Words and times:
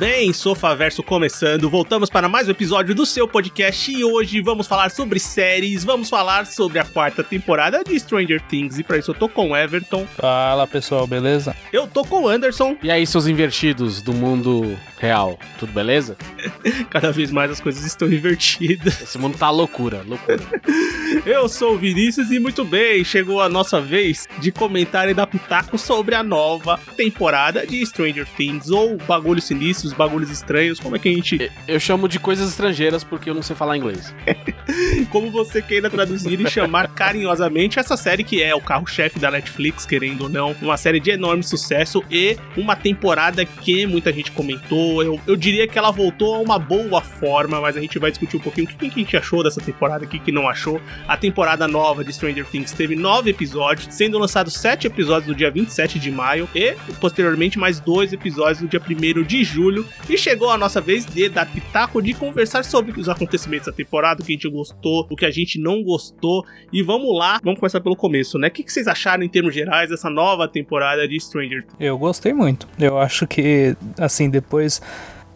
bem, 0.00 0.32
Sofaverso 0.32 1.02
começando. 1.02 1.68
Voltamos 1.68 2.08
para 2.08 2.26
mais 2.26 2.48
um 2.48 2.52
episódio 2.52 2.94
do 2.94 3.04
seu 3.04 3.28
podcast 3.28 3.92
e 3.92 4.02
hoje 4.02 4.40
vamos 4.40 4.66
falar 4.66 4.90
sobre 4.90 5.20
séries, 5.20 5.84
vamos 5.84 6.08
falar 6.08 6.46
sobre 6.46 6.78
a 6.78 6.84
quarta 6.86 7.22
temporada 7.22 7.84
de 7.84 8.00
Stranger 8.00 8.40
Things 8.48 8.78
e 8.78 8.82
para 8.82 8.96
isso 8.96 9.10
eu 9.10 9.14
tô 9.14 9.28
com 9.28 9.50
o 9.50 9.56
Everton, 9.56 10.06
Fala 10.16 10.66
pessoal, 10.66 11.06
beleza? 11.06 11.54
eu 11.70 11.86
tô 11.86 12.02
com 12.02 12.22
o 12.22 12.28
Anderson. 12.28 12.78
E 12.82 12.90
aí, 12.90 13.06
seus 13.06 13.26
invertidos 13.26 14.00
do 14.00 14.14
mundo 14.14 14.74
real, 14.98 15.38
tudo 15.58 15.70
beleza? 15.70 16.16
Cada 16.88 17.12
vez 17.12 17.30
mais 17.30 17.50
as 17.50 17.60
coisas 17.60 17.84
estão 17.84 18.08
invertidas. 18.08 19.02
Esse 19.02 19.18
mundo 19.18 19.36
tá 19.36 19.50
loucura, 19.50 20.02
loucura. 20.06 20.40
Eu 21.26 21.46
sou 21.48 21.74
o 21.74 21.78
Vinícius 21.78 22.30
e 22.30 22.38
muito 22.38 22.64
bem, 22.64 23.04
chegou 23.04 23.42
a 23.42 23.48
nossa 23.48 23.80
vez 23.80 24.26
de 24.38 24.50
comentar 24.50 25.08
e 25.10 25.14
dar 25.14 25.26
pitaco 25.26 25.76
sobre 25.76 26.14
a 26.14 26.22
nova 26.22 26.78
temporada 26.96 27.66
de 27.66 27.84
Stranger 27.84 28.26
Things, 28.36 28.70
ou 28.70 28.96
bagulhos 28.96 29.44
bagulhos 29.92 30.30
estranhos, 30.30 30.78
como 30.78 30.96
é 30.96 30.98
que 30.98 31.08
a 31.08 31.12
gente. 31.12 31.50
Eu 31.66 31.80
chamo 31.80 32.08
de 32.08 32.18
coisas 32.18 32.48
estrangeiras 32.48 33.04
porque 33.04 33.30
eu 33.30 33.34
não 33.34 33.42
sei 33.42 33.56
falar 33.56 33.76
inglês. 33.76 34.14
Como 35.10 35.30
você 35.30 35.60
queira 35.60 35.90
traduzir 35.90 36.40
e 36.40 36.48
chamar 36.48 36.88
carinhosamente 36.88 37.78
essa 37.78 37.96
série 37.96 38.22
que 38.22 38.42
é 38.42 38.54
o 38.54 38.60
carro-chefe 38.60 39.18
da 39.18 39.30
Netflix, 39.30 39.84
querendo 39.84 40.22
ou 40.22 40.28
não, 40.28 40.54
uma 40.62 40.76
série 40.76 41.00
de 41.00 41.10
enorme 41.10 41.42
sucesso 41.42 42.02
e 42.10 42.36
uma 42.56 42.76
temporada 42.76 43.44
que 43.44 43.86
muita 43.86 44.12
gente 44.12 44.30
comentou. 44.32 45.02
Eu, 45.02 45.20
eu 45.26 45.36
diria 45.36 45.66
que 45.66 45.78
ela 45.78 45.90
voltou 45.90 46.36
a 46.36 46.38
uma 46.38 46.58
boa 46.58 47.00
forma, 47.00 47.60
mas 47.60 47.76
a 47.76 47.80
gente 47.80 47.98
vai 47.98 48.10
discutir 48.10 48.36
um 48.36 48.40
pouquinho 48.40 48.66
o 48.66 48.70
que, 48.70 48.76
que 48.76 49.00
a 49.00 49.02
gente 49.02 49.16
achou 49.16 49.42
dessa 49.42 49.60
temporada, 49.60 50.04
o 50.04 50.08
que, 50.08 50.18
que 50.18 50.32
não 50.32 50.48
achou. 50.48 50.80
A 51.08 51.16
temporada 51.16 51.66
nova 51.66 52.04
de 52.04 52.12
Stranger 52.12 52.46
Things 52.46 52.72
teve 52.72 52.94
nove 52.94 53.30
episódios, 53.30 53.88
sendo 53.94 54.18
lançados 54.18 54.54
sete 54.54 54.86
episódios 54.86 55.28
no 55.28 55.34
dia 55.34 55.50
27 55.50 55.98
de 55.98 56.10
maio 56.10 56.48
e, 56.54 56.74
posteriormente, 57.00 57.58
mais 57.58 57.80
dois 57.80 58.12
episódios 58.12 58.60
no 58.60 58.68
dia 58.68 58.80
1 58.80 59.22
de 59.22 59.44
julho. 59.44 59.79
E 60.08 60.16
chegou 60.16 60.50
a 60.50 60.58
nossa 60.58 60.80
vez 60.80 61.06
de 61.06 61.28
dar 61.28 61.46
pitaco, 61.46 62.02
de 62.02 62.14
conversar 62.14 62.64
sobre 62.64 62.98
os 62.98 63.08
acontecimentos 63.08 63.66
da 63.66 63.72
temporada, 63.72 64.22
o 64.22 64.24
que 64.24 64.32
a 64.32 64.34
gente 64.34 64.48
gostou, 64.48 65.06
o 65.10 65.16
que 65.16 65.24
a 65.24 65.30
gente 65.30 65.58
não 65.58 65.82
gostou. 65.82 66.44
E 66.72 66.82
vamos 66.82 67.16
lá, 67.16 67.40
vamos 67.42 67.60
começar 67.60 67.80
pelo 67.80 67.96
começo, 67.96 68.38
né? 68.38 68.48
O 68.48 68.50
que, 68.50 68.70
vocês 68.70 68.86
acharam 68.86 69.22
em 69.22 69.28
termos 69.28 69.54
gerais 69.54 69.90
dessa 69.90 70.10
nova 70.10 70.48
temporada 70.48 71.06
de 71.06 71.18
Stranger? 71.18 71.64
Eu 71.78 71.98
gostei 71.98 72.32
muito. 72.32 72.68
Eu 72.78 72.98
acho 72.98 73.26
que, 73.26 73.76
assim, 73.98 74.28
depois. 74.28 74.80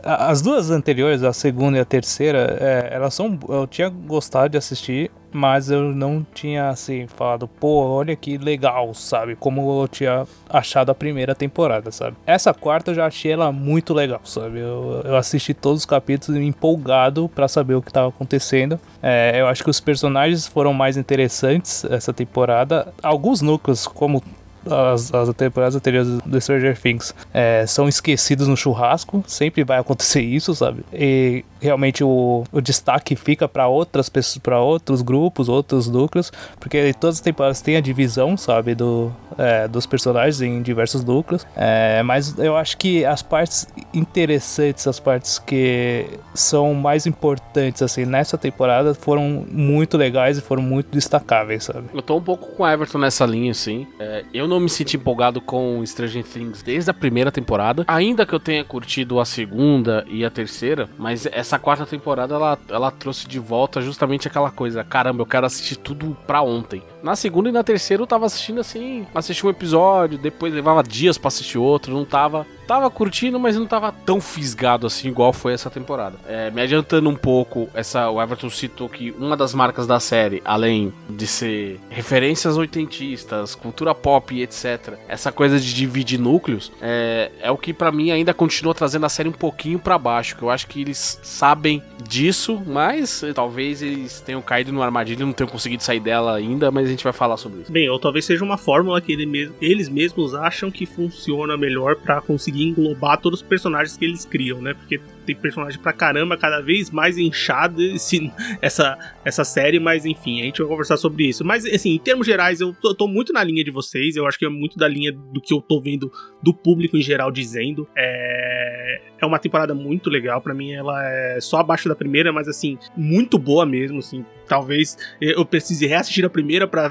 As 0.07 0.43
duas 0.43 0.71
anteriores, 0.71 1.23
a 1.23 1.33
segunda 1.33 1.79
e 1.79 1.81
a 1.81 1.85
terceira, 1.85 2.59
é, 2.61 2.95
elas 2.95 3.15
são. 3.15 3.39
Eu 3.49 3.67
tinha 3.67 3.89
gostado 3.89 4.51
de 4.51 4.59
assistir, 4.59 5.11
mas 5.35 5.69
eu 5.69 5.93
não 5.93 6.25
tinha, 6.33 6.69
assim, 6.69 7.09
falado, 7.09 7.49
pô, 7.49 7.85
olha 7.89 8.15
que 8.15 8.39
legal, 8.39 8.95
sabe? 8.95 9.35
Como 9.35 9.83
eu 9.83 9.89
tinha 9.89 10.25
achado 10.49 10.91
a 10.91 10.95
primeira 10.95 11.35
temporada, 11.35 11.91
sabe? 11.91 12.17
Essa 12.25 12.55
quarta 12.55 12.93
eu 12.93 12.95
já 12.95 13.07
achei 13.07 13.33
ela 13.33 13.51
muito 13.51 13.93
legal, 13.93 14.21
sabe? 14.23 14.61
Eu, 14.61 15.03
eu 15.05 15.17
assisti 15.17 15.53
todos 15.53 15.81
os 15.81 15.87
capítulos 15.87 16.41
empolgado 16.41 17.29
pra 17.29 17.49
saber 17.49 17.75
o 17.75 17.83
que 17.83 17.93
tava 17.93 18.09
acontecendo. 18.09 18.79
É, 19.03 19.41
eu 19.41 19.49
acho 19.49 19.65
que 19.65 19.71
os 19.71 19.81
personagens 19.81 20.47
foram 20.47 20.73
mais 20.73 20.97
interessantes 20.97 21.85
essa 21.87 22.13
temporada. 22.13 22.95
Alguns 23.03 23.41
núcleos, 23.41 23.89
como 23.89 24.23
as, 24.71 25.13
as 25.13 25.35
temporadas 25.35 25.77
anteriores 25.77 26.09
do 26.25 26.41
Stranger 26.41 26.79
Things 26.81 27.15
é, 27.33 27.67
são 27.67 27.89
esquecidos 27.89 28.49
no 28.49 28.57
churrasco, 28.57 29.25
sempre 29.27 29.65
vai 29.65 29.79
acontecer 29.79 30.23
isso, 30.23 30.55
sabe? 30.55 30.85
E 30.93 31.45
realmente 31.61 32.05
o, 32.05 32.45
o 32.53 32.61
destaque 32.61 33.17
fica 33.17 33.49
para 33.49 33.67
outras 33.69 34.09
pessoas, 34.09 34.39
para 34.39 34.61
outros 34.61 35.03
grupos, 35.03 35.49
outros 35.49 35.89
núcleos, 35.89 36.33
porque 36.59 36.93
todas 36.95 37.17
as 37.17 37.21
temporadas 37.21 37.61
têm 37.61 37.77
a 37.77 37.81
divisão, 37.81 38.37
sabe, 38.37 38.75
do, 38.75 39.13
é, 39.39 39.69
dos 39.69 39.87
personagens 39.87 40.41
em 40.41 40.63
diversos 40.63 41.05
núcleos. 41.05 41.47
É, 41.57 42.03
mas 42.03 42.39
eu 42.39 42.57
acho 42.57 42.77
que 42.77 43.05
as 43.05 43.23
partes 43.23 43.67
interessantes, 43.93 44.87
as 44.87 45.01
partes 45.01 45.39
que 45.39 46.07
são 46.35 46.75
mais 46.75 47.07
importantes 47.07 47.83
assim 47.83 48.05
nessa 48.05 48.37
temporada 48.37 48.95
foram 48.95 49.45
muito 49.51 49.97
legais 49.97 50.39
e 50.39 50.41
foram 50.41 50.63
muito 50.63 50.91
destacáveis, 50.91 51.65
sabe? 51.65 51.89
Eu 51.93 52.03
tô 52.03 52.17
um 52.17 52.23
pouco 52.23 52.55
com 52.55 52.63
o 52.63 52.69
Everton 52.69 52.99
nessa 52.99 53.25
linha, 53.25 53.53
assim. 53.53 53.87
É, 53.99 54.25
eu 54.33 54.47
não 54.47 54.61
me 54.61 54.69
senti 54.69 54.97
empolgado 54.97 55.41
com 55.41 55.85
Stranger 55.85 56.25
Things 56.25 56.63
desde 56.63 56.91
a 56.91 56.95
primeira 56.95 57.31
temporada. 57.31 57.85
Ainda 57.87 58.27
que 58.27 58.35
eu 58.35 58.41
tenha 58.41 58.65
curtido 58.65 59.21
a 59.21 59.25
segunda 59.25 60.05
e 60.09 60.25
a 60.25 60.31
terceira, 60.31 60.89
mas 60.99 61.27
essa 61.27 61.59
quarta 61.59 61.87
temporada 61.87 62.35
ela, 62.35 62.59
ela 62.69 62.91
trouxe 62.91 63.27
de 63.27 63.39
volta 63.39 63.81
justamente 63.81 64.29
aquela 64.29 64.51
coisa: 64.51 64.85
caramba, 64.85 65.23
eu 65.23 65.27
quero 65.27 65.47
assistir 65.47 65.77
tudo 65.77 66.17
pra 66.27 66.43
ontem. 66.43 66.83
Na 67.05 67.15
segunda 67.15 67.51
e 67.51 67.53
na 67.53 67.63
terceira 67.63 68.03
eu 68.03 68.07
tava 68.07 68.25
assistindo 68.25 68.63
assim, 68.63 69.07
assisti 69.15 69.47
um 69.47 69.51
episódio, 69.51 70.17
depois 70.17 70.55
levava 70.55 70.83
dias 70.83 71.19
pra 71.19 71.29
assistir 71.29 71.59
outro, 71.59 71.93
não 71.93 72.03
tava. 72.03 72.47
Tava 72.67 72.89
curtindo, 72.89 73.39
mas 73.39 73.59
não 73.59 73.67
tava 73.67 73.93
tão 73.93 74.23
fisgado 74.23 74.87
assim 74.87 75.09
igual 75.09 75.35
foi 75.35 75.53
essa 75.53 75.69
temporada. 75.69 76.17
É, 76.27 76.51
me 76.51 76.63
adiantando 76.63 77.11
um 77.11 77.15
pouco, 77.15 77.69
essa, 77.75 78.09
o 78.09 78.23
Everton 78.23 78.49
citou 78.49 78.89
que 78.89 79.11
uma 79.19 79.37
das 79.37 79.53
marcas 79.53 79.87
da 79.87 80.01
série, 80.01 80.41
além 80.47 80.91
de 81.11 81.27
ser 81.27 81.79
referências 81.91 82.57
oitentistas, 82.57 83.55
cultura 83.55 83.95
pop 83.95 84.35
e 84.35 84.43
etc., 84.43 84.95
essa 85.07 85.31
coisa 85.31 85.61
de 85.61 85.75
dividir 85.75 86.19
núcleos, 86.19 86.73
é, 86.81 87.31
é 87.39 87.51
o 87.51 87.59
que 87.59 87.75
pra 87.75 87.93
mim 87.93 88.11
ainda 88.11 88.33
continua 88.33 88.75
trazendo 88.75 89.05
a 89.05 89.11
série 89.11 89.29
um 89.29 89.33
pouquinho 89.33 89.79
pra 89.79 89.99
baixo. 89.99 90.35
Que 90.35 90.43
eu 90.43 90.49
acho 90.49 90.67
que 90.67 90.81
eles 90.81 91.21
sabem 91.23 91.83
disso, 92.09 92.63
mas 92.67 93.23
talvez 93.35 93.83
eles 93.83 94.23
tenham 94.23 94.41
caído 94.41 94.73
numa 94.73 94.87
armadilha 94.87 95.27
não 95.27 95.35
tenham 95.35 95.51
conseguido 95.51 95.83
sair 95.83 96.01
dela 96.01 96.35
ainda, 96.35 96.71
mas 96.71 96.94
gente 96.95 97.05
vai 97.05 97.13
falar 97.13 97.37
sobre 97.37 97.63
isso. 97.63 97.73
Bem, 97.73 97.89
ou 97.89 97.99
talvez 97.99 98.25
seja 98.25 98.45
uma 98.45 98.57
fórmula 98.57 99.01
que 99.01 99.13
ele 99.13 99.53
eles 99.61 99.89
mesmos 99.89 100.35
acham 100.35 100.71
que 100.71 100.87
funciona 100.87 101.57
melhor 101.57 101.97
pra 101.97 102.21
conseguir 102.21 102.65
englobar 102.65 103.21
todos 103.21 103.41
os 103.41 103.47
personagens 103.47 103.97
que 103.97 104.05
eles 104.05 104.25
criam, 104.25 104.61
né? 104.61 104.75
Porque 104.75 105.01
tem 105.25 105.35
personagem 105.35 105.81
pra 105.81 105.93
caramba, 105.93 106.37
cada 106.37 106.61
vez 106.61 106.91
mais 106.91 107.19
inchado 107.19 107.83
esse, 107.83 108.31
essa, 108.61 108.99
essa 109.25 109.45
série, 109.45 109.79
mas 109.79 110.05
enfim, 110.05 110.41
a 110.41 110.45
gente 110.45 110.61
vai 110.61 110.69
conversar 110.69 110.97
sobre 110.97 111.27
isso. 111.29 111.45
Mas 111.45 111.65
assim, 111.65 111.91
em 111.91 111.99
termos 111.99 112.27
gerais, 112.27 112.61
eu 112.61 112.75
tô, 112.75 112.91
eu 112.91 112.95
tô 112.95 113.09
muito 113.09 113.33
na 113.33 113.43
linha 113.43 113.65
de 113.65 113.71
vocês, 113.71 114.17
eu 114.17 114.27
acho 114.27 114.39
que 114.39 114.45
é 114.45 114.49
muito 114.49 114.79
da 114.79 114.89
linha 114.89 115.13
do 115.13 115.41
que 115.41 115.53
eu 115.53 115.61
tô 115.61 115.81
vendo 115.81 116.13
do 116.43 116.55
público 116.55 116.97
em 116.97 117.03
geral 117.03 117.31
dizendo. 117.31 117.89
É, 117.97 118.74
é 119.21 119.27
uma 119.27 119.39
temporada 119.39 119.75
muito 119.75 120.11
legal, 120.11 120.41
pra 120.41 120.55
mim 120.55 120.73
ela 120.73 121.03
é 121.03 121.39
só 121.41 121.59
abaixo 121.59 121.89
da 121.89 121.95
primeira, 121.95 122.33
mas 122.33 122.49
assim, 122.49 122.79
muito 122.97 123.39
boa 123.39 123.65
mesmo, 123.65 123.99
assim. 123.99 124.25
Talvez 124.47 124.99
eu 125.21 125.45
precise 125.45 125.87
reassistir 125.87 126.25
a 126.25 126.29
primeira 126.29 126.69
pra 126.69 126.91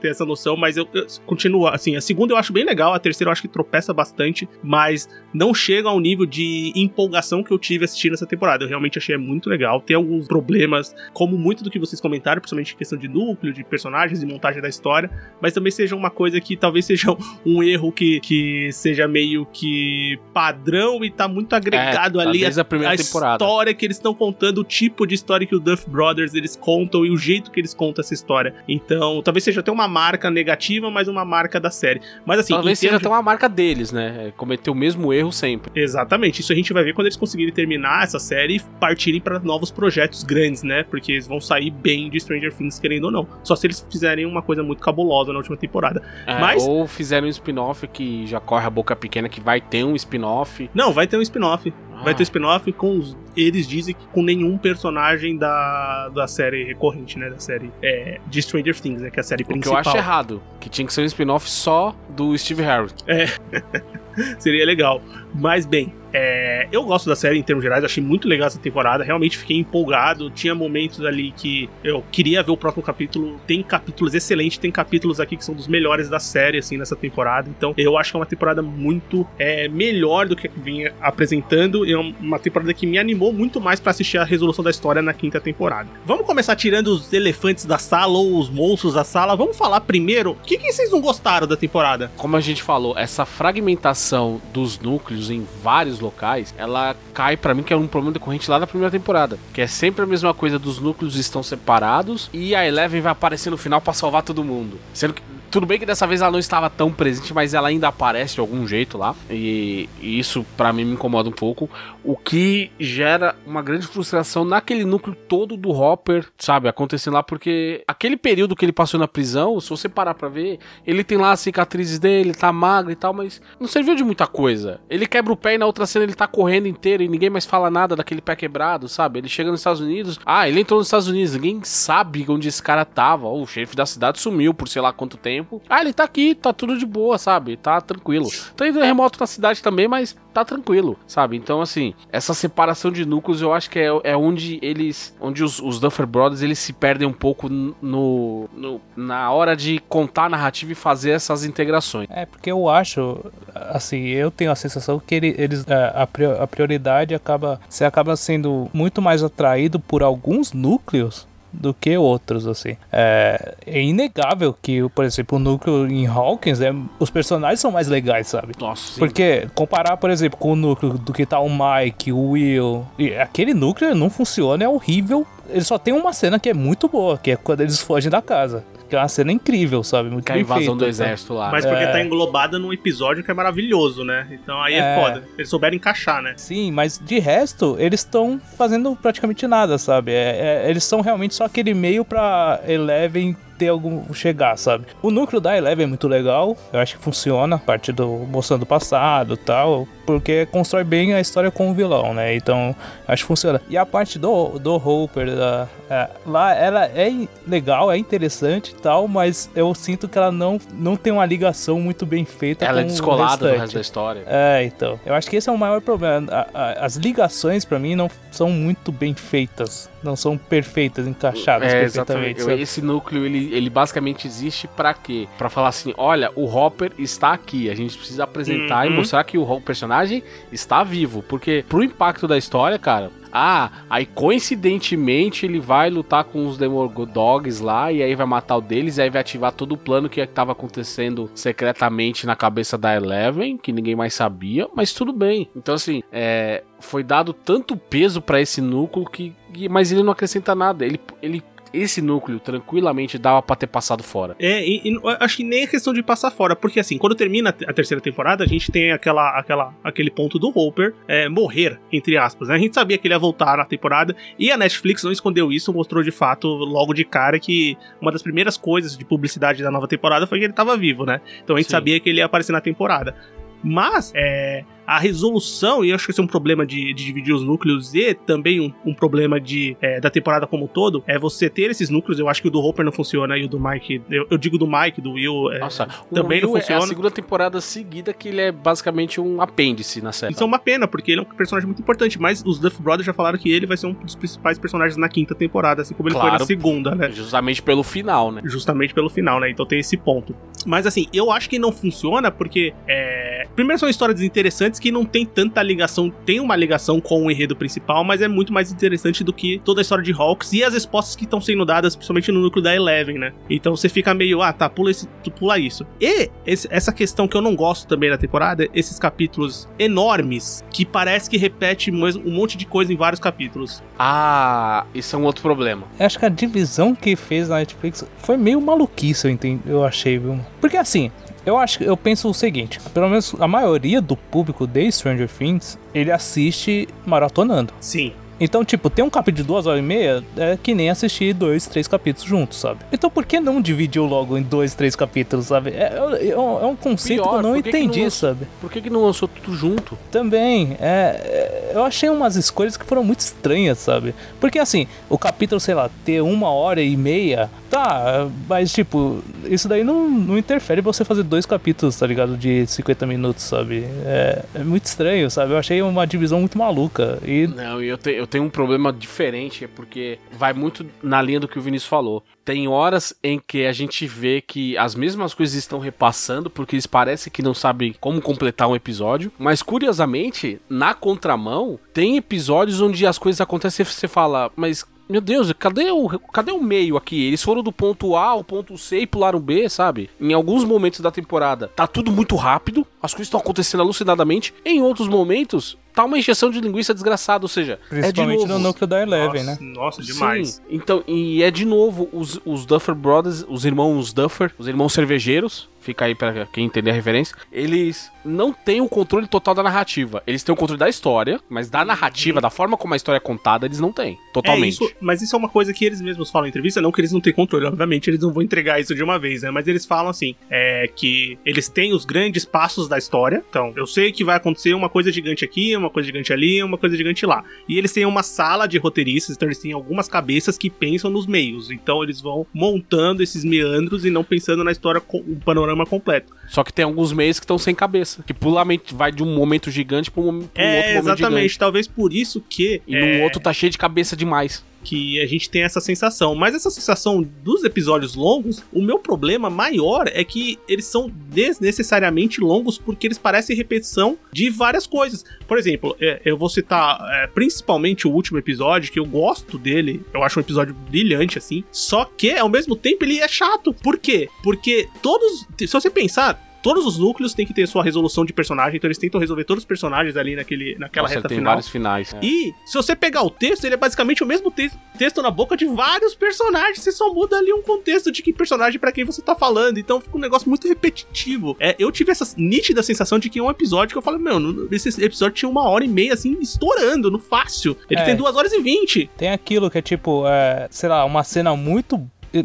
ter 0.00 0.08
essa 0.08 0.24
noção, 0.24 0.56
mas 0.56 0.76
eu, 0.76 0.88
eu 0.92 1.06
continuo, 1.24 1.68
assim, 1.68 1.94
a 1.96 2.00
segunda 2.00 2.34
eu 2.34 2.36
acho 2.36 2.52
bem 2.52 2.64
legal, 2.64 2.92
a 2.92 2.98
terceira 2.98 3.28
eu 3.28 3.32
acho 3.32 3.42
que 3.42 3.48
tropeça 3.48 3.94
bastante, 3.94 4.48
mas 4.62 5.08
não 5.32 5.54
chega 5.54 5.88
ao 5.88 6.00
nível 6.00 6.26
de 6.26 6.72
empolgação 6.74 7.42
que 7.42 7.52
eu 7.52 7.58
tive 7.58 7.84
assistindo 7.84 8.14
essa 8.14 8.26
temporada. 8.26 8.64
Eu 8.64 8.68
realmente 8.68 8.98
achei 8.98 9.16
muito 9.16 9.48
legal. 9.48 9.80
Tem 9.80 9.96
alguns 9.96 10.26
problemas, 10.26 10.94
como 11.12 11.38
muito 11.38 11.62
do 11.62 11.70
que 11.70 11.78
vocês 11.78 12.00
comentaram, 12.00 12.40
principalmente 12.40 12.74
em 12.74 12.78
questão 12.78 12.98
de 12.98 13.06
núcleo, 13.06 13.52
de 13.52 13.62
personagens, 13.62 14.20
de 14.20 14.26
montagem 14.26 14.60
da 14.60 14.68
história, 14.68 15.10
mas 15.40 15.52
também 15.52 15.70
seja 15.70 15.94
uma 15.94 16.10
coisa 16.10 16.40
que 16.40 16.56
talvez 16.56 16.84
seja 16.84 17.08
um 17.46 17.62
erro 17.62 17.92
que, 17.92 18.18
que 18.20 18.72
seja 18.72 19.06
meio 19.06 19.46
que 19.46 20.18
padrão 20.34 21.04
e 21.04 21.10
tá 21.10 21.28
muito 21.28 21.37
agregado 21.54 22.20
É, 22.20 22.24
tá 22.24 22.28
ali 22.30 22.44
a 22.44 22.64
primeira 22.64 22.96
temporada. 22.96 23.44
história 23.44 23.74
que 23.74 23.84
eles 23.84 23.96
estão 23.96 24.14
contando, 24.14 24.58
o 24.58 24.64
tipo 24.64 25.06
de 25.06 25.14
história 25.14 25.46
que 25.46 25.54
o 25.54 25.60
Duff 25.60 25.88
Brothers 25.88 26.34
eles 26.34 26.56
contam 26.56 27.04
e 27.04 27.10
o 27.10 27.16
jeito 27.16 27.50
que 27.50 27.60
eles 27.60 27.74
contam 27.74 28.02
essa 28.02 28.14
história. 28.14 28.54
Então, 28.68 29.22
talvez 29.22 29.44
seja 29.44 29.60
até 29.60 29.70
uma 29.70 29.88
marca 29.88 30.30
negativa, 30.30 30.90
mas 30.90 31.08
uma 31.08 31.24
marca 31.24 31.58
da 31.60 31.70
série. 31.70 32.00
Mas 32.24 32.40
assim, 32.40 32.52
Talvez 32.54 32.78
seja 32.78 32.90
termos 32.92 33.06
até 33.06 33.08
uma 33.14 33.22
marca 33.22 33.48
deles, 33.48 33.92
né? 33.92 34.28
É 34.28 34.30
cometer 34.32 34.70
o 34.70 34.74
mesmo 34.74 35.12
erro 35.12 35.32
sempre. 35.32 35.70
Exatamente, 35.74 36.40
isso 36.40 36.52
a 36.52 36.56
gente 36.56 36.72
vai 36.72 36.82
ver 36.84 36.94
quando 36.94 37.06
eles 37.06 37.16
conseguirem 37.16 37.52
terminar 37.52 38.04
essa 38.04 38.18
série 38.18 38.56
e 38.56 38.60
partirem 38.80 39.20
para 39.20 39.38
novos 39.38 39.70
projetos 39.70 40.22
grandes, 40.22 40.62
né? 40.62 40.82
Porque 40.84 41.12
eles 41.12 41.26
vão 41.26 41.40
sair 41.40 41.70
bem 41.70 42.10
de 42.10 42.18
Stranger 42.20 42.52
Things, 42.54 42.78
querendo 42.78 43.04
ou 43.04 43.10
não. 43.10 43.26
Só 43.42 43.54
se 43.56 43.66
eles 43.66 43.84
fizerem 43.90 44.26
uma 44.26 44.42
coisa 44.42 44.62
muito 44.62 44.80
cabulosa 44.82 45.32
na 45.32 45.38
última 45.38 45.56
temporada. 45.56 46.02
É, 46.26 46.38
Mas- 46.38 46.66
Ou 46.66 46.86
fizeram 46.86 47.26
um 47.26 47.30
spin-off 47.30 47.86
que 47.88 48.26
já 48.26 48.40
corre 48.40 48.66
a 48.66 48.70
boca 48.70 48.94
pequena 48.96 49.28
que 49.28 49.40
vai 49.40 49.60
ter 49.60 49.84
um 49.84 49.94
spin-off. 49.96 50.68
Não, 50.74 50.92
vai 50.92 51.06
ter 51.06 51.16
um 51.16 51.22
spin-off. 51.28 51.72
Vai 52.04 52.12
Ah. 52.12 52.16
ter 52.16 52.22
spin-off 52.24 52.72
com 52.72 52.96
os. 52.98 53.16
Eles 53.36 53.66
dizem 53.66 53.94
que 53.94 54.06
com 54.08 54.22
nenhum 54.22 54.56
personagem 54.58 55.36
da, 55.36 56.08
da 56.14 56.26
série 56.28 56.64
recorrente, 56.64 57.18
né? 57.18 57.28
Da 57.30 57.38
série 57.38 57.70
é, 57.82 58.20
de 58.26 58.42
Stranger 58.42 58.78
Things, 58.80 59.00
né? 59.02 59.10
Que 59.10 59.18
é 59.18 59.20
a 59.20 59.24
série 59.24 59.42
O 59.42 59.46
que 59.46 59.52
eu 59.52 59.54
principal. 59.60 59.80
acho 59.80 59.96
errado. 59.96 60.42
Que 60.60 60.68
tinha 60.68 60.86
que 60.86 60.92
ser 60.92 61.02
um 61.02 61.04
spin-off 61.06 61.48
só 61.50 61.94
do 62.10 62.36
Steve 62.38 62.62
Harris. 62.62 62.94
Seria 64.38 64.64
legal. 64.64 65.00
Mas 65.34 65.66
bem, 65.66 65.92
é, 66.12 66.68
eu 66.70 66.84
gosto 66.84 67.08
da 67.08 67.16
série 67.16 67.38
em 67.38 67.42
termos 67.42 67.62
gerais, 67.62 67.84
achei 67.84 68.02
muito 68.02 68.28
legal 68.28 68.46
essa 68.46 68.58
temporada, 68.58 69.04
realmente 69.04 69.38
fiquei 69.38 69.56
empolgado. 69.56 70.30
Tinha 70.30 70.54
momentos 70.54 71.04
ali 71.04 71.32
que 71.32 71.68
eu 71.82 72.04
queria 72.10 72.42
ver 72.42 72.50
o 72.50 72.56
próximo 72.56 72.82
capítulo. 72.82 73.40
Tem 73.46 73.62
capítulos 73.62 74.14
excelentes, 74.14 74.58
tem 74.58 74.70
capítulos 74.70 75.20
aqui 75.20 75.36
que 75.36 75.44
são 75.44 75.54
dos 75.54 75.66
melhores 75.66 76.08
da 76.08 76.18
série, 76.18 76.58
assim, 76.58 76.76
nessa 76.76 76.96
temporada. 76.96 77.48
Então 77.48 77.74
eu 77.76 77.96
acho 77.96 78.10
que 78.10 78.16
é 78.16 78.20
uma 78.20 78.26
temporada 78.26 78.62
muito 78.62 79.26
é, 79.38 79.68
melhor 79.68 80.26
do 80.26 80.36
que 80.36 80.46
a 80.46 80.50
que 80.50 80.60
vinha 80.60 80.92
apresentando. 81.00 81.88
É 81.88 81.96
uma 81.96 82.38
temporada 82.38 82.72
que 82.74 82.86
me 82.86 82.98
animou 82.98 83.32
muito 83.32 83.60
mais 83.60 83.80
para 83.80 83.90
assistir 83.90 84.18
a 84.18 84.24
resolução 84.24 84.64
da 84.64 84.70
história 84.70 85.02
na 85.02 85.12
quinta 85.12 85.40
temporada. 85.40 85.88
Vamos 86.04 86.26
começar 86.26 86.56
tirando 86.56 86.88
os 86.88 87.12
elefantes 87.12 87.64
da 87.64 87.78
sala 87.78 88.18
ou 88.18 88.38
os 88.38 88.48
monstros 88.48 88.94
da 88.94 89.04
sala. 89.04 89.36
Vamos 89.36 89.56
falar 89.56 89.80
primeiro. 89.82 90.32
O 90.32 90.36
que, 90.36 90.58
que 90.58 90.72
vocês 90.72 90.90
não 90.90 91.00
gostaram 91.00 91.46
da 91.46 91.56
temporada? 91.56 92.10
Como 92.16 92.36
a 92.36 92.40
gente 92.40 92.62
falou, 92.62 92.98
essa 92.98 93.24
fragmentação 93.24 94.40
dos 94.52 94.78
núcleos 94.78 95.30
em 95.30 95.46
vários 95.62 95.97
locais, 96.00 96.54
ela 96.56 96.96
cai 97.14 97.36
para 97.36 97.54
mim 97.54 97.62
que 97.62 97.72
é 97.72 97.76
um 97.76 97.86
problema 97.86 98.12
decorrente 98.12 98.50
lá 98.50 98.58
da 98.58 98.66
primeira 98.66 98.90
temporada. 98.90 99.38
Que 99.52 99.60
é 99.60 99.66
sempre 99.66 100.02
a 100.02 100.06
mesma 100.06 100.32
coisa 100.34 100.58
dos 100.58 100.78
núcleos 100.78 101.16
estão 101.16 101.42
separados 101.42 102.28
e 102.32 102.54
a 102.54 102.66
Eleven 102.66 103.00
vai 103.00 103.12
aparecer 103.12 103.50
no 103.50 103.56
final 103.56 103.80
para 103.80 103.92
salvar 103.92 104.22
todo 104.22 104.44
mundo. 104.44 104.78
Sendo 104.92 105.14
que 105.14 105.22
tudo 105.50 105.66
bem 105.66 105.78
que 105.78 105.86
dessa 105.86 106.06
vez 106.06 106.20
ela 106.20 106.30
não 106.30 106.38
estava 106.38 106.68
tão 106.68 106.92
presente, 106.92 107.32
mas 107.32 107.54
ela 107.54 107.68
ainda 107.68 107.88
aparece 107.88 108.34
de 108.34 108.40
algum 108.40 108.66
jeito 108.66 108.98
lá. 108.98 109.14
E, 109.30 109.88
e 110.00 110.18
isso 110.18 110.44
para 110.56 110.72
mim 110.72 110.84
me 110.84 110.92
incomoda 110.92 111.28
um 111.28 111.32
pouco. 111.32 111.68
O 112.04 112.16
que 112.16 112.70
gera 112.78 113.34
uma 113.46 113.62
grande 113.62 113.86
frustração 113.86 114.44
naquele 114.44 114.84
núcleo 114.84 115.16
todo 115.28 115.56
do 115.56 115.70
Hopper, 115.70 116.26
sabe? 116.38 116.68
Acontecendo 116.68 117.14
lá, 117.14 117.22
porque 117.22 117.82
aquele 117.86 118.16
período 118.16 118.54
que 118.54 118.64
ele 118.64 118.72
passou 118.72 119.00
na 119.00 119.08
prisão, 119.08 119.58
se 119.60 119.70
você 119.70 119.88
parar 119.88 120.14
pra 120.14 120.28
ver, 120.28 120.58
ele 120.86 121.02
tem 121.02 121.16
lá 121.16 121.32
as 121.32 121.40
cicatrizes 121.40 121.98
dele, 121.98 122.34
tá 122.34 122.52
magro 122.52 122.92
e 122.92 122.96
tal, 122.96 123.14
mas 123.14 123.40
não 123.58 123.66
serviu 123.66 123.94
de 123.94 124.04
muita 124.04 124.26
coisa. 124.26 124.80
Ele 124.88 125.06
quebra 125.06 125.32
o 125.32 125.36
pé 125.36 125.54
e 125.54 125.58
na 125.58 125.66
outra 125.66 125.86
cena 125.86 126.04
ele 126.04 126.14
tá 126.14 126.26
correndo 126.26 126.68
inteiro 126.68 127.02
e 127.02 127.08
ninguém 127.08 127.30
mais 127.30 127.46
fala 127.46 127.70
nada 127.70 127.96
daquele 127.96 128.20
pé 128.20 128.36
quebrado, 128.36 128.88
sabe? 128.88 129.18
Ele 129.18 129.28
chega 129.28 129.50
nos 129.50 129.60
Estados 129.60 129.80
Unidos, 129.80 130.20
ah, 130.26 130.48
ele 130.48 130.60
entrou 130.60 130.78
nos 130.78 130.88
Estados 130.88 131.08
Unidos, 131.08 131.34
ninguém 131.34 131.60
sabe 131.64 132.24
onde 132.28 132.48
esse 132.48 132.62
cara 132.62 132.84
tava. 132.84 133.28
o 133.28 133.46
chefe 133.46 133.74
da 133.74 133.86
cidade 133.86 134.20
sumiu 134.20 134.52
por 134.52 134.68
sei 134.68 134.82
lá 134.82 134.92
quanto 134.92 135.16
tempo 135.16 135.37
tempo. 135.38 135.62
Ah, 135.68 135.80
ele 135.80 135.92
tá 135.92 136.04
aqui, 136.04 136.34
tá 136.34 136.52
tudo 136.52 136.76
de 136.76 136.84
boa, 136.84 137.18
sabe? 137.18 137.56
Tá 137.56 137.80
tranquilo. 137.80 138.28
Tem 138.56 138.72
remoto 138.72 139.20
na 139.20 139.26
cidade 139.26 139.62
também, 139.62 139.86
mas 139.86 140.16
tá 140.34 140.44
tranquilo, 140.44 140.98
sabe? 141.06 141.36
Então, 141.36 141.60
assim, 141.60 141.94
essa 142.10 142.34
separação 142.34 142.90
de 142.90 143.04
núcleos 143.04 143.40
eu 143.40 143.52
acho 143.52 143.70
que 143.70 143.78
é, 143.78 143.88
é 144.04 144.16
onde 144.16 144.58
eles. 144.62 145.16
Onde 145.20 145.42
os, 145.42 145.60
os 145.60 145.78
Duffer 145.78 146.06
Brothers 146.06 146.42
eles 146.42 146.58
se 146.58 146.72
perdem 146.72 147.06
um 147.06 147.12
pouco 147.12 147.48
no, 147.48 148.48
no, 148.52 148.80
na 148.96 149.30
hora 149.30 149.56
de 149.56 149.80
contar 149.88 150.24
a 150.24 150.28
narrativa 150.28 150.72
e 150.72 150.74
fazer 150.74 151.10
essas 151.10 151.44
integrações. 151.44 152.08
É, 152.10 152.26
porque 152.26 152.50
eu 152.50 152.68
acho, 152.68 153.24
assim, 153.54 154.06
eu 154.06 154.30
tenho 154.30 154.50
a 154.50 154.56
sensação 154.56 155.00
que 155.00 155.14
ele, 155.14 155.34
eles. 155.38 155.64
É, 155.66 155.92
a 156.40 156.46
prioridade 156.46 157.14
acaba. 157.14 157.60
Você 157.68 157.84
acaba 157.84 158.16
sendo 158.16 158.68
muito 158.72 159.00
mais 159.00 159.22
atraído 159.22 159.78
por 159.78 160.02
alguns 160.02 160.52
núcleos 160.52 161.26
do 161.52 161.72
que 161.72 161.96
outros, 161.96 162.46
assim. 162.46 162.76
É, 162.92 163.54
é, 163.66 163.80
inegável 163.80 164.56
que, 164.60 164.88
por 164.90 165.04
exemplo, 165.04 165.36
o 165.36 165.40
núcleo 165.40 165.86
em 165.90 166.06
Hawkins, 166.06 166.60
é, 166.60 166.72
os 166.98 167.10
personagens 167.10 167.60
são 167.60 167.70
mais 167.70 167.88
legais, 167.88 168.28
sabe? 168.28 168.52
Nossa, 168.58 168.92
sim. 168.92 168.98
Porque 168.98 169.48
comparar, 169.54 169.96
por 169.96 170.10
exemplo, 170.10 170.38
com 170.38 170.52
o 170.52 170.56
núcleo 170.56 170.94
do 170.94 171.12
que 171.12 171.26
tá 171.26 171.38
o 171.40 171.48
Mike, 171.48 172.12
o 172.12 172.30
Will, 172.30 172.86
aquele 173.20 173.54
núcleo 173.54 173.94
não 173.94 174.10
funciona, 174.10 174.64
é 174.64 174.68
horrível. 174.68 175.26
Ele 175.48 175.64
só 175.64 175.78
tem 175.78 175.94
uma 175.94 176.12
cena 176.12 176.38
que 176.38 176.50
é 176.50 176.54
muito 176.54 176.88
boa, 176.88 177.16
que 177.16 177.30
é 177.30 177.36
quando 177.36 177.62
eles 177.62 177.80
fogem 177.80 178.10
da 178.10 178.20
casa. 178.20 178.64
Que 178.88 178.96
é 178.96 178.98
uma 178.98 179.08
cena 179.08 179.30
incrível, 179.30 179.82
sabe? 179.82 180.08
Muito 180.08 180.24
que 180.24 180.32
é 180.32 180.36
a 180.36 180.38
invasão 180.38 180.58
feita, 180.58 180.76
do 180.76 180.86
exército 180.86 181.34
lá. 181.34 181.50
Mas 181.50 181.66
porque 181.66 181.84
é... 181.84 181.92
tá 181.92 182.02
englobada 182.02 182.58
num 182.58 182.72
episódio 182.72 183.22
que 183.22 183.30
é 183.30 183.34
maravilhoso, 183.34 184.02
né? 184.04 184.26
Então 184.30 184.60
aí 184.62 184.74
é, 184.74 184.78
é 184.78 184.94
foda. 184.96 185.24
Eles 185.36 185.48
souberam 185.48 185.76
encaixar, 185.76 186.22
né? 186.22 186.34
Sim, 186.36 186.72
mas 186.72 186.98
de 186.98 187.18
resto, 187.18 187.76
eles 187.78 188.00
estão 188.00 188.40
fazendo 188.56 188.96
praticamente 188.96 189.46
nada, 189.46 189.76
sabe? 189.76 190.12
É, 190.12 190.64
é, 190.64 190.70
eles 190.70 190.84
são 190.84 191.00
realmente 191.00 191.34
só 191.34 191.44
aquele 191.44 191.74
meio 191.74 192.04
pra 192.04 192.60
Eleven 192.66 193.36
ter 193.58 193.68
algum 193.68 194.12
chegar, 194.14 194.56
sabe? 194.56 194.86
O 195.02 195.10
núcleo 195.10 195.40
da 195.40 195.56
Eleven 195.56 195.84
é 195.84 195.88
muito 195.88 196.06
legal, 196.06 196.56
eu 196.72 196.80
acho 196.80 196.96
que 196.96 197.02
funciona, 197.02 197.56
a 197.56 197.58
parte 197.58 197.92
do 197.92 198.06
mostrando 198.30 198.62
o 198.62 198.66
passado, 198.66 199.36
tal, 199.36 199.86
porque 200.06 200.46
constrói 200.46 200.84
bem 200.84 201.12
a 201.14 201.20
história 201.20 201.50
com 201.50 201.70
o 201.70 201.74
vilão, 201.74 202.14
né? 202.14 202.34
Então, 202.34 202.74
acho 203.06 203.24
que 203.24 203.28
funciona. 203.28 203.60
E 203.68 203.76
a 203.76 203.84
parte 203.84 204.18
do 204.18 204.58
do 204.58 204.76
Hopper 204.76 205.34
da, 205.34 205.68
é, 205.90 206.08
lá 206.24 206.54
ela 206.54 206.86
é 206.86 207.12
legal, 207.46 207.90
é 207.90 207.98
interessante, 207.98 208.74
tal, 208.74 209.08
mas 209.08 209.50
eu 209.54 209.74
sinto 209.74 210.08
que 210.08 210.16
ela 210.16 210.30
não 210.30 210.58
não 210.72 210.96
tem 210.96 211.12
uma 211.12 211.26
ligação 211.26 211.80
muito 211.80 212.06
bem 212.06 212.24
feita 212.24 212.64
ela 212.64 212.80
é 212.80 212.84
descolada 212.84 213.52
do 213.52 213.58
resto 213.58 213.74
da 213.74 213.80
história. 213.80 214.22
É, 214.26 214.64
então. 214.64 215.00
Eu 215.04 215.14
acho 215.14 215.28
que 215.28 215.36
esse 215.36 215.48
é 215.48 215.52
o 215.52 215.58
maior 215.58 215.80
problema. 215.80 216.30
A, 216.30 216.46
a, 216.54 216.84
as 216.84 216.96
ligações 216.96 217.64
para 217.64 217.78
mim 217.78 217.94
não 217.94 218.10
são 218.30 218.50
muito 218.50 218.92
bem 218.92 219.14
feitas, 219.14 219.88
não 220.02 220.14
são 220.14 220.36
perfeitas, 220.36 221.06
encaixadas 221.06 221.72
é, 221.72 221.80
perfeitamente. 221.80 222.40
Exatamente. 222.40 222.62
Esse 222.62 222.82
núcleo 222.82 223.24
ele 223.24 223.47
ele 223.52 223.70
basicamente 223.70 224.26
existe 224.26 224.68
para 224.68 224.94
quê? 224.94 225.28
Para 225.36 225.48
falar 225.48 225.68
assim, 225.68 225.94
olha, 225.96 226.30
o 226.34 226.44
Hopper 226.44 226.92
está 226.98 227.32
aqui, 227.32 227.70
a 227.70 227.74
gente 227.74 227.96
precisa 227.96 228.24
apresentar 228.24 228.86
uhum. 228.86 228.92
e 228.92 228.96
mostrar 228.96 229.24
que 229.24 229.38
o 229.38 229.60
personagem 229.60 230.22
está 230.52 230.82
vivo, 230.82 231.22
porque 231.22 231.64
pro 231.68 231.82
impacto 231.82 232.26
da 232.26 232.36
história, 232.36 232.78
cara, 232.78 233.10
ah, 233.32 233.70
aí 233.90 234.06
coincidentemente 234.06 235.44
ele 235.44 235.60
vai 235.60 235.90
lutar 235.90 236.24
com 236.24 236.46
os 236.46 236.56
Demodogs 236.56 237.60
lá 237.60 237.92
e 237.92 238.02
aí 238.02 238.14
vai 238.14 238.26
matar 238.26 238.56
o 238.56 238.60
deles 238.60 238.96
e 238.96 239.02
aí 239.02 239.10
vai 239.10 239.20
ativar 239.20 239.52
todo 239.52 239.72
o 239.72 239.76
plano 239.76 240.08
que 240.08 240.20
estava 240.20 240.52
acontecendo 240.52 241.30
secretamente 241.34 242.26
na 242.26 242.34
cabeça 242.34 242.78
da 242.78 242.94
Eleven, 242.94 243.58
que 243.58 243.72
ninguém 243.72 243.94
mais 243.94 244.14
sabia, 244.14 244.68
mas 244.74 244.92
tudo 244.92 245.12
bem. 245.12 245.48
Então 245.54 245.74
assim, 245.74 246.02
é, 246.10 246.62
foi 246.80 247.02
dado 247.02 247.32
tanto 247.32 247.76
peso 247.76 248.20
para 248.22 248.40
esse 248.40 248.60
núcleo 248.60 249.06
que, 249.06 249.34
mas 249.68 249.92
ele 249.92 250.02
não 250.02 250.12
acrescenta 250.12 250.54
nada. 250.54 250.84
Ele, 250.84 251.00
ele 251.22 251.42
esse 251.72 252.00
núcleo 252.00 252.38
tranquilamente 252.38 253.18
dava 253.18 253.42
pra 253.42 253.56
ter 253.56 253.66
passado 253.66 254.02
fora. 254.02 254.36
É, 254.38 254.66
e, 254.66 254.82
e, 254.84 255.00
acho 255.20 255.36
que 255.38 255.44
nem 255.44 255.62
é 255.62 255.66
questão 255.66 255.92
de 255.92 256.02
passar 256.02 256.30
fora, 256.30 256.54
porque 256.56 256.80
assim, 256.80 256.98
quando 256.98 257.14
termina 257.14 257.50
a 257.50 257.72
terceira 257.72 258.00
temporada, 258.00 258.44
a 258.44 258.46
gente 258.46 258.70
tem 258.70 258.92
aquela, 258.92 259.38
aquela, 259.38 259.74
aquele 259.82 260.10
ponto 260.10 260.38
do 260.38 260.52
Hopper 260.54 260.94
é, 261.06 261.28
morrer, 261.28 261.78
entre 261.92 262.16
aspas. 262.16 262.48
Né? 262.48 262.54
A 262.54 262.58
gente 262.58 262.74
sabia 262.74 262.98
que 262.98 263.06
ele 263.06 263.14
ia 263.14 263.18
voltar 263.18 263.56
na 263.56 263.64
temporada, 263.64 264.14
e 264.38 264.50
a 264.50 264.56
Netflix 264.56 265.02
não 265.02 265.12
escondeu 265.12 265.52
isso, 265.52 265.72
mostrou 265.72 266.02
de 266.02 266.10
fato 266.10 266.48
logo 266.48 266.92
de 266.92 267.04
cara 267.04 267.38
que 267.38 267.76
uma 268.00 268.12
das 268.12 268.22
primeiras 268.22 268.56
coisas 268.56 268.96
de 268.96 269.04
publicidade 269.04 269.62
da 269.62 269.70
nova 269.70 269.88
temporada 269.88 270.26
foi 270.26 270.38
que 270.38 270.44
ele 270.44 270.52
tava 270.52 270.76
vivo, 270.76 271.04
né? 271.04 271.20
Então 271.42 271.56
a 271.56 271.58
gente 271.58 271.68
Sim. 271.68 271.76
sabia 271.76 272.00
que 272.00 272.08
ele 272.08 272.18
ia 272.18 272.26
aparecer 272.26 272.52
na 272.52 272.60
temporada. 272.60 273.14
Mas, 273.62 274.12
é, 274.14 274.64
a 274.88 274.98
resolução, 274.98 275.84
e 275.84 275.90
eu 275.90 275.94
acho 275.94 276.06
que 276.06 276.12
esse 276.12 276.20
é 276.20 276.24
um 276.24 276.26
problema 276.26 276.64
de, 276.64 276.94
de 276.94 277.04
dividir 277.04 277.34
os 277.34 277.42
núcleos 277.42 277.94
e 277.94 278.14
também 278.14 278.58
um, 278.58 278.72
um 278.86 278.94
problema 278.94 279.38
de, 279.38 279.76
é, 279.82 280.00
da 280.00 280.08
temporada 280.08 280.46
como 280.46 280.64
um 280.64 280.66
todo, 280.66 281.04
é 281.06 281.18
você 281.18 281.50
ter 281.50 281.70
esses 281.70 281.90
núcleos. 281.90 282.18
Eu 282.18 282.26
acho 282.26 282.40
que 282.40 282.48
o 282.48 282.50
do 282.50 282.58
Hopper 282.58 282.82
não 282.82 282.90
funciona 282.90 283.36
e 283.36 283.44
o 283.44 283.48
do 283.48 283.60
Mike, 283.60 284.00
eu, 284.08 284.26
eu 284.30 284.38
digo 284.38 284.56
do 284.56 284.66
Mike, 284.66 285.02
do 285.02 285.12
Will, 285.12 285.52
é, 285.52 285.58
Nossa, 285.58 285.86
também 286.10 286.40
não 286.40 286.52
funciona. 286.52 286.80
É 286.80 286.84
a 286.84 286.86
segunda 286.86 287.10
temporada 287.10 287.60
seguida 287.60 288.14
que 288.14 288.28
ele 288.28 288.40
é 288.40 288.50
basicamente 288.50 289.20
um 289.20 289.42
apêndice 289.42 290.00
na 290.00 290.10
série. 290.10 290.32
Isso 290.32 290.42
é 290.42 290.46
uma 290.46 290.58
pena, 290.58 290.88
porque 290.88 291.12
ele 291.12 291.20
é 291.20 291.22
um 291.22 291.26
personagem 291.26 291.66
muito 291.66 291.82
importante, 291.82 292.18
mas 292.18 292.42
os 292.46 292.58
Duff 292.58 292.80
Brothers 292.80 293.04
já 293.04 293.12
falaram 293.12 293.38
que 293.38 293.52
ele 293.52 293.66
vai 293.66 293.76
ser 293.76 293.88
um 293.88 293.92
dos 293.92 294.14
principais 294.14 294.58
personagens 294.58 294.96
na 294.96 295.10
quinta 295.10 295.34
temporada, 295.34 295.82
assim 295.82 295.92
como 295.92 296.08
ele 296.08 296.14
claro, 296.14 296.30
foi 296.30 296.38
na 296.38 296.46
segunda, 296.46 296.94
né? 296.94 297.10
Justamente 297.10 297.62
pelo 297.62 297.82
final, 297.82 298.32
né? 298.32 298.40
Justamente 298.42 298.94
pelo 298.94 299.10
final, 299.10 299.38
né? 299.38 299.50
Então 299.50 299.66
tem 299.66 299.80
esse 299.80 299.98
ponto. 299.98 300.34
Mas 300.64 300.86
assim, 300.86 301.06
eu 301.12 301.30
acho 301.30 301.50
que 301.50 301.58
não 301.58 301.70
funciona 301.70 302.30
porque, 302.30 302.72
é... 302.86 303.46
primeiro 303.54 303.78
são 303.78 303.88
histórias 303.88 304.22
interessantes 304.22 304.77
que 304.78 304.90
não 304.90 305.04
tem 305.04 305.24
tanta 305.24 305.62
ligação, 305.62 306.10
tem 306.24 306.40
uma 306.40 306.56
ligação 306.56 307.00
com 307.00 307.26
o 307.26 307.30
enredo 307.30 307.56
principal, 307.56 308.04
mas 308.04 308.20
é 308.20 308.28
muito 308.28 308.52
mais 308.52 308.70
interessante 308.72 309.22
do 309.24 309.32
que 309.32 309.60
toda 309.64 309.80
a 309.80 309.82
história 309.82 310.04
de 310.04 310.12
Hawks 310.12 310.52
e 310.52 310.62
as 310.62 310.74
respostas 310.74 311.16
que 311.16 311.24
estão 311.24 311.40
sendo 311.40 311.64
dadas, 311.64 311.94
principalmente 311.96 312.32
no 312.32 312.40
núcleo 312.40 312.62
da 312.62 312.74
Eleven, 312.74 313.18
né? 313.18 313.32
Então 313.48 313.74
você 313.76 313.88
fica 313.88 314.14
meio, 314.14 314.42
ah, 314.42 314.52
tá, 314.52 314.68
pula, 314.68 314.90
esse, 314.90 315.08
pula 315.38 315.58
isso. 315.58 315.86
E 316.00 316.30
esse, 316.46 316.68
essa 316.70 316.92
questão 316.92 317.28
que 317.28 317.36
eu 317.36 317.42
não 317.42 317.54
gosto 317.54 317.86
também 317.86 318.10
da 318.10 318.18
temporada, 318.18 318.68
esses 318.74 318.98
capítulos 318.98 319.68
enormes, 319.78 320.64
que 320.70 320.84
parece 320.84 321.28
que 321.28 321.36
repete 321.36 321.90
um 321.90 322.30
monte 322.30 322.56
de 322.56 322.66
coisa 322.66 322.92
em 322.92 322.96
vários 322.96 323.20
capítulos. 323.20 323.82
Ah, 323.98 324.86
isso 324.94 325.14
é 325.16 325.18
um 325.18 325.24
outro 325.24 325.42
problema. 325.42 325.86
Eu 325.98 326.06
acho 326.06 326.18
que 326.18 326.24
a 326.24 326.28
divisão 326.28 326.94
que 326.94 327.16
fez 327.16 327.48
na 327.48 327.56
Netflix 327.56 328.06
foi 328.18 328.36
meio 328.36 328.60
maluquice, 328.60 329.26
eu, 329.26 329.30
entendi, 329.30 329.62
eu 329.66 329.84
achei, 329.84 330.18
viu? 330.18 330.38
Porque 330.60 330.76
assim, 330.76 331.10
eu 331.48 331.56
acho, 331.56 331.82
eu 331.82 331.96
penso 331.96 332.28
o 332.28 332.34
seguinte, 332.34 332.78
pelo 332.92 333.08
menos 333.08 333.34
a 333.38 333.48
maioria 333.48 334.00
do 334.00 334.16
público 334.16 334.66
de 334.66 334.90
Stranger 334.92 335.28
Things, 335.28 335.78
ele 335.94 336.12
assiste 336.12 336.86
maratonando. 337.06 337.72
Sim. 337.80 338.12
Então, 338.40 338.64
tipo, 338.64 338.88
tem 338.88 339.04
um 339.04 339.10
capítulo 339.10 339.42
de 339.42 339.48
duas 339.48 339.66
horas 339.66 339.80
e 339.80 339.82
meia 339.82 340.22
é 340.36 340.56
que 340.62 340.74
nem 340.74 340.90
assistir 340.90 341.32
dois, 341.34 341.66
três 341.66 341.88
capítulos 341.88 342.28
juntos, 342.28 342.58
sabe? 342.58 342.80
Então, 342.92 343.10
por 343.10 343.26
que 343.26 343.40
não 343.40 343.60
dividiu 343.60 344.04
logo 344.04 344.38
em 344.38 344.42
dois, 344.42 344.74
três 344.74 344.94
capítulos, 344.94 345.46
sabe? 345.46 345.70
É, 345.70 345.92
é, 346.20 346.28
é 346.30 346.36
um 346.38 346.76
conceito 346.76 347.22
Pior, 347.22 347.30
que 347.30 347.36
eu 347.36 347.42
não 347.42 347.56
entendi, 347.56 348.02
não 348.02 348.10
sabe? 348.10 348.46
Por 348.60 348.70
que, 348.70 348.80
que 348.80 348.90
não 348.90 349.02
lançou 349.02 349.26
tudo 349.26 349.56
junto? 349.56 349.98
Também, 350.10 350.76
é, 350.80 350.84
é, 350.84 351.72
eu 351.74 351.82
achei 351.82 352.08
umas 352.08 352.36
escolhas 352.36 352.76
que 352.76 352.84
foram 352.84 353.02
muito 353.02 353.20
estranhas, 353.20 353.78
sabe? 353.78 354.14
Porque, 354.40 354.58
assim, 354.58 354.86
o 355.08 355.18
capítulo, 355.18 355.60
sei 355.60 355.74
lá, 355.74 355.90
ter 356.04 356.20
uma 356.20 356.50
hora 356.50 356.80
e 356.80 356.96
meia, 356.96 357.50
tá 357.68 358.28
mas 358.48 358.72
tipo, 358.72 359.22
isso 359.44 359.68
daí 359.68 359.84
não, 359.84 360.08
não 360.08 360.38
interfere 360.38 360.80
você 360.80 361.04
fazer 361.04 361.22
dois 361.22 361.46
capítulos, 361.46 361.96
tá 361.96 362.06
ligado? 362.06 362.36
De 362.36 362.66
50 362.66 363.06
minutos, 363.06 363.44
sabe? 363.44 363.84
É, 364.04 364.44
é 364.54 364.64
muito 364.64 364.84
estranho, 364.86 365.30
sabe? 365.30 365.52
Eu 365.52 365.58
achei 365.58 365.80
uma 365.82 366.06
divisão 366.06 366.40
muito 366.40 366.58
maluca. 366.58 367.18
E 367.24 367.46
Não, 367.46 367.82
eu, 367.82 367.96
te- 367.98 368.10
eu 368.12 368.26
tenho 368.26 368.44
um 368.44 368.50
problema 368.50 368.92
diferente, 368.92 369.64
é 369.64 369.68
porque 369.68 370.18
vai 370.32 370.52
muito 370.52 370.84
na 371.02 371.20
linha 371.22 371.40
do 371.40 371.48
que 371.48 371.58
o 371.58 371.62
Vinícius 371.62 371.88
falou. 371.88 372.22
Tem 372.44 372.66
horas 372.66 373.14
em 373.22 373.38
que 373.46 373.66
a 373.66 373.72
gente 373.72 374.06
vê 374.06 374.40
que 374.40 374.76
as 374.78 374.94
mesmas 374.94 375.34
coisas 375.34 375.54
estão 375.54 375.78
repassando, 375.78 376.48
porque 376.48 376.76
eles 376.76 376.86
parecem 376.86 377.30
que 377.30 377.42
não 377.42 377.52
sabem 377.52 377.94
como 378.00 378.22
completar 378.22 378.68
um 378.68 378.74
episódio. 378.76 379.30
Mas 379.38 379.62
curiosamente, 379.62 380.60
na 380.68 380.94
contramão, 380.94 381.78
tem 381.92 382.16
episódios 382.16 382.80
onde 382.80 383.06
as 383.06 383.18
coisas 383.18 383.40
acontecem 383.40 383.84
e 383.84 383.86
você 383.86 384.08
fala, 384.08 384.50
mas. 384.56 384.86
Meu 385.08 385.20
Deus, 385.20 385.52
cadê 385.58 385.90
o, 385.90 386.06
cadê 386.32 386.52
o 386.52 386.62
meio 386.62 386.96
aqui? 386.96 387.24
Eles 387.24 387.42
foram 387.42 387.62
do 387.62 387.72
ponto 387.72 388.14
A 388.14 388.26
ao 388.26 388.44
ponto 388.44 388.76
C 388.76 389.00
e 389.00 389.06
pularam 389.06 389.40
B, 389.40 389.68
sabe? 389.68 390.10
Em 390.20 390.32
alguns 390.34 390.64
momentos 390.64 391.00
da 391.00 391.10
temporada 391.10 391.68
tá 391.68 391.86
tudo 391.86 392.12
muito 392.12 392.36
rápido, 392.36 392.86
as 393.02 393.12
coisas 393.12 393.28
estão 393.28 393.40
acontecendo 393.40 393.80
alucinadamente. 393.80 394.52
Em 394.64 394.82
outros 394.82 395.08
momentos, 395.08 395.78
tá 395.94 396.04
uma 396.04 396.18
injeção 396.18 396.50
de 396.50 396.60
linguiça 396.60 396.92
desgraçada, 396.92 397.44
ou 397.44 397.48
seja, 397.48 397.80
é 397.90 398.12
de 398.12 398.24
novo. 398.24 398.46
no 398.46 398.58
núcleo 398.58 398.86
da 398.86 399.02
Eleven, 399.02 399.42
nossa, 399.42 399.60
né? 399.64 399.72
Nossa, 399.74 400.02
demais. 400.02 400.48
Sim, 400.50 400.62
então, 400.70 401.02
e 401.06 401.42
é 401.42 401.50
de 401.50 401.64
novo 401.64 402.08
os, 402.12 402.38
os 402.44 402.66
Duffer 402.66 402.94
Brothers, 402.94 403.44
os 403.48 403.64
irmãos 403.64 404.12
Duffer, 404.12 404.52
os 404.58 404.68
irmãos 404.68 404.92
cervejeiros, 404.92 405.68
fica 405.88 406.04
aí 406.04 406.14
pra 406.14 406.44
quem 406.46 406.66
entender 406.66 406.90
a 406.90 406.94
referência, 406.94 407.34
eles 407.50 408.12
não 408.22 408.52
têm 408.52 408.82
o 408.82 408.88
controle 408.88 409.26
total 409.26 409.54
da 409.54 409.62
narrativa. 409.62 410.22
Eles 410.26 410.42
têm 410.42 410.52
o 410.52 410.56
controle 410.56 410.78
da 410.78 410.88
história, 410.88 411.40
mas 411.48 411.70
da 411.70 411.82
narrativa, 411.82 412.42
da 412.42 412.50
forma 412.50 412.76
como 412.76 412.92
a 412.92 412.96
história 412.96 413.16
é 413.16 413.20
contada, 413.20 413.64
eles 413.64 413.80
não 413.80 413.90
têm. 413.90 414.12
É 414.12 414.32
Totalmente. 414.34 414.72
isso, 414.72 414.92
mas 415.00 415.22
isso 415.22 415.34
é 415.34 415.38
uma 415.38 415.48
coisa 415.48 415.72
que 415.72 415.84
eles 415.84 416.02
mesmos 416.02 416.30
falam 416.30 416.46
em 416.46 416.50
entrevista, 416.50 416.80
não 416.80 416.92
que 416.92 417.00
eles 417.00 417.10
não 417.10 417.20
têm 417.20 417.32
controle, 417.32 417.64
obviamente 417.64 418.10
eles 418.10 418.20
não 418.20 418.30
vão 418.30 418.42
entregar 418.42 418.78
isso 418.78 418.94
de 418.94 419.02
uma 419.02 419.18
vez, 419.18 419.42
né? 419.42 419.50
Mas 419.50 419.66
eles 419.66 419.86
falam 419.86 420.10
assim, 420.10 420.34
é 420.50 420.86
que 420.94 421.38
eles 421.44 421.70
têm 421.70 421.94
os 421.94 422.04
grandes 422.04 422.44
passos 422.44 422.86
da 422.86 422.98
história. 422.98 423.42
Então, 423.48 423.72
eu 423.74 423.86
sei 423.86 424.12
que 424.12 424.22
vai 424.22 424.36
acontecer 424.36 424.74
uma 424.74 424.90
coisa 424.90 425.10
gigante 425.10 425.44
aqui, 425.44 425.74
uma 425.74 425.88
coisa 425.88 426.06
gigante 426.06 426.32
ali, 426.32 426.62
uma 426.62 426.76
coisa 426.76 426.96
gigante 426.96 427.24
lá. 427.24 427.42
E 427.66 427.78
eles 427.78 427.92
têm 427.92 428.04
uma 428.04 428.22
sala 428.22 428.66
de 428.66 428.76
roteiristas, 428.76 429.36
então 429.36 429.48
eles 429.48 429.58
têm 429.58 429.72
algumas 429.72 430.06
cabeças 430.06 430.58
que 430.58 430.68
pensam 430.68 431.10
nos 431.10 431.26
meios. 431.26 431.70
Então 431.70 432.02
eles 432.02 432.20
vão 432.20 432.46
montando 432.52 433.22
esses 433.22 433.42
meandros 433.42 434.04
e 434.04 434.10
não 434.10 434.22
pensando 434.22 434.62
na 434.62 434.70
história 434.70 435.00
com 435.00 435.18
o 435.18 435.36
panorama 435.36 435.77
completo. 435.86 436.32
Só 436.48 436.64
que 436.64 436.72
tem 436.72 436.84
alguns 436.84 437.12
meios 437.12 437.38
que 437.38 437.44
estão 437.44 437.58
sem 437.58 437.74
cabeça. 437.74 438.22
Que 438.26 438.32
pulamente 438.34 438.94
vai 438.94 439.12
de 439.12 439.22
um 439.22 439.34
momento 439.34 439.70
gigante 439.70 440.10
pra 440.10 440.22
um, 440.22 440.26
pra 440.26 440.32
um 440.32 440.40
outro 440.40 440.60
É, 440.62 440.94
momento 440.94 440.98
exatamente. 441.04 441.36
gigante. 441.42 441.58
Talvez 441.58 441.86
por 441.86 442.12
isso 442.12 442.42
que 442.48 442.80
E 442.86 442.96
é, 442.96 443.18
no 443.18 443.24
outro 443.24 443.40
tá 443.40 443.52
cheio 443.52 443.70
de 443.70 443.78
cabeça 443.78 444.16
demais. 444.16 444.64
Que 444.88 445.20
a 445.20 445.26
gente 445.26 445.50
tem 445.50 445.64
essa 445.64 445.82
sensação. 445.82 446.34
Mas 446.34 446.54
essa 446.54 446.70
sensação 446.70 447.22
dos 447.44 447.62
episódios 447.62 448.14
longos, 448.14 448.64
o 448.72 448.80
meu 448.80 448.98
problema 448.98 449.50
maior 449.50 450.08
é 450.14 450.24
que 450.24 450.58
eles 450.66 450.86
são 450.86 451.12
desnecessariamente 451.28 452.40
longos 452.40 452.78
porque 452.78 453.06
eles 453.06 453.18
parecem 453.18 453.54
repetição 453.54 454.16
de 454.32 454.48
várias 454.48 454.86
coisas. 454.86 455.26
Por 455.46 455.58
exemplo, 455.58 455.94
é, 456.00 456.22
eu 456.24 456.38
vou 456.38 456.48
citar 456.48 456.98
é, 457.10 457.26
principalmente 457.26 458.08
o 458.08 458.10
último 458.10 458.38
episódio, 458.38 458.90
que 458.90 458.98
eu 458.98 459.04
gosto 459.04 459.58
dele, 459.58 460.02
eu 460.14 460.22
acho 460.22 460.38
um 460.38 460.42
episódio 460.42 460.74
brilhante, 460.88 461.36
assim. 461.36 461.62
Só 461.70 462.06
que, 462.06 462.32
ao 462.32 462.48
mesmo 462.48 462.74
tempo, 462.74 463.04
ele 463.04 463.18
é 463.18 463.28
chato. 463.28 463.74
Por 463.74 463.98
quê? 463.98 464.30
Porque 464.42 464.88
todos. 465.02 465.46
Se 465.58 465.66
você 465.66 465.90
pensar. 465.90 466.47
Todos 466.68 466.84
os 466.84 466.98
núcleos 466.98 467.32
têm 467.32 467.46
que 467.46 467.54
ter 467.54 467.66
sua 467.66 467.82
resolução 467.82 468.24
de 468.26 468.32
personagem, 468.32 468.76
então 468.76 468.88
eles 468.88 468.98
tentam 468.98 469.18
resolver 469.18 469.44
todos 469.44 469.62
os 469.62 469.66
personagens 469.66 470.16
ali 470.16 470.36
naquele, 470.36 470.76
naquela 470.78 471.04
Nossa, 471.08 471.14
reta 471.16 471.28
tem 471.28 471.38
final. 471.38 471.52
vários 471.52 471.68
finais. 471.68 472.14
E 472.22 472.52
se 472.66 472.74
você 472.74 472.94
pegar 472.94 473.22
o 473.22 473.30
texto, 473.30 473.64
ele 473.64 473.74
é 473.74 473.76
basicamente 473.78 474.22
o 474.22 474.26
mesmo 474.26 474.50
te- 474.50 474.70
texto 474.98 475.22
na 475.22 475.30
boca 475.30 475.56
de 475.56 475.64
vários 475.66 476.14
personagens. 476.14 476.80
Você 476.80 476.92
só 476.92 477.12
muda 477.14 477.36
ali 477.38 477.52
um 477.52 477.62
contexto 477.62 478.12
de 478.12 478.22
que 478.22 478.32
personagem 478.32 478.78
pra 478.78 478.92
quem 478.92 479.04
você 479.04 479.22
tá 479.22 479.34
falando. 479.34 479.78
Então 479.78 480.00
fica 480.00 480.16
um 480.16 480.20
negócio 480.20 480.48
muito 480.48 480.68
repetitivo. 480.68 481.56
É, 481.58 481.74
eu 481.78 481.90
tive 481.90 482.10
essa 482.12 482.26
nítida 482.36 482.82
sensação 482.82 483.18
de 483.18 483.30
que 483.30 483.38
é 483.38 483.42
um 483.42 483.50
episódio 483.50 483.94
que 483.94 483.98
eu 483.98 484.02
falei, 484.02 484.20
meu, 484.20 484.38
no- 484.38 484.68
esse 484.70 484.88
episódio 485.02 485.34
tinha 485.36 485.48
uma 485.48 485.68
hora 485.68 485.84
e 485.84 485.88
meia, 485.88 486.12
assim, 486.14 486.36
estourando, 486.40 487.10
no 487.10 487.18
fácil. 487.18 487.76
Ele 487.88 488.00
É. 488.00 488.04
tem 488.04 488.16
duas 488.16 488.36
horas 488.36 488.52
e 488.52 488.60
vinte. 488.60 489.08
Tem 489.16 489.30
aquilo 489.30 489.70
que 489.70 489.78
é 489.78 489.82
tipo, 489.82 490.26
é, 490.26 490.66
sei 490.70 490.88
lá, 490.88 491.04
uma 491.04 491.24
cena 491.24 491.54
muito. 491.56 491.98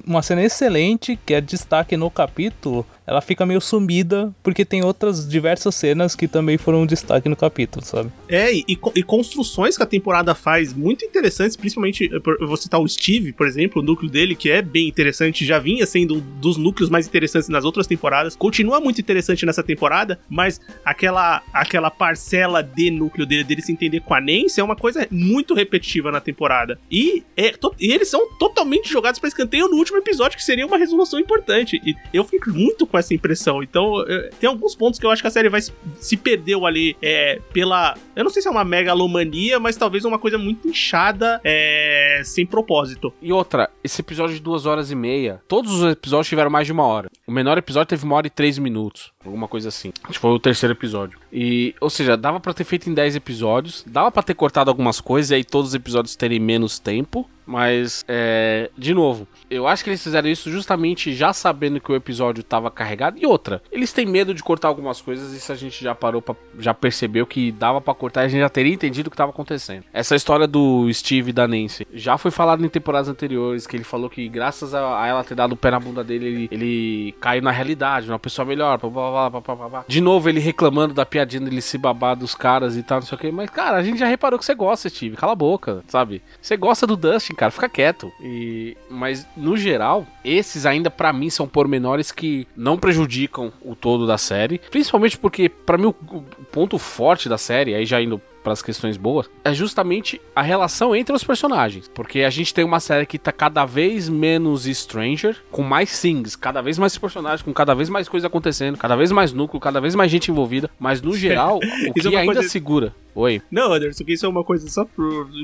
Uma 0.08 0.22
cena 0.22 0.42
excelente, 0.42 1.20
que 1.26 1.34
é 1.34 1.42
destaque 1.42 1.98
no 1.98 2.10
capítulo, 2.10 2.86
ela 3.06 3.22
fica 3.22 3.46
meio 3.46 3.60
sumida, 3.62 4.34
porque 4.42 4.64
tem 4.66 4.84
outras 4.84 5.28
diversas 5.28 5.76
cenas 5.76 6.16
que 6.16 6.28
também 6.28 6.58
foram 6.58 6.86
destaque 6.86 7.28
no 7.30 7.36
capítulo, 7.36 7.86
sabe? 7.86 8.10
É, 8.30 8.54
e, 8.54 8.64
e 8.68 8.76
co- 8.76 8.94
construções 9.06 9.76
que 9.78 9.84
a 9.84 9.86
temporada 9.86 10.34
faz 10.34 10.74
muito 10.74 11.04
interessantes, 11.06 11.56
principalmente, 11.56 12.06
eh, 12.06 12.22
eu 12.40 12.48
vou 12.48 12.58
citar 12.58 12.80
o 12.80 12.88
Steve, 12.88 13.34
por 13.34 13.46
exemplo, 13.48 13.82
o 13.82 13.86
núcleo 13.86 14.10
dele, 14.10 14.36
que 14.36 14.50
é 14.50 14.62
bem 14.62 14.88
interessante, 14.88 15.46
já 15.46 15.60
vinha 15.60 15.86
sendo 15.86 16.16
um 16.16 16.20
dos 16.40 16.58
núcleos 16.58 16.90
mais 16.90 17.08
interessantes 17.08 17.50
nas 17.50 17.64
outras 17.66 17.88
temporadas, 17.88 18.36
continua 18.36 18.80
muito 18.80 19.00
interessante 19.02 19.46
nessa 19.46 19.64
temporada, 19.64 20.20
mas 20.30 20.60
aquela, 20.86 21.42
aquela 21.54 21.90
parcela 21.92 22.62
de 22.62 22.90
núcleo 22.92 23.26
dele, 23.26 23.44
dele 23.44 23.62
se 23.62 23.72
entender 23.72 24.00
com 24.02 24.14
a 24.14 24.22
Nancy, 24.22 24.60
é 24.60 24.64
uma 24.64 24.76
coisa 24.76 25.08
muito 25.12 25.54
repetitiva 25.54 26.12
na 26.12 26.20
temporada. 26.20 26.80
E, 26.92 27.24
é, 27.36 27.52
to- 27.52 27.74
e 27.80 27.92
eles 27.92 28.08
são 28.10 28.30
totalmente 28.38 28.90
jogados 28.90 29.20
pra 29.20 29.28
escanteio 29.28 29.68
no 29.68 29.78
último 29.78 29.98
episódio, 29.98 30.38
que 30.38 30.44
seria 30.44 30.66
uma 30.66 30.78
resolução 30.78 31.20
importante. 31.20 31.82
E 31.86 31.96
eu 32.14 32.24
fico 32.24 32.50
muito 32.52 32.86
com 32.94 32.98
essa 33.00 33.12
impressão. 33.12 33.64
Então, 33.64 34.06
eh, 34.08 34.30
tem 34.40 34.48
alguns 34.48 34.76
pontos 34.76 35.00
que 35.00 35.06
eu 35.08 35.10
acho 35.10 35.20
que 35.20 35.28
a 35.28 35.32
série 35.32 35.50
vai 35.50 35.60
se- 35.62 36.16
perdeu 36.18 36.64
ali 36.64 36.96
é, 37.02 37.42
pela. 37.52 37.96
Eu 38.16 38.24
não 38.24 38.30
sei 38.30 38.40
se 38.40 38.48
é 38.48 38.52
uma 38.52 38.64
megalomania, 38.64 39.60
mas 39.60 39.76
talvez 39.76 40.06
uma 40.06 40.20
coisa 40.20 40.38
muito 40.38 40.68
inchada, 40.68 41.42
é, 41.44 42.22
sem 42.24 42.46
propósito. 42.46 43.12
E 43.20 43.34
outra, 43.34 43.68
esse 43.84 44.00
episódio 44.02 44.36
de 44.36 44.42
duas 44.42 44.68
horas 44.68 44.92
e 44.92 44.96
meia, 44.96 45.42
todos 45.48 45.72
os 45.74 45.92
episódios 45.92 46.28
tiveram 46.30 46.52
mais 46.52 46.68
de 46.68 46.72
uma 46.72 46.84
hora. 46.86 47.10
O 47.26 47.32
menor 47.32 47.58
episódio 47.58 47.88
teve 47.90 48.04
uma 48.06 48.16
hora 48.16 48.28
e 48.28 48.30
três 48.30 48.60
minutos, 48.60 49.12
alguma 49.26 49.48
coisa 49.48 49.70
assim. 49.70 49.92
Acho 50.04 50.14
que 50.14 50.20
foi 50.20 50.30
o 50.32 50.38
terceiro 50.40 50.74
episódio. 50.76 51.18
E, 51.32 51.74
ou 51.82 51.90
seja, 51.90 52.16
dava 52.16 52.40
pra 52.40 52.54
ter 52.54 52.64
feito 52.64 52.88
em 52.90 52.94
10 52.94 53.16
episódios, 53.16 53.84
dava 53.88 54.12
pra 54.12 54.22
ter 54.22 54.36
cortado 54.36 54.70
algumas 54.70 55.02
coisas 55.02 55.32
e 55.32 55.36
aí 55.36 55.44
todos 55.44 55.70
os 55.70 55.76
episódios 55.76 56.16
terem 56.16 56.40
menos 56.40 56.78
tempo. 56.78 57.28
Mas, 57.46 58.04
é. 58.08 58.70
De 58.78 58.94
novo, 58.94 59.28
eu 59.50 59.68
acho 59.68 59.84
que 59.84 59.90
eles 59.90 60.04
fizeram 60.04 60.30
isso 60.30 60.50
justamente 60.52 61.14
já 61.14 61.34
sabendo 61.34 61.80
que 61.80 61.92
o 61.92 61.96
episódio 61.96 62.44
tava 62.44 62.72
carregado. 62.72 63.18
E 63.20 63.26
outra, 63.26 63.62
eles 63.72 63.92
têm 63.92 64.06
medo 64.06 64.34
de 64.34 64.44
cortar 64.44 64.68
algumas 64.68 65.02
coisas. 65.02 65.34
Isso 65.34 65.52
a 65.52 65.56
gente 65.56 65.84
já 65.84 65.94
parou 65.94 66.22
pra. 66.22 66.36
Já 66.60 66.74
percebeu 66.74 67.26
que 67.26 67.52
dava 67.52 67.82
pra 67.82 67.94
cortar 67.94 68.24
e 68.24 68.26
a 68.26 68.28
gente 68.28 68.42
já 68.42 68.50
teria 68.50 68.74
entendido 68.74 69.08
o 69.08 69.12
que 69.12 69.18
tava 69.18 69.32
acontecendo. 69.32 69.84
Essa 69.94 70.16
história 70.16 70.48
do 70.48 70.92
Steve 70.94 71.30
e 71.30 71.34
da 71.34 71.48
Nancy 71.48 71.88
já 71.94 72.18
foi 72.18 72.32
falado 72.32 72.66
em 72.66 72.70
temporadas 72.70 73.10
anteriores. 73.10 73.68
Que 73.68 73.78
ele 73.78 73.84
falou 73.84 74.10
que 74.10 74.28
graças 74.28 74.74
a, 74.74 75.02
a 75.02 75.08
ela 75.08 75.24
ter 75.24 75.36
dado 75.36 75.54
o 75.54 75.58
pé 75.58 75.72
na 75.72 75.80
bunda 75.80 76.04
dele, 76.04 76.26
ele, 76.26 76.50
ele 76.52 77.12
caiu 77.20 77.42
na 77.42 77.52
realidade, 77.52 78.10
uma 78.10 78.20
pessoa 78.20 78.46
melhor. 78.46 78.80
Pá, 78.80 78.90
pá, 78.90 79.42
pá, 79.42 79.56
pá, 79.56 79.70
pá. 79.70 79.86
De 79.88 80.02
novo, 80.02 80.30
ele 80.30 80.40
reclamando 80.40 80.94
da 80.94 81.06
piadinha 81.06 81.42
dele 81.42 81.62
se 81.62 81.78
babar 81.78 82.16
dos 82.16 82.36
caras 82.36 82.78
e 82.78 82.84
tal, 82.84 83.00
não 83.00 83.06
sei 83.06 83.16
o 83.18 83.20
que. 83.20 83.32
Mas, 83.32 83.50
cara, 83.50 83.78
a 83.78 83.84
gente 83.84 84.00
já 84.00 84.08
reparou 84.08 84.40
que 84.40 84.46
você 84.46 84.56
gosta, 84.56 84.90
Steve. 84.90 85.16
Cala 85.16 85.34
a 85.34 85.36
boca, 85.36 85.84
sabe? 85.88 86.22
Você 86.42 86.58
gosta 86.58 86.86
do 86.88 86.98
Dustin, 87.34 87.36
cara, 87.36 87.52
fica 87.52 87.68
quieto. 87.70 88.12
E, 88.22 88.78
mas, 88.90 89.28
no 89.36 89.58
geral, 89.58 90.06
esses 90.24 90.66
ainda 90.66 90.90
pra 90.90 91.12
mim 91.12 91.30
são 91.30 91.48
pormenores 91.48 92.12
que 92.12 92.48
não 92.56 92.78
prejudicam 92.78 93.52
o 93.62 93.76
todo 93.76 94.08
da 94.08 94.18
série. 94.18 94.60
Principalmente 94.72 95.18
porque, 95.18 95.50
pra 95.50 95.78
mim, 95.78 95.88
o, 95.88 95.90
o 96.18 96.24
ponto 96.52 96.78
forte 96.78 97.28
da 97.28 97.38
série, 97.38 97.74
aí 97.74 97.86
já 97.86 98.02
indo 98.02 98.22
para 98.44 98.52
as 98.52 98.62
questões 98.62 98.98
boas, 98.98 99.30
é 99.46 99.54
justamente 99.54 100.20
a 100.36 100.42
relação 100.42 100.94
entre 100.94 101.16
os 101.16 101.24
personagens. 101.24 101.90
Porque 101.94 102.24
a 102.24 102.30
gente 102.30 102.54
tem 102.54 102.66
uma 102.66 102.82
série 102.82 103.06
que 103.06 103.18
tá 103.18 103.32
cada 103.32 103.64
vez 103.64 104.10
menos 104.10 104.66
Stranger, 104.66 105.38
com 105.50 105.64
mais 105.64 106.02
things, 106.02 106.36
cada 106.36 106.62
vez 106.62 106.78
mais 106.78 106.98
personagens, 106.98 107.42
com 107.42 107.54
cada 107.54 107.74
vez 107.74 107.88
mais 107.88 108.10
coisa 108.10 108.28
acontecendo, 108.28 108.78
cada 108.78 108.98
vez 108.98 109.14
mais 109.14 109.32
núcleo, 109.32 109.62
cada 109.62 109.80
vez 109.80 109.96
mais 109.96 110.12
gente 110.12 110.30
envolvida. 110.30 110.70
Mas 110.78 111.02
no 111.02 111.16
geral, 111.16 111.58
o 111.64 111.64
é 111.64 111.94
que 112.02 112.08
uma 112.10 112.20
ainda 112.20 112.34
coisa- 112.34 112.50
segura. 112.50 112.94
Oi. 113.16 113.42
Não, 113.52 113.72
Anderson, 113.74 114.04
que 114.04 114.14
isso 114.14 114.26
é 114.26 114.30
uma 114.30 114.44
coisa 114.44 114.68
só 114.70 114.88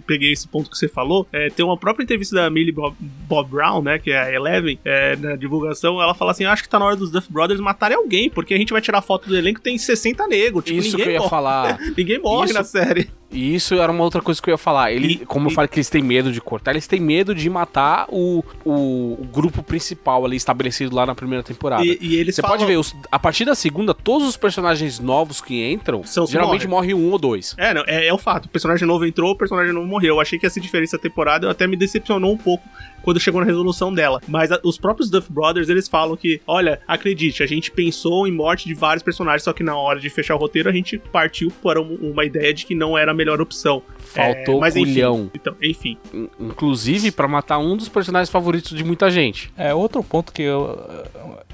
Peguei 0.08 0.32
esse 0.32 0.48
ponto 0.48 0.70
que 0.70 0.78
você 0.78 0.88
falou. 0.88 1.28
É, 1.32 1.50
tem 1.50 1.64
uma 1.66 1.78
própria 1.78 2.04
entrevista 2.04 2.36
da 2.36 2.50
Millie 2.50 2.72
Bob, 2.72 2.96
Bob 3.00 3.50
Brown, 3.50 3.82
né? 3.82 4.00
Que 4.00 4.12
é 4.12 4.20
a 4.20 4.34
Eleven, 4.34 4.80
é, 4.84 5.16
na 5.16 5.36
divulgação. 5.36 6.02
Ela 6.02 6.14
fala 6.14 6.32
assim: 6.32 6.46
Acho 6.46 6.64
que 6.64 6.70
tá 6.70 6.80
na 6.80 6.86
hora 6.86 6.96
dos 6.96 7.12
Duff 7.12 7.32
Brothers 7.32 7.60
matarem 7.60 7.98
alguém, 7.98 8.30
porque 8.30 8.54
a 8.54 8.58
gente 8.58 8.72
vai 8.74 8.82
tirar 8.82 9.02
foto 9.02 9.28
do 9.30 9.38
elenco 9.38 9.62
tem 9.62 9.78
60 9.78 10.28
negros. 10.28 10.64
Tipo, 10.64 10.80
Isso 10.80 10.96
que 10.96 11.04
eu 11.04 11.12
ia 11.12 11.18
morre. 11.20 11.30
falar. 11.30 11.78
Ninguém 11.96 12.20
morre 12.20 12.46
Isso- 12.46 12.54
na 12.56 12.64
série. 12.64 13.10
E 13.31 13.53
isso 13.53 13.75
era 13.75 13.91
uma 13.91 14.03
outra 14.03 14.21
coisa 14.21 14.41
que 14.41 14.50
eu 14.50 14.53
ia 14.53 14.57
falar. 14.57 14.91
Ele, 14.91 15.13
E- 15.13 15.25
como 15.25 15.48
eu 15.48 15.51
e- 15.51 15.55
falei 15.55 15.67
que 15.67 15.77
eles 15.77 15.89
têm 15.89 16.01
medo 16.01 16.31
de 16.31 16.41
cortar, 16.41 16.71
eles 16.71 16.88
têm 16.88 17.00
medo 17.00 17.36
de 17.36 17.48
matar 17.50 18.07
o, 18.09 18.43
o, 18.65 19.17
o 19.21 19.27
grupo 19.31 19.62
principal 19.62 20.25
ali 20.25 20.36
estabelecido 20.36 20.95
lá 20.95 21.05
na 21.05 21.13
primeira 21.13 21.43
temporada. 21.43 21.86
E, 21.86 21.98
e 22.01 22.15
eles 22.15 22.36
Você 22.36 22.41
falam, 22.41 22.57
pode 22.57 22.69
ver, 22.69 22.77
os- 22.77 22.95
a 23.12 23.19
partir 23.19 23.45
da 23.45 23.53
segunda, 23.53 23.93
todos 23.93 24.27
os 24.27 24.36
personagens 24.36 25.00
novos 25.00 25.41
que 25.41 25.71
entram, 25.71 26.03
São 26.03 26.25
geralmente 26.25 26.67
morre 26.67 26.93
um 26.93 27.12
ou 27.12 27.19
dois. 27.19 27.55
É, 27.57 27.74
não, 27.74 27.83
é, 27.88 28.07
é 28.07 28.13
o 28.13 28.17
fato. 28.17 28.45
O 28.45 28.50
personagem 28.50 28.88
novo 28.88 29.05
entrou, 29.05 29.31
o 29.31 29.36
personagem 29.36 29.74
novo 29.74 29.86
morreu. 29.86 30.15
Eu 30.15 30.21
achei 30.21 30.39
que 30.39 30.45
essa 30.48 30.59
diferença 30.59 30.98
da 30.98 31.03
temporada 31.03 31.50
até 31.51 31.67
me 31.67 31.75
decepcionou 31.77 32.33
um 32.33 32.38
pouco 32.38 32.63
quando 33.10 33.20
chegou 33.20 33.42
na 33.42 33.48
resolução 33.48 33.92
dela. 33.92 34.22
Mas 34.28 34.51
a, 34.51 34.60
os 34.63 34.78
próprios 34.78 35.10
Duff 35.10 35.32
Brothers, 35.32 35.68
eles 35.68 35.88
falam 35.88 36.16
que, 36.16 36.39
olha, 36.46 36.80
acredite, 36.88 37.42
a 37.42 37.48
gente 37.48 37.72
pensou 37.72 38.28
em 38.28 38.32
morte 38.32 38.68
de 38.68 38.75
vários 38.75 39.01
personagens, 39.01 39.44
só 39.44 39.51
que 39.51 39.63
na 39.63 39.75
hora 39.75 40.00
de 40.00 40.10
fechar 40.12 40.36
o 40.36 40.38
roteiro, 40.38 40.70
a 40.70 40.72
gente 40.72 41.00
partiu 41.00 41.51
para 41.63 41.82
um, 41.82 41.96
uma 41.96 42.24
ideia 42.24 42.54
de 42.54 42.68
que 42.68 42.75
não 42.75 42.96
era 42.96 43.12
a 43.12 43.13
melhor 43.13 43.42
opção. 43.42 43.82
Faltou 43.98 44.58
é, 44.58 44.60
mas 44.60 44.74
culhão. 44.75 45.22
Enfim, 45.22 45.32
então, 45.34 45.56
enfim. 45.62 45.98
Inclusive 46.39 47.12
para 47.12 47.28
matar 47.28 47.58
um 47.58 47.75
dos 47.75 47.89
personagens 47.89 48.30
favoritos 48.30 48.78
de 48.78 48.84
muita 48.84 49.10
gente. 49.10 49.51
É, 49.58 49.74
outro 49.74 50.04
ponto 50.04 50.32
que 50.32 50.44
eu. 50.44 50.78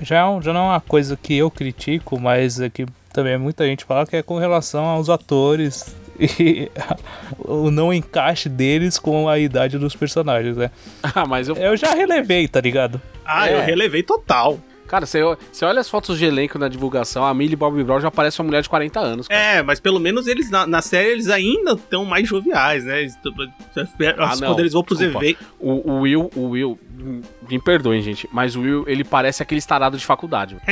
Já, 0.02 0.28
é 0.28 0.42
já 0.42 0.52
não 0.52 0.62
é 0.62 0.70
uma 0.72 0.82
coisa 0.82 1.18
que 1.18 1.38
eu 1.38 1.50
critico, 1.50 2.20
mas 2.20 2.60
é 2.60 2.70
que 2.70 2.86
também 3.14 3.38
muita 3.38 3.66
gente 3.66 3.86
fala 3.86 4.06
que 4.06 4.18
é 4.18 4.22
com 4.22 4.38
relação 4.38 4.84
aos 4.84 5.10
atores 5.10 5.96
e 6.20 6.72
o 7.40 7.70
não 7.72 7.94
encaixe 7.94 8.48
deles 8.50 8.98
com 9.00 9.28
a 9.28 9.38
idade 9.40 9.78
dos 9.78 9.96
personagens, 9.96 10.56
né? 10.58 10.72
Ah, 11.04 11.26
mas 11.26 11.48
eu. 11.48 11.56
Eu 11.56 11.76
já 11.78 11.94
relevei, 11.94 12.48
tá 12.48 12.62
ligado? 12.62 13.02
Ah, 13.26 13.50
É. 13.50 13.56
eu 13.56 13.62
relevei 13.62 14.04
total. 14.04 14.60
Cara, 14.88 15.06
você, 15.06 15.20
você 15.51 15.65
olha 15.65 15.80
as 15.82 15.89
fotos 15.89 16.18
de 16.18 16.25
elenco 16.25 16.60
na 16.60 16.68
divulgação, 16.68 17.25
a 17.25 17.34
Millie 17.34 17.56
Bobby 17.56 17.84
Brown 17.84 18.00
já 18.00 18.12
parece 18.12 18.39
uma 18.39 18.46
mulher 18.48 18.62
de 18.62 18.70
40 18.70 19.00
anos. 19.00 19.27
Cara. 19.27 19.39
É, 19.42 19.63
mas 19.63 19.80
pelo 19.80 20.00
menos 20.00 20.27
eles 20.27 20.50
na, 20.50 20.65
na 20.68 20.82
série 20.82 21.10
eles 21.12 21.27
ainda 21.30 21.74
estão 21.74 22.06
mais 22.06 22.27
joviais, 22.27 22.84
né? 22.84 23.01
Eles 23.01 23.15
tão- 23.18 23.34
Ah, 24.18 24.36
não. 24.36 24.48
Quando 24.50 24.60
eles 24.60 24.74
vão 24.74 24.84
pros 24.84 25.00
eventos. 25.01 25.48
O, 25.60 25.92
o 25.92 26.00
Will, 26.01 26.30
o 26.36 26.50
Will, 26.50 26.80
me 27.50 27.60
perdoem, 27.60 28.01
gente, 28.01 28.27
mas 28.32 28.56
o 28.56 28.62
Will, 28.62 28.84
ele 28.88 29.04
parece 29.04 29.42
aquele 29.44 29.60
estarado 29.60 29.98
de 29.98 30.06
faculdade. 30.06 30.58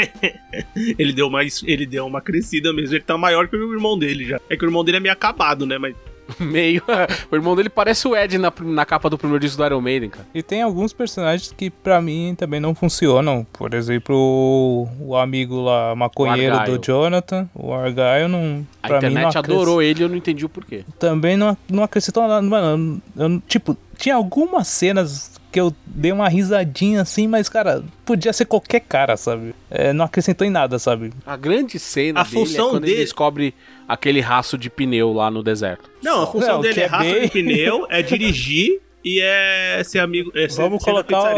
Ele 0.76 1.14
deu, 1.14 1.28
uma, 1.28 1.42
ele 1.44 1.86
deu 1.86 2.06
uma 2.06 2.22
crescida 2.22 2.72
mesmo. 2.74 2.96
Ele 2.96 3.04
tá 3.04 3.18
maior 3.18 3.48
que 3.48 3.56
o 3.56 3.74
irmão 3.74 3.98
dele 3.98 4.26
já. 4.26 4.40
É 4.50 4.56
que 4.56 4.64
o 4.64 4.68
irmão 4.68 4.84
dele 4.84 4.98
é 4.98 5.00
meio 5.00 5.14
acabado, 5.14 5.66
né? 5.66 5.78
Mas 5.78 5.96
Meio. 6.40 6.82
o 7.32 7.36
irmão 7.36 7.56
dele 7.56 7.70
parece 7.70 8.08
o 8.08 8.16
Ed 8.16 8.38
na, 8.38 8.52
na 8.62 8.86
capa 8.86 9.10
do 9.10 9.18
primeiro 9.18 9.40
disco 9.40 9.58
do 9.58 9.66
Iron 9.66 9.82
Maiden, 9.82 10.10
cara. 10.10 10.26
E 10.34 10.42
tem 10.42 10.62
alguns 10.62 10.94
personagens 10.94 11.54
que 11.56 11.70
pra 11.70 12.02
mim 12.02 12.36
também 12.38 12.60
não 12.60 12.74
funcionam. 12.74 13.46
Por 13.54 13.74
exemplo, 13.74 14.16
o, 14.16 14.88
o 15.00 15.16
amigo 15.16 15.62
lá, 15.62 15.96
maconheiro 15.96 16.58
do 16.66 16.84
Jonathan, 16.84 17.50
o 17.54 17.74
Argyle, 17.74 18.28
não. 18.30 18.66
A 18.82 18.88
pra 18.88 18.98
mim, 19.02 19.06
não 19.06 19.12
internet 19.30 19.38
adorou 19.38 19.82
ele 19.82 20.02
e 20.02 20.04
eu 20.04 20.10
não 20.10 20.16
entendi 20.16 20.46
o 20.46 20.50
porquê. 20.50 20.84
Também 21.00 21.38
não, 21.38 21.58
não 21.70 21.84
acrescentou 21.84 22.28
nada. 22.28 22.42
Mano, 22.42 23.02
eu, 23.16 23.30
eu- 23.30 23.42
tipo, 23.48 23.78
tinha 23.98 24.16
algumas 24.16 24.68
cenas 24.68 25.33
que 25.54 25.60
eu 25.60 25.72
dei 25.86 26.12
uma 26.12 26.28
risadinha 26.28 27.02
assim, 27.02 27.28
mas, 27.28 27.48
cara, 27.48 27.84
podia 28.04 28.34
ser 28.34 28.46
qualquer 28.46 28.80
cara, 28.82 29.16
sabe? 29.16 29.54
É, 29.70 29.94
não 29.94 30.04
acrescentou 30.06 30.46
em 30.46 30.50
nada, 30.50 30.80
sabe? 30.80 31.14
A 31.26 31.38
grande 31.38 31.78
cena 31.80 32.22
A 32.22 32.24
dele 32.24 32.36
função 32.36 32.68
é 32.68 32.72
quando 32.72 32.84
ele 32.86 32.92
dele- 32.94 33.04
descobre 33.06 33.54
aquele 33.88 34.20
raço 34.20 34.58
de 34.58 34.70
pneu 34.70 35.14
lá 35.14 35.30
no 35.30 35.44
deserto. 35.44 35.90
Não, 36.02 36.24
a 36.24 36.28
função 36.28 36.56
Não, 36.56 36.62
dele 36.62 36.74
que 36.74 36.80
é 36.82 36.84
é 36.84 36.88
raça 36.88 37.04
bem- 37.12 37.22
de 37.22 37.30
pneu, 37.30 37.86
é 37.90 38.02
dirigir 38.02 38.82
e 39.06 39.20
é 39.22 39.82
ser 39.86 40.00
amigo. 40.00 40.32
É 40.36 40.50
ser, 40.50 40.62
Vamos 40.64 40.84
ser 40.84 40.90
colocar. 40.92 41.36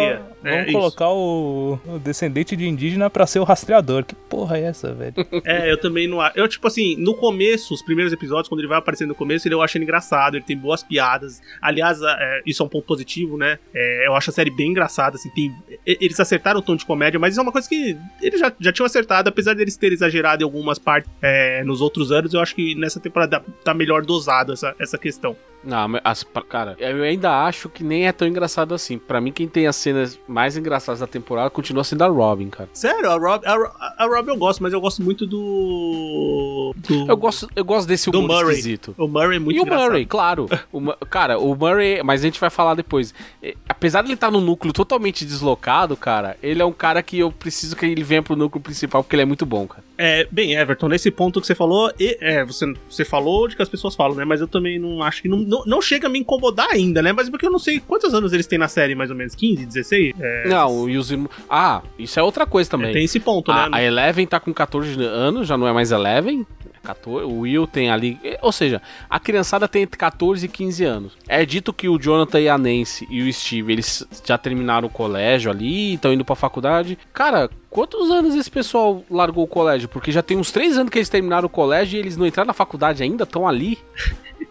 Vamos 0.52 0.60
É, 0.60 0.64
isso. 0.70 0.72
colocar 0.78 1.10
o, 1.10 1.80
o 1.86 2.00
descendente 2.00 2.56
de 2.56 2.68
indígena 2.68 3.10
pra 3.10 3.25
ser 3.28 3.40
o 3.40 3.44
rastreador. 3.44 4.04
Que 4.06 4.16
porra 4.16 4.58
é 4.58 4.64
essa, 4.64 4.94
velho? 4.94 5.14
É, 5.46 5.72
eu 5.72 5.80
também 5.80 6.08
não 6.08 6.22
acho. 6.22 6.38
Eu, 6.38 6.48
tipo 6.48 6.66
assim, 6.68 6.96
no 6.98 7.14
começo, 7.16 7.74
os 7.74 7.82
primeiros 7.82 8.12
episódios, 8.14 8.48
quando 8.48 8.60
ele 8.62 8.68
vai 8.68 8.78
aparecendo 8.78 9.10
no 9.10 9.16
começo, 9.16 9.48
ele 9.48 9.56
eu 9.56 9.62
acho 9.62 9.78
ele 9.78 9.84
engraçado, 9.84 10.36
ele 10.38 10.44
tem 10.46 10.58
boas 10.58 10.82
piadas. 10.84 11.42
Aliás, 11.62 12.00
é, 12.02 12.42
isso 12.46 12.64
é 12.64 12.66
um 12.66 12.70
ponto 12.70 12.86
positivo, 12.86 13.38
né? 13.38 13.60
É, 13.74 14.08
eu 14.08 14.16
acho 14.16 14.30
a 14.30 14.34
série 14.34 14.50
bem 14.50 14.70
engraçada, 14.72 15.16
assim, 15.16 15.30
tem. 15.30 15.54
Eles 15.86 16.20
acertaram 16.20 16.60
o 16.60 16.64
tom 16.64 16.75
de 16.75 16.86
comédia, 16.86 17.20
mas 17.20 17.34
isso 17.34 17.40
é 17.40 17.44
uma 17.44 17.52
coisa 17.52 17.68
que 17.68 17.98
eles 18.22 18.40
já, 18.40 18.52
já 18.60 18.72
tinham 18.72 18.86
acertado, 18.86 19.30
apesar 19.30 19.54
deles 19.56 19.75
terem 19.78 19.94
exagerado 19.96 20.44
em 20.44 20.46
algumas 20.46 20.80
partes 20.80 21.10
é, 21.22 21.64
nos 21.64 21.82
outros 21.82 22.12
anos, 22.12 22.34
eu 22.34 22.40
acho 22.40 22.56
que 22.56 22.75
nessa 22.75 23.00
temporada 23.00 23.44
tá 23.64 23.74
melhor 23.74 24.04
dosado 24.06 24.54
essa, 24.54 24.75
essa 24.80 24.98
questão. 24.98 25.36
Não, 25.64 25.88
mas, 25.88 26.02
as- 26.04 26.24
cara, 26.48 26.75
eu 26.78 27.02
ainda 27.02 27.44
acho 27.46 27.70
que 27.70 27.84
nem 27.84 28.08
é 28.08 28.12
tão 28.12 28.28
engraçado 28.28 28.75
assim. 28.75 29.00
Pra 29.00 29.20
mim, 29.20 29.32
quem 29.32 29.48
tem 29.48 29.66
as 29.66 29.75
cenas 29.75 30.20
mais 30.36 30.58
engraçadas 30.58 31.00
da 31.00 31.08
temporada 31.08 31.50
continua 31.50 31.82
sendo 31.86 32.04
a 32.04 32.08
Robin, 32.08 32.50
cara. 32.50 32.68
Sério, 32.74 33.10
a 33.10 33.15
Rob, 33.15 33.46
a, 33.46 34.04
a 34.04 34.06
Rob 34.06 34.27
eu 34.27 34.36
gosto, 34.36 34.62
mas 34.62 34.74
eu 34.74 34.82
gosto 34.82 35.01
muito 35.01 35.25
do. 35.25 36.74
do 36.75 37.10
Eu 37.10 37.15
gosto, 37.15 37.50
eu 37.56 37.63
gosto 37.63 37.88
desse 37.88 38.12
do 38.12 38.20
humor 38.20 38.39
Murray. 38.44 38.50
esquisito. 38.58 38.94
O 38.98 39.08
Murray 39.08 39.38
é 39.38 39.39
muito 39.39 39.56
e 39.56 39.60
o 39.62 39.62
engraçado. 39.62 39.88
Murray, 39.88 40.06
claro. 40.06 40.50
O 40.74 40.82
cara, 41.06 41.39
o 41.39 41.56
Murray, 41.56 42.04
mas 42.04 42.20
a 42.20 42.25
gente 42.25 42.38
vai 42.38 42.50
falar 42.50 42.75
depois. 42.75 43.13
É, 43.42 43.56
Apesar 43.70 44.01
de 44.01 44.08
ele 44.08 44.15
estar 44.15 44.30
no 44.30 44.42
núcleo 44.42 44.74
totalmente 44.74 45.24
deslocado, 45.24 45.96
cara, 45.96 46.38
ele 46.44 46.62
é 46.62 46.65
um 46.65 46.72
cara 46.74 47.01
que 47.01 47.20
eu 47.20 47.32
preciso 47.32 47.75
que 47.75 47.86
ele 47.86 48.04
venha 48.04 48.22
pro 48.22 48.36
núcleo 48.36 48.62
principal 48.62 49.04
porque 49.04 49.15
ele 49.15 49.24
é 49.24 49.25
muito 49.25 49.46
bom, 49.46 49.65
cara. 49.68 49.84
É, 49.98 50.28
bem, 50.32 50.54
Everton, 50.56 50.88
nesse 50.90 51.10
ponto 51.10 51.40
que 51.40 51.48
você 51.48 51.56
falou, 51.56 51.92
e- 52.00 52.18
é, 52.20 52.44
você, 52.44 52.66
você 52.90 53.06
falou 53.06 53.48
de 53.48 53.56
que 53.56 53.62
as 53.62 53.70
pessoas 53.70 53.96
falam, 53.96 54.16
né? 54.16 54.25
Mas 54.25 54.42
eu 54.42 54.48
também 54.48 54.78
não 54.78 55.02
acho 55.02 55.22
que. 55.22 55.28
Não, 55.30 55.38
não, 55.38 55.64
não 55.66 55.82
chega 55.82 56.08
a 56.08 56.10
me 56.10 56.20
incomodar 56.20 56.68
ainda, 56.72 57.02
né? 57.02 57.12
Mas 57.14 57.30
porque 57.30 57.46
eu 57.48 57.52
não 57.52 57.60
sei 57.60 57.80
quantos 57.80 58.14
anos 58.14 58.34
eles 58.34 58.46
têm 58.48 58.60
na 58.60 58.68
série, 58.68 58.96
mais 58.96 59.10
ou 59.10 59.16
menos? 59.16 59.36
15, 59.36 59.66
16? 59.66 60.14
É, 60.20 60.48
Não, 60.50 60.90
e 60.90 60.98
os 60.98 61.12
irmãos. 61.12 61.30
Ah, 61.50 61.82
isso 61.98 62.20
é 62.20 62.24
outra 62.24 62.46
coisa 62.46 62.70
também. 62.70 62.92
Tem 62.94 63.04
esse 63.06 63.20
ponto, 63.20 63.52
a, 63.52 63.70
né? 63.70 63.78
a 63.78 63.84
Eleven 63.84 64.25
tá 64.28 64.39
com 64.39 64.54
14 64.54 65.02
anos, 65.04 65.48
já 65.48 65.58
não 65.58 65.67
é 65.67 65.74
mais 65.74 65.91
Eleven. 65.91 66.46
14, 66.86 67.26
o 67.26 67.39
Will 67.41 67.67
tem 67.67 67.89
ali. 67.89 68.19
Ou 68.41 68.52
seja, 68.52 68.82
a 69.10 69.19
criançada 69.19 69.67
tem 69.67 69.82
entre 69.84 69.98
14 69.98 70.45
e 70.45 70.50
15 70.50 70.84
anos. 70.86 71.17
É 71.28 71.45
dito 71.45 71.74
que 71.74 71.89
o 71.89 71.98
Jonathan 72.00 72.39
e 72.39 72.48
a 72.48 72.58
Nancy 72.58 73.06
e 73.10 73.21
o 73.28 73.34
Steve, 73.34 73.74
eles 73.74 74.06
já 74.24 74.38
terminaram 74.38 74.88
o 74.88 74.91
colégio 74.91 75.50
ali, 75.52 75.95
estão 75.95 76.13
indo 76.13 76.24
pra 76.24 76.36
faculdade. 76.36 76.98
Cara, 77.13 77.50
quantos 77.69 78.10
anos 78.12 78.36
esse 78.36 78.50
pessoal 78.50 79.04
largou 79.10 79.43
o 79.43 79.48
colégio? 79.48 79.89
Porque 79.89 80.12
já 80.12 80.21
tem 80.21 80.38
uns 80.38 80.52
3 80.52 80.78
anos 80.78 80.89
que 80.89 80.98
eles 80.98 81.10
terminaram 81.10 81.48
o 81.48 81.50
colégio 81.50 81.98
e 81.98 82.00
eles 82.00 82.15
não 82.15 82.26
entraram 82.26 82.48
na 82.48 82.54
faculdade 82.54 83.02
ainda, 83.04 83.24
estão 83.24 83.48
ali. 83.48 83.78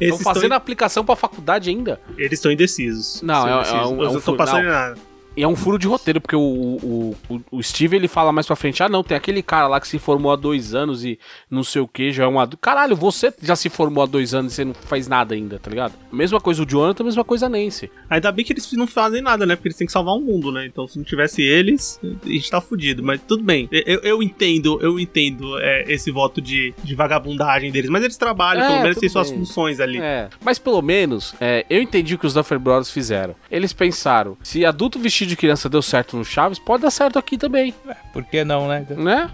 Estão 0.00 0.18
fazendo 0.18 0.48
tão- 0.48 0.52
a 0.54 0.56
aplicação 0.56 1.04
pra 1.04 1.14
faculdade 1.14 1.68
ainda. 1.68 2.00
Eles 2.16 2.38
estão 2.38 2.50
indecisos. 2.50 3.20
Não, 3.20 3.60
Estão 3.60 3.78
é- 3.78 3.82
é 3.82 3.86
um- 3.86 3.88
é 3.88 3.88
um 3.88 3.96
não 3.96 4.06
estão 4.18 4.20
fu- 4.32 4.36
passando 4.36 4.62
não. 4.64 4.70
nada. 4.70 4.96
E 5.36 5.42
é 5.42 5.48
um 5.48 5.56
furo 5.56 5.78
de 5.78 5.86
roteiro, 5.86 6.20
porque 6.20 6.36
o, 6.36 6.40
o, 6.40 7.16
o, 7.50 7.62
Steve 7.62 7.96
ele 7.96 8.08
fala 8.08 8.32
mais 8.32 8.46
pra 8.46 8.54
frente: 8.54 8.82
ah, 8.82 8.88
não, 8.88 9.02
tem 9.02 9.16
aquele 9.16 9.42
cara 9.42 9.66
lá 9.66 9.80
que 9.80 9.88
se 9.88 9.98
formou 9.98 10.32
há 10.32 10.36
dois 10.36 10.74
anos 10.74 11.04
e 11.04 11.18
não 11.50 11.64
sei 11.64 11.82
o 11.82 11.88
que, 11.88 12.12
já 12.12 12.24
é 12.24 12.28
um 12.28 12.38
adulto. 12.38 12.58
Caralho, 12.58 12.94
você 12.94 13.32
já 13.42 13.56
se 13.56 13.68
formou 13.68 14.04
há 14.04 14.06
dois 14.06 14.32
anos 14.32 14.52
e 14.52 14.56
você 14.56 14.64
não 14.64 14.74
faz 14.74 15.08
nada 15.08 15.34
ainda, 15.34 15.58
tá 15.58 15.70
ligado? 15.70 15.94
Mesma 16.12 16.40
coisa 16.40 16.62
o 16.62 16.66
Jonathan, 16.66 17.04
mesma 17.04 17.24
coisa 17.24 17.46
a 17.46 17.48
Nancy. 17.48 17.90
Ainda 18.08 18.30
bem 18.30 18.44
que 18.44 18.52
eles 18.52 18.70
não 18.72 18.86
fazem 18.86 19.20
nada, 19.20 19.44
né? 19.44 19.56
Porque 19.56 19.68
eles 19.68 19.76
têm 19.76 19.86
que 19.86 19.92
salvar 19.92 20.14
o 20.14 20.20
mundo, 20.20 20.52
né? 20.52 20.66
Então, 20.66 20.86
se 20.86 20.98
não 20.98 21.04
tivesse 21.04 21.42
eles, 21.42 22.00
a 22.24 22.28
gente 22.28 22.50
tá 22.50 22.60
fudido. 22.60 23.02
Mas 23.02 23.20
tudo 23.26 23.42
bem. 23.42 23.68
Eu, 23.72 24.00
eu 24.00 24.22
entendo, 24.22 24.78
eu 24.80 25.00
entendo 25.00 25.58
é, 25.58 25.84
esse 25.88 26.10
voto 26.10 26.40
de, 26.40 26.72
de 26.82 26.94
vagabundagem 26.94 27.72
deles. 27.72 27.90
Mas 27.90 28.04
eles 28.04 28.16
trabalham, 28.16 28.62
É, 28.62 28.68
pelo 28.68 28.82
menos 28.82 28.98
têm 28.98 29.08
suas 29.08 29.30
funções 29.30 29.80
ali. 29.80 29.98
É, 29.98 30.28
mas 30.44 30.58
pelo 30.58 30.80
menos, 30.80 31.34
é, 31.40 31.66
eu 31.68 31.82
entendi 31.82 32.14
o 32.14 32.18
que 32.18 32.26
os 32.26 32.34
Duffer 32.34 32.58
Brothers 32.58 32.90
fizeram. 32.90 33.34
Eles 33.50 33.72
pensaram: 33.72 34.36
se 34.42 34.64
adulto 34.64 34.98
de 35.26 35.36
criança 35.36 35.68
deu 35.68 35.82
certo 35.82 36.16
no 36.16 36.24
Chaves, 36.24 36.58
pode 36.58 36.82
dar 36.82 36.90
certo 36.90 37.18
aqui 37.18 37.36
também, 37.38 37.74
Por 38.12 38.24
que 38.24 38.44
não, 38.44 38.68
né? 38.68 38.86
né? 38.96 39.30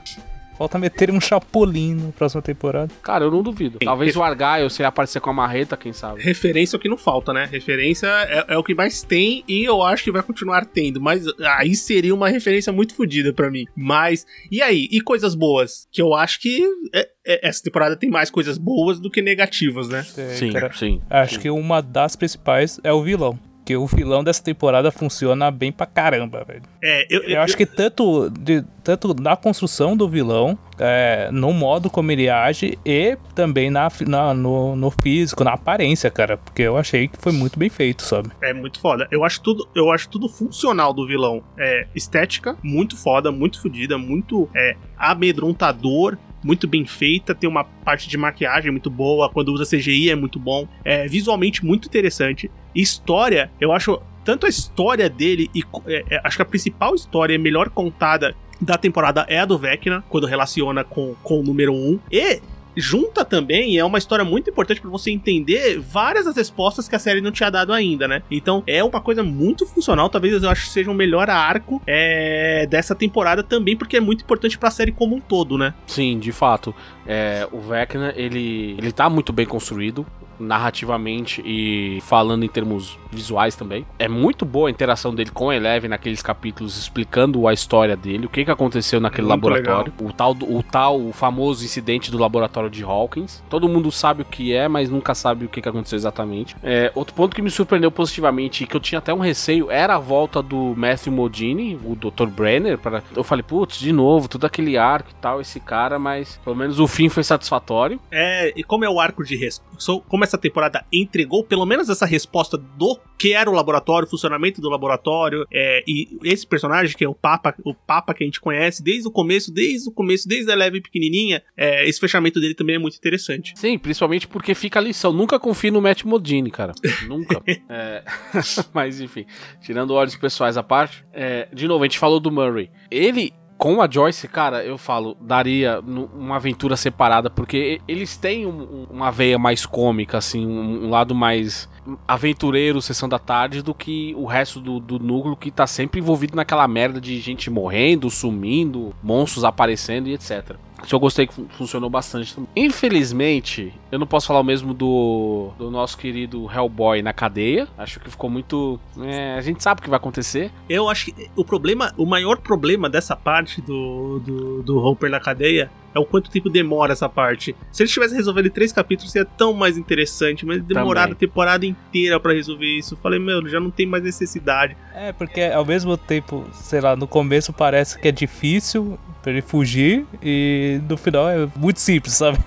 Falta 0.59 0.79
meter 0.79 1.11
um 1.11 1.19
chapolim 1.19 1.95
na 1.95 2.13
próxima 2.13 2.43
temporada. 2.43 2.93
Cara, 3.03 3.25
eu 3.25 3.31
não 3.31 3.43
duvido. 3.43 3.79
Talvez 3.79 4.15
o 4.15 4.23
Argyle, 4.23 4.69
se 4.69 4.83
ele 4.83 4.89
aparecer 4.89 5.19
com 5.19 5.31
a 5.31 5.33
marreta, 5.33 5.75
quem 5.75 5.91
sabe. 5.91 6.21
Referência 6.21 6.77
é 6.77 6.79
o 6.79 6.81
que 6.81 6.87
não 6.87 6.99
falta, 6.99 7.33
né? 7.33 7.49
Referência 7.51 8.07
é, 8.07 8.45
é 8.47 8.59
o 8.59 8.63
que 8.63 8.75
mais 8.75 9.03
tem 9.03 9.43
e 9.49 9.65
eu 9.65 9.83
acho 9.83 10.05
que 10.05 10.13
vai 10.13 10.23
continuar 10.23 10.67
tendo. 10.67 11.01
Mas 11.01 11.25
aí 11.59 11.75
seria 11.75 12.15
uma 12.15 12.29
referência 12.29 12.71
muito 12.75 12.95
fodida 12.95 13.33
pra 13.33 13.51
mim. 13.51 13.65
Mas, 13.75 14.27
e 14.51 14.61
aí? 14.61 14.87
E 14.93 15.01
coisas 15.01 15.35
boas? 15.35 15.89
Que 15.91 16.03
eu 16.03 16.13
acho 16.13 16.39
que 16.39 16.63
é- 16.95 17.09
é- 17.27 17.49
essa 17.49 17.63
temporada 17.63 17.97
tem 17.97 18.11
mais 18.11 18.31
coisas 18.31 18.59
boas 18.59 19.01
do 19.01 19.11
que 19.11 19.23
negativas, 19.23 19.89
né? 19.89 20.03
Sim, 20.03 20.53
cara. 20.53 20.71
sim. 20.75 21.01
Acho 21.09 21.41
que 21.41 21.49
uma 21.49 21.81
das 21.81 22.17
principais 22.17 22.79
é 22.85 22.93
o 22.93 23.03
vilão. 23.03 23.39
Porque 23.71 23.77
o 23.77 23.87
vilão 23.87 24.25
dessa 24.25 24.43
temporada 24.43 24.91
funciona 24.91 25.51
bem 25.51 25.71
pra 25.71 25.87
caramba, 25.87 26.43
velho. 26.45 26.63
É, 26.83 27.07
eu, 27.09 27.23
Eu 27.23 27.41
acho 27.41 27.57
que 27.57 27.65
tanto, 27.65 28.29
de, 28.31 28.65
tanto 28.83 29.15
na 29.21 29.37
construção 29.37 29.97
do 29.97 30.09
vilão, 30.09 30.59
é, 30.79 31.29
no 31.33 31.53
modo 31.53 31.89
como 31.91 32.11
ele 32.11 32.29
age 32.29 32.79
e 32.85 33.17
também 33.35 33.71
na, 33.71 33.89
na- 34.07 34.35
no, 34.35 34.75
no 34.75 34.91
físico, 34.91 35.45
na 35.45 35.53
aparência, 35.53 36.11
cara. 36.11 36.37
Porque 36.37 36.63
eu 36.63 36.77
achei 36.77 37.09
que 37.09 37.17
foi 37.19 37.33
muito 37.33 37.59
bem 37.59 37.69
feito, 37.69 38.03
sabe? 38.03 38.31
É 38.43 38.53
muito 38.53 38.81
foda. 38.81 39.07
Eu 39.11 39.25
acho 39.25 39.41
tudo, 39.43 39.69
eu 39.75 39.91
acho 39.91 40.09
tudo 40.09 40.29
funcional 40.29 40.93
do 40.93 41.07
vilão. 41.07 41.43
É 41.59 41.87
estética, 41.95 42.57
muito 42.63 42.97
foda, 42.97 43.31
muito 43.31 43.61
fodida, 43.61 43.97
muito 43.99 44.49
é, 44.55 44.77
amedrontador, 44.99 46.17
muito 46.43 46.67
bem 46.67 46.85
feita. 46.87 47.35
Tem 47.35 47.49
uma 47.49 47.65
parte 47.65 48.09
de 48.09 48.17
maquiagem 48.17 48.71
muito 48.71 48.91
boa. 48.91 49.29
Quando 49.31 49.51
usa 49.53 49.65
CGI 49.65 50.11
é 50.11 50.15
muito 50.17 50.39
bom. 50.39 50.67
É 50.85 51.07
visualmente 51.07 51.65
muito 51.65 51.87
interessante. 51.87 52.51
História, 52.75 53.51
eu 53.61 53.73
acho 53.73 54.01
tanto 54.25 54.47
a 54.47 54.49
história 54.49 55.09
dele 55.09 55.51
e 55.55 55.63
é, 55.87 56.05
é, 56.17 56.21
acho 56.25 56.37
que 56.37 56.43
a 56.43 56.47
principal 56.47 56.95
história 56.95 57.39
melhor 57.39 57.71
contada 57.71 58.35
da 58.61 58.77
temporada 58.77 59.25
é 59.29 59.41
a 59.41 59.45
do 59.45 59.59
Vecna, 59.59 60.05
quando 60.09 60.27
relaciona 60.27 60.85
com, 60.85 61.15
com 61.23 61.41
o 61.41 61.43
número 61.43 61.73
1. 61.73 62.01
E 62.13 62.41
junta 62.77 63.25
também, 63.25 63.79
é 63.79 63.85
uma 63.85 63.99
história 63.99 64.25
muito 64.25 64.51
importante 64.51 64.81
pra 64.81 64.91
você 64.91 65.11
entender 65.11 65.79
várias 65.79 66.25
das 66.25 66.37
respostas 66.37 66.89
que 66.89 66.95
a 66.95 66.99
série 66.99 67.21
não 67.21 67.33
tinha 67.33 67.51
dado 67.51 67.73
ainda, 67.73 68.07
né? 68.07 68.23
Então 68.31 68.63
é 68.67 68.83
uma 68.83 69.01
coisa 69.01 69.23
muito 69.23 69.67
funcional, 69.67 70.09
talvez 70.09 70.43
eu 70.43 70.49
acho 70.49 70.65
que 70.65 70.71
seja 70.71 70.91
o 70.91 70.95
melhor 70.95 71.29
arco 71.29 71.83
é, 71.87 72.67
dessa 72.71 72.95
temporada 72.95 73.43
também, 73.43 73.77
porque 73.77 73.97
é 73.97 74.01
muito 74.01 74.23
importante 74.23 74.59
pra 74.59 74.71
série 74.71 74.93
como 74.93 75.17
um 75.17 75.21
todo, 75.21 75.59
né? 75.59 75.75
Sim, 75.87 76.19
de 76.19 76.33
fato. 76.33 76.75
É, 77.07 77.47
o 77.51 77.61
Vecna, 77.61 78.13
ele, 78.17 78.77
ele 78.79 78.93
tá 78.93 79.09
muito 79.11 79.33
bem 79.33 79.47
construído. 79.47 80.07
Narrativamente 80.41 81.43
e 81.45 82.01
falando 82.03 82.45
em 82.45 82.49
termos 82.49 82.99
visuais 83.11 83.57
também. 83.57 83.87
É 83.99 84.09
muito 84.09 84.45
boa 84.45 84.69
a 84.69 84.71
interação 84.71 85.15
dele 85.15 85.31
com 85.31 85.51
a 85.51 85.57
Eleven 85.57 85.91
naqueles 85.91 86.23
capítulos 86.23 86.79
explicando 86.79 87.47
a 87.47 87.53
história 87.53 87.97
dele, 87.97 88.27
o 88.27 88.29
que, 88.29 88.45
que 88.45 88.51
aconteceu 88.51 89.01
naquele 89.01 89.27
Muito 89.27 89.49
laboratório. 89.49 89.93
O 90.01 90.13
tal, 90.13 90.33
o 90.33 90.63
tal, 90.63 91.01
o 91.01 91.13
famoso 91.13 91.65
incidente 91.65 92.11
do 92.11 92.19
laboratório 92.19 92.71
de 92.71 92.83
Hawkins. 92.83 93.43
Todo 93.49 93.69
mundo 93.69 93.91
sabe 93.91 94.23
o 94.23 94.25
que 94.25 94.55
é, 94.55 94.69
mas 94.69 94.89
nunca 94.89 95.15
sabe 95.15 95.45
o 95.45 95.49
que, 95.49 95.61
que 95.61 95.69
aconteceu 95.69 95.97
exatamente. 95.97 96.57
É, 96.63 96.93
outro 96.95 97.15
ponto 97.15 97.35
que 97.35 97.43
me 97.43 97.51
surpreendeu 97.51 97.91
positivamente 97.91 98.65
e 98.65 98.67
que 98.67 98.77
eu 98.77 98.81
tinha 98.81 98.99
até 98.99 99.13
um 99.13 99.19
receio 99.19 99.71
era 99.71 99.97
a 99.97 99.99
volta 99.99 100.43
do 100.43 100.75
Matthew 100.77 101.13
Modini, 101.13 101.79
o 101.85 101.95
Dr. 101.95 102.27
Brenner. 102.27 102.79
Para... 102.79 103.03
Eu 103.15 103.25
falei, 103.25 103.43
putz, 103.43 103.79
de 103.79 103.93
novo, 103.93 104.29
todo 104.29 104.45
aquele 104.45 104.79
arco 104.79 105.11
e 105.11 105.15
tal, 105.15 105.41
esse 105.41 105.61
cara, 105.61 105.99
mas 105.99 106.39
pelo 106.45 106.57
menos 106.57 106.79
o 106.79 106.87
fim 106.87 107.09
foi 107.09 107.25
satisfatório. 107.25 108.01
É, 108.11 108.53
e 108.57 108.63
como 108.63 108.85
é 108.85 108.91
o 108.91 109.01
arco 109.01 109.25
de 109.25 109.37
resposta, 109.37 110.03
como 110.09 110.25
essa 110.31 110.39
temporada 110.39 110.85
entregou 110.93 111.45
pelo 111.45 111.67
menos 111.67 111.89
essa 111.89 112.07
resposta 112.07 112.57
do 112.57 112.99
que 113.19 113.33
era 113.33 113.51
o 113.51 113.53
laboratório, 113.53 114.07
o 114.07 114.11
funcionamento 114.11 114.61
do 114.61 114.71
laboratório, 114.71 115.45
é, 115.53 115.85
e 115.87 116.19
esse 116.25 116.47
personagem 116.47 116.97
que 116.97 117.05
é 117.05 117.09
o 117.09 117.15
Papa, 117.15 117.55
o 117.65 117.75
Papa 117.75 118.15
que 118.15 118.23
a 118.23 118.27
gente 118.27 118.41
conhece 118.41 118.83
desde 118.83 119.07
o 119.07 119.11
começo, 119.11 119.53
desde 119.53 119.89
o 119.89 119.93
começo, 119.93 120.27
desde 120.27 120.51
a 120.51 120.55
leve 120.55 120.81
pequenininha, 120.81 121.43
é, 121.57 121.87
esse 121.89 122.01
fechamento 122.01 122.41
dele 122.41 122.55
também 122.55 122.77
é 122.77 122.79
muito 122.79 122.97
interessante. 122.97 123.53
Sim, 123.57 123.79
principalmente 123.79 124.27
porque 124.27 124.55
fica 124.55 124.79
a 124.79 124.83
lição. 124.83 125.13
Nunca 125.13 125.39
confie 125.39 125.71
no 125.71 125.81
Matt 125.81 126.05
Modini, 126.05 126.51
cara. 126.51 126.73
Nunca. 127.07 127.41
É, 127.69 128.03
Mas 128.73 129.01
enfim, 129.01 129.27
tirando 129.61 129.93
olhos 129.93 130.17
pessoais 130.17 130.57
à 130.57 130.63
parte, 130.63 131.05
é, 131.13 131.49
de 131.53 131.69
novo, 131.69 131.85
a 131.85 131.87
gente 131.87 131.99
falou 131.99 132.19
do 132.21 132.31
Murray. 132.31 132.71
Ele. 132.91 133.33
Com 133.61 133.83
a 133.83 133.87
Joyce, 133.91 134.27
cara, 134.27 134.65
eu 134.65 134.79
falo, 134.79 135.15
daria 135.21 135.81
uma 136.15 136.37
aventura 136.37 136.79
separada, 136.79 137.29
porque 137.29 137.79
eles 137.87 138.17
têm 138.17 138.47
um- 138.47 138.87
uma 138.91 139.11
veia 139.11 139.39
mais 139.39 139.67
cômica, 139.67 140.17
assim, 140.17 140.47
um, 140.47 140.87
um 140.87 140.89
lado 140.89 141.15
mais 141.15 141.69
aventureiro, 142.07 142.81
sessão 142.83 143.09
da 143.09 143.19
tarde, 143.19 143.63
do 143.63 143.75
que 143.75 144.15
o 144.17 144.27
resto 144.27 144.61
do, 144.61 144.79
do 144.81 144.99
núcleo 144.99 145.37
que 145.37 145.51
tá 145.51 145.67
sempre 145.67 146.01
envolvido 146.01 146.37
naquela 146.37 146.67
merda 146.69 147.01
de 147.01 147.19
gente 147.21 147.51
morrendo, 147.51 148.11
sumindo, 148.11 148.95
monstros 149.03 149.45
aparecendo 149.45 150.09
e 150.09 150.15
etc. 150.15 150.57
Isso 150.83 150.95
eu 150.95 151.01
gostei 151.01 151.27
que 151.27 151.35
fun- 151.35 151.47
funcionou 151.51 151.91
bastante 151.91 152.35
também. 152.35 152.49
Infelizmente, 152.57 153.73
eu 153.93 153.99
não 153.99 154.07
posso 154.07 154.27
falar 154.27 154.41
o 154.41 154.45
mesmo 154.45 154.73
do, 154.75 155.51
do 155.59 155.71
nosso 155.71 155.97
querido 155.97 156.51
Hellboy 156.51 157.03
na 157.03 157.13
cadeia. 157.13 157.69
Acho 157.79 158.01
que 158.01 158.11
ficou 158.11 158.29
muito. 158.31 158.81
é, 159.03 159.35
a 159.35 159.41
gente 159.41 159.63
sabe 159.63 159.81
o 159.81 159.83
que 159.85 159.91
vai 159.91 159.99
acontecer. 159.99 160.51
Eu 160.69 160.89
acho 160.89 161.07
que 161.07 161.31
o 161.37 161.45
problema, 161.45 161.93
o 161.97 162.07
maior 162.07 162.39
problema 162.39 162.89
dessa 162.89 163.15
parte 163.15 163.61
do, 163.61 164.19
do, 164.21 164.63
do 164.63 164.79
Hopper 164.79 165.11
na 165.11 165.21
cadeia 165.21 165.71
é 165.95 165.99
o 165.99 166.05
quanto 166.05 166.31
tempo 166.31 166.49
demora 166.49 166.93
essa 166.93 167.09
parte. 167.09 167.55
Se 167.71 167.83
eles 167.83 167.93
tivessem 167.93 168.17
resolvido 168.17 168.47
em 168.49 168.51
três 168.51 168.73
capítulos, 168.73 169.13
seria 169.13 169.29
tão 169.37 169.53
mais 169.53 169.77
interessante, 169.77 170.47
mas 170.47 170.63
demoraram 170.63 171.13
a 171.13 171.17
temporada 171.17 171.67
inteira 171.67 172.19
pra 172.21 172.33
resolver 172.33 172.67
isso. 172.67 172.95
Eu 172.95 172.99
falei, 172.99 173.19
meu, 173.19 173.47
já 173.49 173.61
não 173.61 173.71
tem 173.71 173.87
mais 173.87 174.03
necessidade. 174.03 174.77
É, 174.95 175.13
porque 175.13 175.43
ao 175.43 175.65
mesmo 175.65 175.97
tempo, 175.97 176.47
sei 176.53 176.81
lá, 176.81 176.97
no 176.97 177.07
começo 177.07 177.53
parece 177.53 177.99
que 177.99 178.09
é 178.09 178.13
difícil 178.13 178.99
pra 179.23 179.33
ele 179.33 179.43
fugir 179.43 180.07
e 180.23 180.81
no 180.89 180.97
final 180.97 181.29
é 181.29 181.49
muito 181.57 181.81
simples, 181.81 182.15
sabe? 182.15 182.39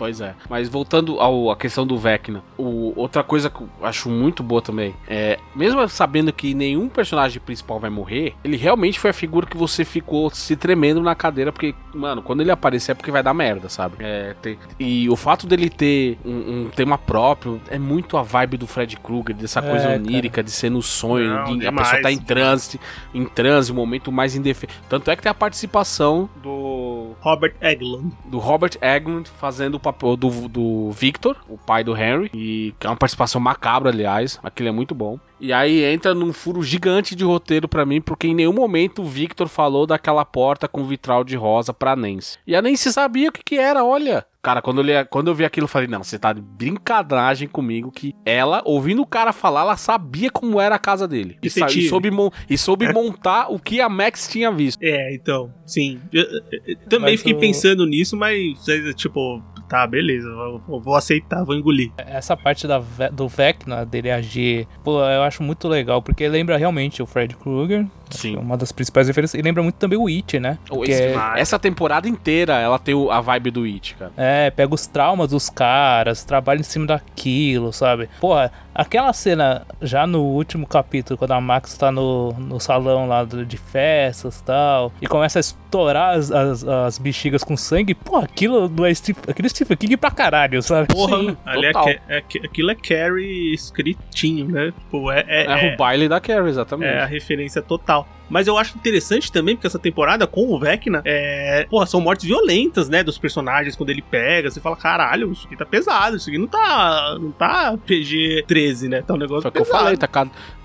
Pois 0.00 0.18
é. 0.22 0.34
Mas 0.48 0.66
voltando 0.66 1.20
ao- 1.20 1.50
à 1.50 1.56
questão 1.56 1.86
do 1.86 1.98
Vecna, 1.98 2.42
o, 2.56 2.94
outra 2.98 3.22
coisa 3.22 3.50
que 3.50 3.60
eu 3.60 3.68
acho 3.82 4.08
muito 4.08 4.42
boa 4.42 4.62
também 4.62 4.94
é, 5.06 5.38
mesmo 5.54 5.86
sabendo 5.90 6.32
que 6.32 6.54
nenhum 6.54 6.88
personagem 6.88 7.38
principal 7.38 7.78
vai 7.78 7.90
morrer, 7.90 8.32
ele 8.42 8.56
realmente 8.56 8.98
foi 8.98 9.10
a 9.10 9.12
figura 9.12 9.46
que 9.46 9.58
você 9.58 9.84
ficou 9.84 10.30
se 10.30 10.56
tremendo 10.56 11.02
na 11.02 11.14
cadeira, 11.14 11.52
porque, 11.52 11.74
mano, 11.94 12.22
quando 12.22 12.40
ele 12.40 12.50
aparecer 12.50 12.92
é 12.92 12.94
porque 12.94 13.10
vai 13.10 13.22
dar 13.22 13.34
merda, 13.34 13.68
sabe? 13.68 13.96
É, 14.00 14.34
tem- 14.40 14.58
e 14.78 15.06
o 15.10 15.16
fato 15.16 15.46
dele 15.46 15.68
ter 15.68 16.16
um, 16.24 16.62
um 16.64 16.70
tema 16.74 16.96
próprio 16.96 17.60
é 17.68 17.78
muito 17.78 18.16
a 18.16 18.22
vibe 18.22 18.56
do 18.56 18.66
Fred 18.66 18.96
Krueger, 18.96 19.36
dessa 19.36 19.60
É, 19.60 19.68
coisa 19.68 19.84
cara. 19.84 19.96
onírica, 19.96 20.42
de 20.42 20.50
ser 20.50 20.70
no 20.70 20.80
sonho, 20.80 21.28
Não, 21.34 21.58
de- 21.58 21.66
a 21.66 21.72
pessoa 21.72 22.00
tá 22.00 22.10
em 22.10 22.16
transe, 22.18 22.80
em 23.12 23.26
transe, 23.26 23.70
um 23.70 23.74
momento 23.74 24.10
mais 24.10 24.34
indefeso. 24.34 24.72
Tanto 24.88 25.10
é 25.10 25.16
que 25.16 25.22
tem 25.22 25.30
a 25.30 25.34
participação 25.34 26.28
do 26.42 26.89
Robert 27.20 27.54
Eglund. 27.60 28.12
do 28.24 28.38
Robert 28.38 28.76
Eglund 28.80 29.28
fazendo 29.28 29.74
o 29.74 29.80
papel 29.80 30.16
do, 30.16 30.48
do 30.48 30.90
Victor, 30.90 31.36
o 31.48 31.58
pai 31.58 31.82
do 31.84 31.96
Henry, 31.96 32.30
e 32.34 32.74
é 32.80 32.86
uma 32.86 32.96
participação 32.96 33.40
macabra, 33.40 33.90
aliás, 33.90 34.38
aquele 34.42 34.68
é 34.68 34.72
muito 34.72 34.94
bom. 34.94 35.18
E 35.40 35.52
aí 35.52 35.82
entra 35.84 36.14
num 36.14 36.32
furo 36.32 36.62
gigante 36.62 37.14
de 37.14 37.24
roteiro 37.24 37.66
pra 37.68 37.86
mim, 37.86 38.00
porque 38.00 38.26
em 38.28 38.34
nenhum 38.34 38.52
momento 38.52 39.02
o 39.02 39.06
Victor 39.06 39.48
falou 39.48 39.86
daquela 39.86 40.24
porta 40.24 40.68
com 40.68 40.84
vitral 40.84 41.24
de 41.24 41.36
rosa 41.36 41.72
pra 41.72 41.96
Nancy. 41.96 42.38
E 42.46 42.54
a 42.54 42.62
Nancy 42.62 42.92
sabia 42.92 43.28
o 43.28 43.32
que 43.32 43.42
que 43.42 43.56
era, 43.58 43.84
olha. 43.84 44.24
Cara, 44.42 44.62
quando 44.62 44.78
eu, 44.78 44.84
li, 44.84 44.92
quando 45.10 45.28
eu 45.28 45.34
vi 45.34 45.44
aquilo, 45.44 45.64
eu 45.64 45.68
falei, 45.68 45.86
não, 45.86 46.02
você 46.02 46.18
tá 46.18 46.32
de 46.32 46.40
brincadeira 46.40 47.20
comigo 47.52 47.90
que 47.92 48.14
ela, 48.24 48.62
ouvindo 48.64 49.02
o 49.02 49.06
cara 49.06 49.34
falar, 49.34 49.60
ela 49.60 49.76
sabia 49.76 50.30
como 50.30 50.58
era 50.58 50.74
a 50.76 50.78
casa 50.78 51.06
dele. 51.06 51.36
E, 51.42 51.46
e 51.48 51.88
soube, 51.88 52.10
e 52.48 52.56
soube 52.56 52.90
montar 52.90 53.52
o 53.52 53.58
que 53.58 53.82
a 53.82 53.88
Max 53.88 54.28
tinha 54.28 54.50
visto. 54.50 54.82
É, 54.82 55.14
então, 55.14 55.52
sim. 55.66 56.00
Eu, 56.10 56.22
eu- 56.22 56.42
eu 56.66 56.76
também 56.88 57.10
Mas 57.12 57.20
fiquei 57.20 57.34
pensando 57.34 57.84
nisso, 57.84 58.16
mas, 58.16 58.66
é, 58.66 58.92
tipo, 58.94 59.42
tá, 59.70 59.86
beleza, 59.86 60.26
eu, 60.28 60.60
vou 60.66 60.96
aceitar, 60.96 61.44
vou 61.44 61.54
engolir. 61.54 61.92
Essa 61.96 62.36
parte 62.36 62.66
da, 62.66 62.80
do 63.12 63.28
Vecna, 63.28 63.86
dele 63.86 64.10
agir, 64.10 64.66
pô, 64.82 65.00
eu 65.00 65.22
acho 65.22 65.44
muito 65.44 65.68
legal, 65.68 66.02
porque 66.02 66.26
lembra 66.26 66.56
realmente 66.56 67.00
o 67.00 67.06
Fred 67.06 67.36
Krueger, 67.36 67.86
Sim. 68.10 68.36
é 68.36 68.38
uma 68.38 68.56
das 68.56 68.72
principais 68.72 69.06
referências, 69.08 69.38
e 69.38 69.42
lembra 69.42 69.62
muito 69.62 69.76
também 69.76 69.98
o 69.98 70.06
It, 70.08 70.38
né? 70.38 70.58
Esse- 70.82 71.14
essa 71.36 71.58
temporada 71.58 72.08
inteira 72.08 72.54
ela 72.58 72.78
tem 72.78 72.94
a 73.10 73.20
vibe 73.20 73.50
do 73.50 73.64
It, 73.64 73.94
cara. 73.96 74.12
É, 74.16 74.50
pega 74.50 74.74
os 74.74 74.86
traumas 74.86 75.30
dos 75.30 75.48
caras, 75.50 76.24
trabalha 76.24 76.60
em 76.60 76.64
cima 76.64 76.86
daquilo, 76.86 77.72
sabe? 77.72 78.08
Porra, 78.20 78.50
aquela 78.74 79.12
cena 79.12 79.66
já 79.82 80.06
no 80.06 80.22
último 80.22 80.66
capítulo, 80.66 81.16
quando 81.18 81.32
a 81.32 81.40
Max 81.40 81.76
tá 81.76 81.90
no, 81.90 82.32
no 82.34 82.58
salão 82.60 83.06
lá 83.08 83.24
do- 83.24 83.44
de 83.46 83.56
festas 83.56 84.38
e 84.40 84.44
tal, 84.44 84.92
e 85.00 85.06
começa 85.06 85.38
a 85.38 85.40
estourar 85.40 86.16
as, 86.16 86.30
as, 86.30 86.64
as 86.64 86.98
bexigas 86.98 87.44
com 87.44 87.56
sangue, 87.56 87.94
pô, 87.94 88.16
aquilo 88.16 88.68
não 88.68 88.84
é 88.84 88.92
Steve, 88.94 89.18
aquele 89.28 89.48
Stephen 89.48 89.76
King 89.76 89.96
pra 89.96 90.10
caralho, 90.10 90.62
sabe? 90.62 90.88
Porra, 90.88 91.18
Sim, 91.18 91.36
ali 91.44 91.66
é, 91.66 92.00
é 92.08 92.16
aquilo 92.18 92.70
é 92.70 92.74
Carrie 92.74 93.54
escritinho, 93.54 94.48
né? 94.48 94.72
Tipo, 94.78 95.10
é, 95.10 95.24
é, 95.28 95.46
É, 95.46 95.68
é- 95.70 95.74
o 95.74 95.76
baile 95.76 96.08
da 96.08 96.20
Carrie, 96.20 96.48
exatamente. 96.48 96.88
é 96.92 97.00
a 97.00 97.06
referência 97.06 97.62
total. 97.62 97.99
Mas 98.28 98.46
eu 98.46 98.56
acho 98.56 98.76
interessante 98.76 99.32
também, 99.32 99.56
porque 99.56 99.66
essa 99.66 99.78
temporada 99.78 100.26
com 100.26 100.52
o 100.52 100.58
Vecna, 100.58 101.02
é, 101.04 101.66
porra, 101.68 101.84
são 101.86 102.00
mortes 102.00 102.24
violentas, 102.26 102.88
né, 102.88 103.02
dos 103.02 103.18
personagens 103.18 103.74
quando 103.74 103.90
ele 103.90 104.02
pega. 104.02 104.50
Você 104.50 104.60
fala, 104.60 104.76
caralho, 104.76 105.32
isso 105.32 105.46
aqui 105.46 105.56
tá 105.56 105.66
pesado, 105.66 106.16
isso 106.16 106.28
aqui 106.28 106.38
não 106.38 106.46
tá, 106.46 107.16
não 107.20 107.32
tá 107.32 107.76
PG-13, 107.86 108.88
né? 108.88 109.02
Tá 109.02 109.14
um 109.14 109.16
negócio 109.16 109.42
Foi 109.42 109.50
o 109.50 109.52
que 109.52 109.58
eu 109.58 109.64
pesado. 109.64 109.82
falei, 109.82 109.96
tá, 109.96 110.06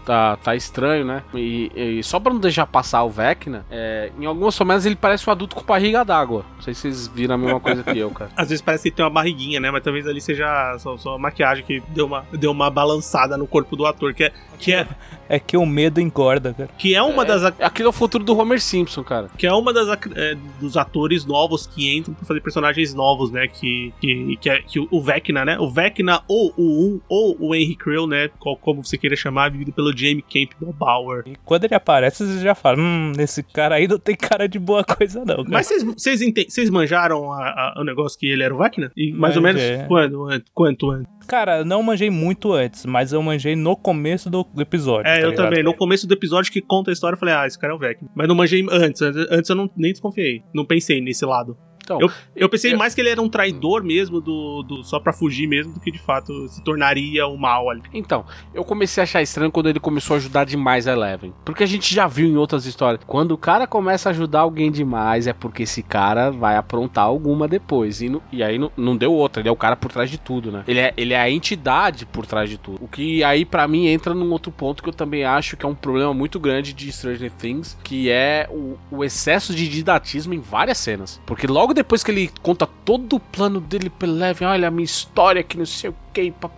tá, 0.05 0.35
tá 0.37 0.55
estranho, 0.55 1.03
né? 1.05 1.23
E, 1.33 1.71
e 1.99 2.03
só 2.03 2.19
pra 2.19 2.31
não 2.33 2.39
deixar 2.39 2.65
passar 2.65 3.03
o 3.03 3.09
Vecna, 3.09 3.65
é, 3.69 4.11
em 4.19 4.25
algumas 4.25 4.57
momentos 4.59 4.85
ele 4.85 4.95
parece 4.95 5.27
um 5.29 5.31
adulto 5.31 5.55
com 5.55 5.63
barriga 5.63 6.03
d'água. 6.03 6.45
Não 6.55 6.61
sei 6.61 6.73
se 6.73 6.81
vocês 6.81 7.07
viram 7.07 7.35
a 7.35 7.37
mesma 7.37 7.59
coisa 7.59 7.83
que 7.83 7.97
eu, 7.97 8.09
cara. 8.11 8.29
Às 8.37 8.49
vezes 8.49 8.61
parece 8.61 8.89
que 8.89 8.95
tem 8.95 9.03
uma 9.03 9.09
barriguinha, 9.11 9.59
né? 9.59 9.69
Mas 9.71 9.83
talvez 9.83 10.07
ali 10.07 10.21
seja 10.21 10.77
só, 10.79 10.97
só 10.97 11.15
a 11.15 11.19
maquiagem 11.19 11.63
que 11.65 11.81
deu 11.89 12.05
uma, 12.05 12.25
deu 12.33 12.51
uma 12.51 12.69
balançada 12.69 13.37
no 13.37 13.47
corpo 13.47 13.75
do 13.75 13.85
ator, 13.85 14.13
que 14.13 14.25
é, 14.25 14.31
que 14.59 14.73
é, 14.73 14.87
É 15.27 15.39
que 15.39 15.57
o 15.57 15.65
medo 15.65 15.99
engorda, 15.99 16.53
cara. 16.53 16.69
que 16.77 16.93
é 16.95 17.01
uma 17.01 17.25
das 17.25 17.43
ac- 17.43 17.61
Aquilo 17.63 17.87
é 17.87 17.89
o 17.89 17.93
futuro 17.93 18.23
do 18.23 18.37
Homer 18.37 18.61
Simpson, 18.61 19.03
cara. 19.03 19.27
que 19.37 19.45
é 19.47 19.53
uma 19.53 19.73
das 19.73 19.87
é, 20.15 20.35
dos 20.59 20.77
atores 20.77 21.25
novos 21.25 21.65
que 21.67 21.97
entram 21.97 22.13
pra 22.13 22.25
fazer 22.25 22.41
personagens 22.41 22.93
novos, 22.93 23.31
né? 23.31 23.47
Que, 23.47 23.93
que, 23.99 24.37
que, 24.39 24.49
é, 24.49 24.61
que 24.61 24.79
o- 24.79 25.01
Vecna, 25.01 25.43
né? 25.45 25.57
O 25.59 25.69
Vecna 25.69 26.21
ou 26.27 26.53
o 26.57 26.95
1 26.95 27.01
ou 27.09 27.37
o 27.39 27.55
Henry 27.55 27.75
Krill, 27.75 28.07
né? 28.07 28.29
Qual- 28.39 28.55
Como 28.57 28.83
você 28.83 28.97
queira 28.97 29.15
chamar, 29.15 29.49
vivido 29.51 29.71
pelo 29.71 29.93
Jamie 29.95 30.21
Campbell 30.23 30.73
Bower. 30.73 31.23
E 31.25 31.35
quando 31.45 31.63
ele 31.65 31.75
aparece, 31.75 32.25
você 32.25 32.39
já 32.43 32.53
fala, 32.55 32.77
hum, 32.79 33.11
esse 33.19 33.41
cara 33.43 33.75
aí 33.75 33.87
não 33.87 33.97
tem 33.99 34.15
cara 34.15 34.47
de 34.47 34.59
boa 34.59 34.83
coisa 34.83 35.19
não, 35.19 35.37
cara. 35.37 35.49
Mas 35.49 35.67
vocês- 35.67 35.83
vocês 35.83 36.19
vocês 36.49 36.69
manjaram 36.69 37.31
a- 37.31 37.49
a- 37.49 37.81
o 37.81 37.83
negócio 37.83 38.17
que 38.19 38.27
ele 38.27 38.43
era 38.43 38.53
o 38.53 38.57
Vecna? 38.57 38.91
E 38.95 39.11
mais 39.13 39.35
ou 39.35 39.41
menos 39.41 39.61
Manjei. 39.61 39.87
quando? 39.87 40.29
an- 40.29 40.41
Quanto 40.53 40.91
antes? 40.91 41.07
Cara, 41.27 41.63
não 41.65 41.81
manjei 41.81 42.09
muito 42.09 42.53
antes, 42.53 42.85
mas 42.85 43.11
eu 43.11 43.21
manjei 43.21 43.55
no 43.55 43.75
começo 43.75 44.29
do 44.29 44.43
do 44.43 44.61
episódio. 44.61 45.09
É, 45.09 45.15
tá 45.15 45.21
eu 45.21 45.29
ligado? 45.31 45.45
também. 45.49 45.63
No 45.63 45.73
começo 45.73 46.07
do 46.07 46.13
episódio 46.13 46.51
que 46.51 46.61
conta 46.61 46.91
a 46.91 46.93
história, 46.93 47.15
eu 47.15 47.19
falei, 47.19 47.33
ah, 47.33 47.47
esse 47.47 47.57
cara 47.59 47.73
é 47.73 47.75
o 47.75 47.79
Vecna. 47.79 48.09
Mas 48.15 48.27
não 48.27 48.35
manjei 48.35 48.65
antes. 48.71 49.01
Antes 49.01 49.49
eu 49.49 49.55
não, 49.55 49.69
nem 49.75 49.91
desconfiei. 49.91 50.43
Não 50.53 50.63
pensei 50.65 51.01
nesse 51.01 51.25
lado. 51.25 51.57
Então, 51.85 52.01
Eu, 52.01 52.09
eu 52.35 52.49
pensei 52.49 52.73
eu- 52.73 52.77
mais 52.77 52.93
que 52.95 52.99
ele 53.01 53.09
era 53.09 53.21
um 53.21 53.29
traidor 53.29 53.83
mesmo, 53.83 54.19
do, 54.19 54.63
do 54.63 54.83
só 54.83 54.99
pra 54.99 55.13
fugir 55.13 55.47
mesmo, 55.47 55.73
do 55.73 55.79
que 55.79 55.91
de 55.91 55.99
fato 55.99 56.47
se 56.49 56.61
tornaria 56.63 57.25
o 57.27 57.37
mal 57.37 57.69
ali. 57.69 57.81
Então, 57.93 58.25
eu 58.53 58.65
comecei 58.65 59.01
a 59.01 59.03
achar 59.03 59.21
estranho 59.21 59.51
quando 59.51 59.69
ele 59.69 59.79
começou 59.79 60.15
a 60.15 60.17
ajudar 60.17 60.45
demais 60.45 60.87
a 60.87 60.93
Eleven. 60.93 61.33
Porque 61.45 61.63
a 61.63 61.67
gente 61.67 61.93
já 61.93 62.07
viu 62.07 62.27
em 62.27 62.35
outras 62.37 62.65
histórias. 62.65 63.01
Quando 63.05 63.31
o 63.31 63.37
cara 63.37 63.67
começa 63.67 64.09
a 64.09 64.11
ajudar 64.11 64.39
alguém 64.41 64.71
demais, 64.71 65.27
é 65.27 65.33
porque 65.33 65.63
esse 65.63 65.83
cara 65.83 66.31
vai 66.31 66.55
aprontar 66.57 67.05
alguma 67.05 67.47
depois. 67.47 68.01
E, 68.01 68.09
não- 68.09 68.21
e 68.31 68.43
aí 68.43 68.57
não, 68.57 68.71
não 68.75 68.97
deu 68.97 69.13
outra. 69.13 69.41
Ele 69.41 69.49
é 69.49 69.51
o 69.51 69.55
cara 69.55 69.75
por 69.75 69.91
trás 69.91 70.09
de 70.09 70.17
tudo, 70.17 70.51
né? 70.51 70.63
Ele 70.67 70.79
é, 70.79 70.93
ele 70.97 71.13
é 71.13 71.19
a 71.19 71.29
entidade 71.29 72.05
por 72.05 72.25
trás 72.25 72.49
de 72.49 72.57
tudo. 72.57 72.83
O 72.83 72.87
que 72.87 73.23
aí, 73.23 73.45
pra 73.45 73.67
mim, 73.67 73.85
entra 73.87 74.13
num 74.15 74.31
outro 74.31 74.51
ponto 74.51 74.81
que 74.81 74.89
eu 74.89 74.93
também 74.93 75.23
acho 75.23 75.55
que 75.55 75.65
é 75.65 75.69
um 75.69 75.75
problema 75.75 76.13
muito 76.13 76.39
grande 76.39 76.73
de 76.73 76.91
Stranger 76.91 77.31
Things, 77.31 77.77
que 77.83 78.09
é 78.09 78.47
o, 78.49 78.75
o 78.89 79.03
excesso 79.03 79.53
de 79.53 79.67
didatismo 79.69 80.33
em 80.33 80.39
várias 80.39 80.79
cenas. 80.79 81.21
Porque 81.25 81.45
logo 81.45 81.74
depois 81.75 82.03
que 82.03 82.09
ele 82.09 82.31
conta 82.41 82.65
todo 82.65 83.17
o 83.17 83.19
plano 83.19 83.59
dele 83.61 83.89
pra 83.89 84.07
Eleven, 84.07 84.47
olha 84.47 84.67
a 84.67 84.71
minha 84.71 84.85
história 84.85 85.43
que 85.43 85.57
não 85.57 85.65
sei 85.65 85.89
o 85.91 85.95
pá. 86.39 86.49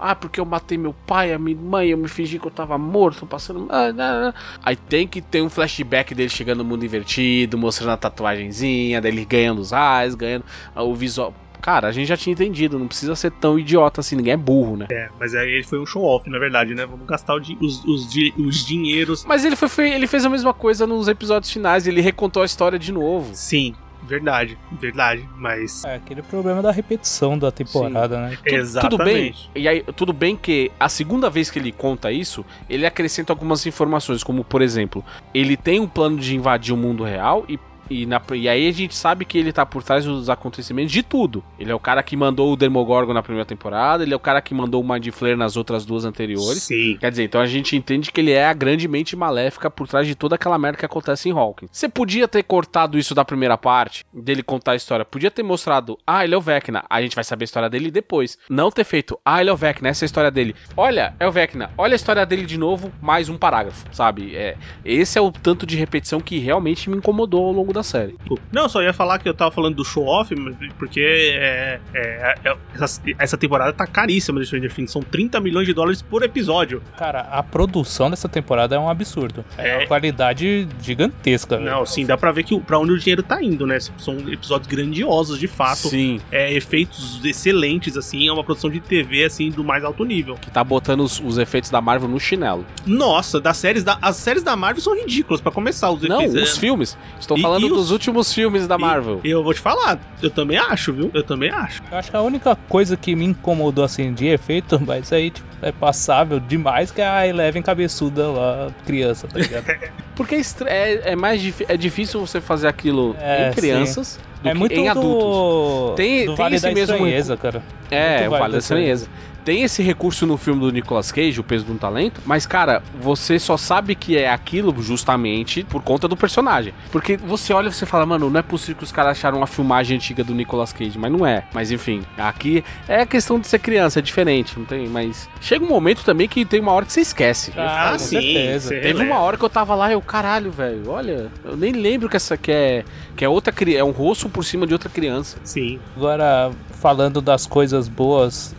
Ah, 0.00 0.14
porque 0.14 0.40
eu 0.40 0.44
matei 0.44 0.76
meu 0.78 0.94
pai, 1.06 1.32
a 1.32 1.38
minha 1.38 1.56
mãe, 1.56 1.90
eu 1.90 1.98
me 1.98 2.08
fingi 2.08 2.38
que 2.38 2.46
eu 2.46 2.50
tava 2.50 2.76
morto, 2.78 3.26
passando. 3.26 3.66
ah, 3.70 3.92
ah, 3.96 4.32
ah." 4.34 4.34
Aí 4.64 4.74
tem 4.74 5.06
que 5.06 5.20
ter 5.20 5.42
um 5.42 5.50
flashback 5.50 6.14
dele 6.14 6.30
chegando 6.30 6.58
no 6.58 6.64
mundo 6.64 6.84
invertido, 6.84 7.56
mostrando 7.58 7.90
a 7.92 7.96
tatuagenzinha, 7.96 9.00
dele 9.00 9.24
ganhando 9.24 9.60
os 9.60 9.70
raios, 9.70 10.14
ganhando 10.14 10.44
o 10.74 10.94
visual. 10.94 11.34
Cara, 11.60 11.86
a 11.86 11.92
gente 11.92 12.08
já 12.08 12.16
tinha 12.16 12.32
entendido, 12.32 12.76
não 12.76 12.88
precisa 12.88 13.14
ser 13.14 13.30
tão 13.30 13.56
idiota 13.56 14.00
assim, 14.00 14.16
ninguém 14.16 14.32
é 14.32 14.36
burro, 14.36 14.76
né? 14.76 14.88
É, 14.90 15.08
mas 15.20 15.32
aí 15.32 15.48
ele 15.48 15.62
foi 15.62 15.78
um 15.78 15.86
show-off, 15.86 16.28
na 16.28 16.36
verdade, 16.40 16.74
né? 16.74 16.84
Vamos 16.84 17.06
gastar 17.06 17.38
di- 17.38 17.56
os, 17.60 17.84
os, 17.84 18.10
di- 18.10 18.34
os 18.36 18.66
dinheiros. 18.66 19.24
Mas 19.24 19.44
ele, 19.44 19.54
foi, 19.54 19.68
foi- 19.68 19.90
ele 19.92 20.08
fez 20.08 20.24
a 20.24 20.28
mesma 20.28 20.52
coisa 20.52 20.88
nos 20.88 21.06
episódios 21.06 21.52
finais, 21.52 21.86
ele 21.86 22.00
recontou 22.00 22.42
a 22.42 22.46
história 22.46 22.76
de 22.80 22.90
novo. 22.90 23.30
Sim, 23.34 23.76
verdade, 24.02 24.58
verdade, 24.72 25.28
mas. 25.36 25.84
É 25.84 25.94
aquele 25.96 26.22
problema 26.22 26.60
da 26.62 26.70
repetição 26.70 27.38
da 27.38 27.50
temporada, 27.50 28.20
né? 28.28 28.36
Tu- 28.44 28.54
Exatamente. 28.54 28.90
Tudo 28.90 29.04
bem. 29.04 29.34
E 29.62 29.68
aí, 29.68 29.82
tudo 29.96 30.12
bem 30.12 30.36
que 30.36 30.70
a 30.78 30.88
segunda 30.88 31.30
vez 31.30 31.50
que 31.50 31.58
ele 31.58 31.72
conta 31.72 32.10
isso, 32.12 32.44
ele 32.68 32.84
acrescenta 32.86 33.32
algumas 33.32 33.64
informações, 33.66 34.22
como 34.22 34.42
por 34.44 34.62
exemplo, 34.62 35.04
ele 35.32 35.56
tem 35.56 35.80
um 35.80 35.88
plano 35.88 36.18
de 36.18 36.34
invadir 36.34 36.72
o 36.74 36.76
mundo 36.76 37.04
real 37.04 37.44
e. 37.48 37.58
E, 37.90 38.06
na- 38.06 38.20
e 38.34 38.48
aí 38.48 38.68
a 38.68 38.72
gente 38.72 38.94
sabe 38.94 39.24
que 39.24 39.36
ele 39.36 39.52
tá 39.52 39.66
por 39.66 39.82
trás 39.82 40.04
dos 40.04 40.30
acontecimentos 40.30 40.92
de 40.92 41.02
tudo. 41.02 41.42
Ele 41.58 41.70
é 41.70 41.74
o 41.74 41.80
cara 41.80 42.02
que 42.02 42.16
mandou 42.16 42.52
o 42.52 42.56
Demogorgon 42.56 43.12
na 43.12 43.22
primeira 43.22 43.44
temporada, 43.46 44.02
ele 44.02 44.12
é 44.12 44.16
o 44.16 44.20
cara 44.20 44.40
que 44.40 44.54
mandou 44.54 44.80
o 44.82 44.88
Mind 44.88 45.08
Flayer 45.10 45.36
nas 45.36 45.56
outras 45.56 45.84
duas 45.84 46.04
anteriores. 46.04 46.62
Sim. 46.62 46.96
Quer 46.98 47.10
dizer, 47.10 47.24
então 47.24 47.40
a 47.40 47.46
gente 47.46 47.76
entende 47.76 48.10
que 48.10 48.20
ele 48.20 48.30
é 48.32 48.46
a 48.46 48.52
grande 48.52 48.88
mente 48.88 49.14
maléfica 49.16 49.70
por 49.70 49.86
trás 49.88 50.06
de 50.06 50.14
toda 50.14 50.34
aquela 50.36 50.58
merda 50.58 50.78
que 50.78 50.86
acontece 50.86 51.28
em 51.28 51.32
Hawking. 51.32 51.68
Você 51.70 51.88
podia 51.88 52.26
ter 52.26 52.42
cortado 52.42 52.98
isso 52.98 53.14
da 53.14 53.24
primeira 53.24 53.58
parte, 53.58 54.04
dele 54.12 54.42
contar 54.42 54.72
a 54.72 54.76
história. 54.76 55.04
Podia 55.04 55.30
ter 55.30 55.42
mostrado, 55.42 55.98
ah, 56.06 56.24
ele 56.24 56.34
é 56.34 56.38
o 56.38 56.40
Vecna. 56.40 56.84
A 56.88 57.02
gente 57.02 57.14
vai 57.14 57.24
saber 57.24 57.44
a 57.44 57.46
história 57.46 57.68
dele 57.70 57.90
depois. 57.90 58.38
Não 58.48 58.70
ter 58.70 58.84
feito, 58.84 59.18
ah, 59.24 59.40
ele 59.40 59.50
é 59.50 59.52
o 59.52 59.56
Vecna, 59.56 59.88
essa 59.88 60.04
é 60.04 60.06
a 60.06 60.06
história 60.06 60.30
dele. 60.30 60.54
Olha, 60.76 61.14
é 61.18 61.26
o 61.26 61.32
Vecna. 61.32 61.70
Olha 61.76 61.94
a 61.94 61.96
história 61.96 62.24
dele 62.24 62.46
de 62.46 62.58
novo, 62.58 62.92
mais 63.00 63.28
um 63.28 63.36
parágrafo, 63.36 63.84
sabe? 63.92 64.34
É, 64.36 64.56
esse 64.84 65.18
é 65.18 65.20
o 65.20 65.30
tanto 65.32 65.66
de 65.66 65.76
repetição 65.76 66.20
que 66.20 66.38
realmente 66.38 66.88
me 66.88 66.96
incomodou 66.96 67.44
ao 67.46 67.52
longo 67.52 67.71
da 67.72 67.82
série. 67.82 68.16
Não, 68.52 68.68
só 68.68 68.82
ia 68.82 68.92
falar 68.92 69.18
que 69.18 69.28
eu 69.28 69.34
tava 69.34 69.50
falando 69.50 69.76
do 69.76 69.84
show-off, 69.84 70.34
mas- 70.34 70.54
porque 70.78 71.00
é, 71.00 71.80
é- 71.94 72.34
é- 72.44 72.56
essa, 72.74 73.02
essa 73.18 73.36
temporada 73.36 73.72
tá 73.72 73.86
caríssima 73.86 74.40
de 74.40 74.46
Stranger 74.46 74.72
Things. 74.72 74.90
São 74.90 75.02
30 75.02 75.40
milhões 75.40 75.66
de 75.66 75.72
dólares 75.72 76.02
por 76.02 76.22
episódio. 76.22 76.82
Cara, 76.96 77.20
a 77.20 77.42
produção 77.42 78.10
dessa 78.10 78.28
temporada 78.28 78.74
é 78.74 78.78
um 78.78 78.88
absurdo. 78.88 79.44
É, 79.58 79.68
É. 79.70 79.78
uma 79.78 79.86
qualidade 79.86 80.68
gigantesca, 80.82 81.56
velho. 81.56 81.70
Não, 81.70 81.86
sim, 81.86 82.04
dá 82.06 82.16
pra 82.16 82.30
ver 82.32 82.44
que 82.44 82.58
pra 82.60 82.78
onde 82.78 82.92
o 82.92 82.98
dinheiro 82.98 83.22
tá 83.22 83.42
indo, 83.42 83.66
né? 83.66 83.78
São 83.98 84.16
episódios 84.30 84.68
grandiosos, 84.68 85.38
de 85.38 85.46
fato. 85.48 85.88
Sim, 85.88 86.20
É, 86.30 86.52
efeitos 86.52 87.20
excelentes, 87.24 87.96
assim. 87.96 88.28
É 88.28 88.32
uma 88.32 88.44
produção 88.44 88.70
de 88.70 88.80
TV, 88.80 89.24
assim, 89.24 89.50
do 89.50 89.64
mais 89.64 89.84
alto 89.84 90.04
nível. 90.04 90.34
que 90.40 90.50
tá 90.50 90.62
botando 90.64 91.00
os, 91.00 91.20
os 91.20 91.38
efeitos 91.38 91.70
da 91.70 91.80
Marvel 91.80 92.08
no 92.08 92.18
chinelo. 92.20 92.64
Nossa, 92.86 93.40
das 93.40 93.56
séries 93.56 93.84
da, 93.84 93.98
as 94.02 94.16
séries 94.16 94.42
da 94.42 94.54
Marvel 94.56 94.82
são 94.82 94.94
ridículas, 94.96 95.40
pra 95.40 95.50
começar. 95.52 95.90
Os 95.90 96.02
Não, 96.02 96.20
efeitos. 96.22 96.50
os 96.52 96.58
filmes. 96.58 96.96
Estou 97.18 97.36
E- 97.38 97.42
falando 97.62 97.72
os- 97.72 97.78
dos 97.82 97.90
últimos 97.90 98.32
filmes 98.32 98.66
da 98.66 98.76
Marvel. 98.78 99.20
E 99.24 99.30
eu 99.30 99.42
vou 99.42 99.52
te 99.54 99.60
falar, 99.60 99.98
eu 100.22 100.30
também 100.30 100.56
acho, 100.58 100.92
viu? 100.92 101.10
Eu 101.14 101.22
também 101.22 101.50
acho. 101.50 101.82
Eu 101.90 101.98
acho 101.98 102.10
que 102.10 102.16
a 102.16 102.22
única 102.22 102.56
coisa 102.68 102.96
que 102.96 103.14
me 103.16 103.24
incomodou 103.24 103.84
assim 103.84 104.12
de 104.12 104.26
efeito, 104.26 104.80
mas 104.86 105.12
aí 105.12 105.30
tipo, 105.30 105.46
é 105.62 105.72
passável 105.72 106.38
demais, 106.40 106.90
que 106.90 107.00
é 107.00 107.06
a 107.06 107.26
Eleven 107.26 107.62
cabeçuda 107.62 108.28
lá, 108.28 108.70
criança, 108.86 109.26
tá 109.28 109.38
ligado? 109.38 109.64
Porque 110.14 110.34
é, 110.34 110.40
é, 110.66 111.02
é 111.12 111.16
mais 111.16 111.42
é 111.68 111.76
difícil 111.76 112.20
você 112.20 112.40
fazer 112.40 112.68
aquilo 112.68 113.16
É, 113.18 113.48
em 113.48 113.52
crianças 113.52 114.20
do 114.42 114.48
é 114.48 114.52
que 114.52 114.58
muito 114.58 114.72
em 114.74 114.88
adultos. 114.88 115.22
do, 115.22 115.94
Tem- 115.96 116.26
do 116.26 116.34
tem 116.34 116.36
Vale 116.36 116.56
esse 116.56 116.66
da 116.66 116.72
mesmo 116.74 116.94
Estranheza, 116.96 117.36
cara. 117.36 117.62
É, 117.90 118.18
Muito 118.20 118.26
o 118.28 118.30
Vale 118.30 118.42
da 118.44 118.48
da 118.52 118.58
Estranheza. 118.58 119.08
Tem 119.44 119.62
esse 119.62 119.82
recurso 119.82 120.26
no 120.26 120.36
filme 120.36 120.60
do 120.60 120.70
Nicolas 120.70 121.10
Cage, 121.10 121.40
O 121.40 121.44
Peso 121.44 121.64
de 121.64 121.72
um 121.72 121.76
Talento, 121.76 122.20
mas, 122.24 122.46
cara, 122.46 122.82
você 123.00 123.38
só 123.38 123.56
sabe 123.56 123.94
que 123.94 124.16
é 124.16 124.30
aquilo 124.30 124.74
justamente 124.80 125.64
por 125.64 125.82
conta 125.82 126.06
do 126.06 126.16
personagem. 126.16 126.72
Porque 126.90 127.16
você 127.16 127.52
olha 127.52 127.68
e 127.68 127.72
você 127.72 127.84
fala, 127.84 128.06
mano, 128.06 128.30
não 128.30 128.38
é 128.38 128.42
possível 128.42 128.76
que 128.76 128.84
os 128.84 128.92
caras 128.92 129.18
acharam 129.18 129.38
uma 129.38 129.46
filmagem 129.46 129.96
antiga 129.96 130.22
do 130.22 130.34
Nicolas 130.34 130.72
Cage, 130.72 130.98
mas 130.98 131.10
não 131.10 131.26
é. 131.26 131.44
Mas 131.52 131.70
enfim, 131.70 132.02
aqui 132.16 132.64
é 132.86 133.04
questão 133.04 133.40
de 133.40 133.46
ser 133.48 133.58
criança, 133.58 133.98
é 133.98 134.02
diferente, 134.02 134.58
não 134.58 134.64
tem, 134.64 134.86
mas... 134.86 135.28
Chega 135.40 135.64
um 135.64 135.68
momento 135.68 136.04
também 136.04 136.28
que 136.28 136.44
tem 136.44 136.60
uma 136.60 136.72
hora 136.72 136.86
que 136.86 136.92
você 136.92 137.00
esquece. 137.00 137.52
Ah, 137.56 137.90
com 137.92 137.98
sim, 137.98 138.20
certeza. 138.20 138.68
Teve 138.70 138.86
releva. 138.86 139.04
uma 139.04 139.18
hora 139.18 139.36
que 139.36 139.44
eu 139.44 139.50
tava 139.50 139.74
lá 139.74 139.90
e 139.90 139.94
eu, 139.94 140.00
caralho, 140.00 140.50
velho, 140.50 140.88
olha, 140.88 141.30
eu 141.44 141.56
nem 141.56 141.72
lembro 141.72 142.08
que 142.08 142.16
essa 142.16 142.36
que 142.36 142.52
é, 142.52 142.84
que 143.16 143.24
é 143.24 143.28
outra 143.28 143.52
criança, 143.52 143.80
é 143.80 143.84
um 143.84 143.90
rosto 143.90 144.28
por 144.28 144.44
cima 144.44 144.66
de 144.66 144.72
outra 144.72 144.88
criança. 144.88 145.38
Sim. 145.42 145.80
Agora, 145.96 146.52
falando 146.82 147.20
das 147.20 147.46
coisas 147.46 147.88
boas 147.88 148.54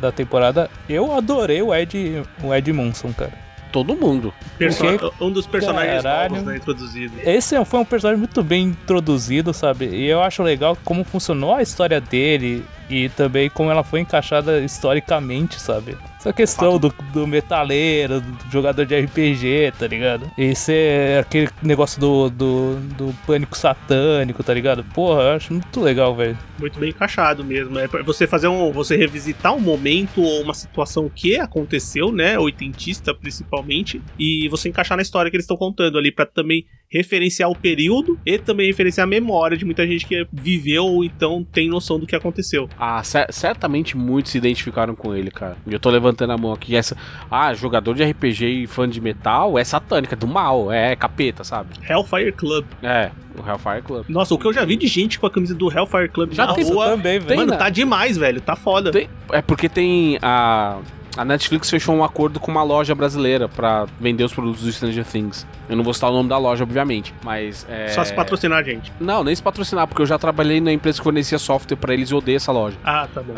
da 0.00 0.10
temporada, 0.24 0.70
eu 0.88 1.12
adorei 1.12 1.62
o 1.62 1.74
Ed, 1.74 2.22
o 2.42 2.54
Ed 2.54 2.72
Munson, 2.72 3.12
cara. 3.12 3.32
Todo 3.72 3.94
mundo. 3.94 4.34
Perso- 4.58 4.84
Porque- 4.84 5.24
Um 5.24 5.30
dos 5.30 5.46
personagens 5.46 6.02
Caralho. 6.02 6.30
novos, 6.32 6.46
né, 6.46 6.56
introduzido. 6.56 7.14
Esse 7.24 7.64
foi 7.64 7.78
um 7.80 7.84
personagem 7.84 8.18
muito 8.18 8.42
bem 8.42 8.64
introduzido, 8.64 9.54
sabe? 9.54 9.84
E 9.86 10.06
eu 10.06 10.20
acho 10.22 10.42
legal 10.42 10.76
como 10.84 11.04
funcionou 11.04 11.54
a 11.54 11.62
história 11.62 12.00
dele 12.00 12.64
e 12.90 13.08
também 13.08 13.48
como 13.48 13.70
ela 13.70 13.84
foi 13.84 14.00
encaixada 14.00 14.60
historicamente, 14.60 15.60
sabe? 15.60 15.96
Essa 16.18 16.34
questão 16.34 16.78
do, 16.78 16.94
do 17.14 17.26
metaleiro, 17.26 18.20
do 18.20 18.50
jogador 18.52 18.84
de 18.84 18.94
RPG, 18.94 19.72
tá 19.78 19.86
ligado? 19.86 20.30
Esse 20.36 20.74
é 20.74 21.18
aquele 21.20 21.48
negócio 21.62 21.98
do, 21.98 22.28
do, 22.28 22.76
do 22.76 23.14
pânico 23.26 23.56
satânico, 23.56 24.44
tá 24.44 24.52
ligado? 24.52 24.84
Porra, 24.84 25.22
eu 25.22 25.30
acho 25.36 25.54
muito 25.54 25.80
legal, 25.80 26.14
velho. 26.14 26.36
Muito 26.58 26.78
bem 26.78 26.90
encaixado 26.90 27.42
mesmo. 27.42 27.78
É 27.78 27.88
pra 27.88 28.02
você 28.02 28.26
fazer 28.26 28.48
um. 28.48 28.70
Você 28.70 28.96
revisitar 28.96 29.54
um 29.54 29.60
momento 29.60 30.20
ou 30.20 30.42
uma 30.42 30.52
situação 30.52 31.08
que 31.08 31.38
aconteceu, 31.38 32.12
né? 32.12 32.38
Oitentista, 32.38 33.14
principalmente. 33.14 34.02
E 34.18 34.46
você 34.50 34.68
encaixar 34.68 34.98
na 34.98 35.02
história 35.02 35.30
que 35.30 35.36
eles 35.38 35.44
estão 35.44 35.56
contando 35.56 35.96
ali, 35.96 36.12
pra 36.12 36.26
também 36.26 36.66
referenciar 36.90 37.48
o 37.48 37.54
período 37.56 38.18
e 38.26 38.36
também 38.38 38.66
referenciar 38.66 39.04
a 39.04 39.08
memória 39.08 39.56
de 39.56 39.64
muita 39.64 39.86
gente 39.86 40.04
que 40.06 40.26
viveu 40.32 40.84
ou 40.84 41.04
então 41.04 41.46
tem 41.52 41.68
noção 41.68 41.98
do 42.00 42.06
que 42.06 42.16
aconteceu. 42.16 42.68
Ah, 42.78 43.02
cer- 43.04 43.32
certamente 43.32 43.96
muitos 43.96 44.32
se 44.32 44.38
identificaram 44.38 44.94
com 44.96 45.14
ele, 45.14 45.30
cara. 45.30 45.56
E 45.66 45.72
eu 45.72 45.78
tô 45.78 45.88
levantando 45.88 46.32
a 46.32 46.36
mão 46.36 46.52
aqui. 46.52 46.74
Essa, 46.74 46.96
ah, 47.30 47.54
jogador 47.54 47.94
de 47.94 48.02
RPG 48.02 48.44
e 48.64 48.66
fã 48.66 48.88
de 48.88 49.00
metal 49.00 49.56
é 49.58 49.62
satânica, 49.62 50.14
é 50.14 50.18
do 50.18 50.26
mal, 50.26 50.72
é 50.72 50.96
capeta, 50.96 51.44
sabe? 51.44 51.70
Hellfire 51.88 52.32
Club. 52.32 52.64
É, 52.82 53.10
o 53.38 53.48
Hellfire 53.48 53.82
Club. 53.82 54.04
Nossa, 54.08 54.34
o 54.34 54.38
que 54.38 54.46
eu 54.46 54.52
já 54.52 54.64
vi 54.64 54.74
de 54.76 54.88
gente 54.88 55.18
com 55.20 55.26
a 55.26 55.30
camisa 55.30 55.54
do 55.54 55.70
Hellfire 55.72 56.08
Club 56.08 56.32
Já 56.32 56.46
na 56.46 56.54
tem- 56.54 56.64
rua. 56.64 56.86
também, 56.90 57.20
velho. 57.20 57.36
Mano, 57.40 57.52
né? 57.52 57.56
tá 57.56 57.70
demais, 57.70 58.16
velho. 58.18 58.40
Tá 58.40 58.56
foda. 58.56 58.90
Tem- 58.90 59.08
é 59.32 59.40
porque 59.40 59.68
tem 59.68 60.18
a. 60.20 60.78
A 61.16 61.24
Netflix 61.24 61.68
fechou 61.68 61.94
um 61.94 62.04
acordo 62.04 62.38
com 62.38 62.50
uma 62.50 62.62
loja 62.62 62.94
brasileira 62.94 63.48
pra 63.48 63.86
vender 63.98 64.24
os 64.24 64.32
produtos 64.32 64.62
do 64.62 64.72
Stranger 64.72 65.04
Things. 65.04 65.46
Eu 65.68 65.76
não 65.76 65.82
vou 65.82 65.92
citar 65.92 66.10
o 66.10 66.12
nome 66.12 66.28
da 66.28 66.38
loja, 66.38 66.62
obviamente, 66.62 67.12
mas 67.24 67.66
é... 67.68 67.88
Só 67.88 68.04
se 68.04 68.14
patrocinar 68.14 68.58
a 68.58 68.62
gente. 68.62 68.92
Não, 69.00 69.24
nem 69.24 69.34
se 69.34 69.42
patrocinar, 69.42 69.86
porque 69.88 70.02
eu 70.02 70.06
já 70.06 70.18
trabalhei 70.18 70.60
na 70.60 70.72
empresa 70.72 70.98
que 70.98 71.04
fornecia 71.04 71.38
software 71.38 71.76
pra 71.76 71.92
eles 71.92 72.10
e 72.10 72.14
odeio 72.14 72.36
essa 72.36 72.52
loja. 72.52 72.76
Ah, 72.84 73.08
tá 73.12 73.22
bom. 73.22 73.34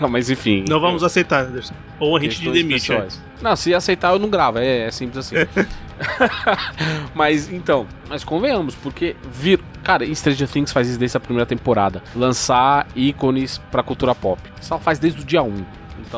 mas 0.08 0.30
enfim. 0.30 0.64
Não 0.68 0.80
vamos 0.80 1.02
aceitar, 1.02 1.44
Anderson. 1.44 1.74
Ou 2.00 2.16
a 2.16 2.20
gente 2.20 2.40
te 2.40 2.50
demite. 2.50 2.88
pessoais. 2.88 3.22
Não, 3.40 3.54
se 3.54 3.74
aceitar 3.74 4.12
eu 4.12 4.18
não 4.18 4.30
gravo, 4.30 4.58
é, 4.58 4.86
é 4.86 4.90
simples 4.90 5.18
assim. 5.18 5.36
mas 7.14 7.50
então, 7.52 7.86
mas 8.08 8.24
convenhamos, 8.24 8.74
porque 8.74 9.16
vir. 9.30 9.60
Cara, 9.82 10.04
Stranger 10.14 10.48
Things 10.48 10.72
faz 10.72 10.88
isso 10.88 10.98
desde 10.98 11.16
a 11.16 11.20
primeira 11.20 11.46
temporada. 11.46 12.02
Lançar 12.14 12.86
ícones 12.96 13.58
pra 13.70 13.82
cultura 13.82 14.14
pop. 14.14 14.40
Isso 14.60 14.72
ela 14.72 14.82
faz 14.82 14.98
desde 14.98 15.20
o 15.20 15.24
dia 15.24 15.42
1. 15.42 15.64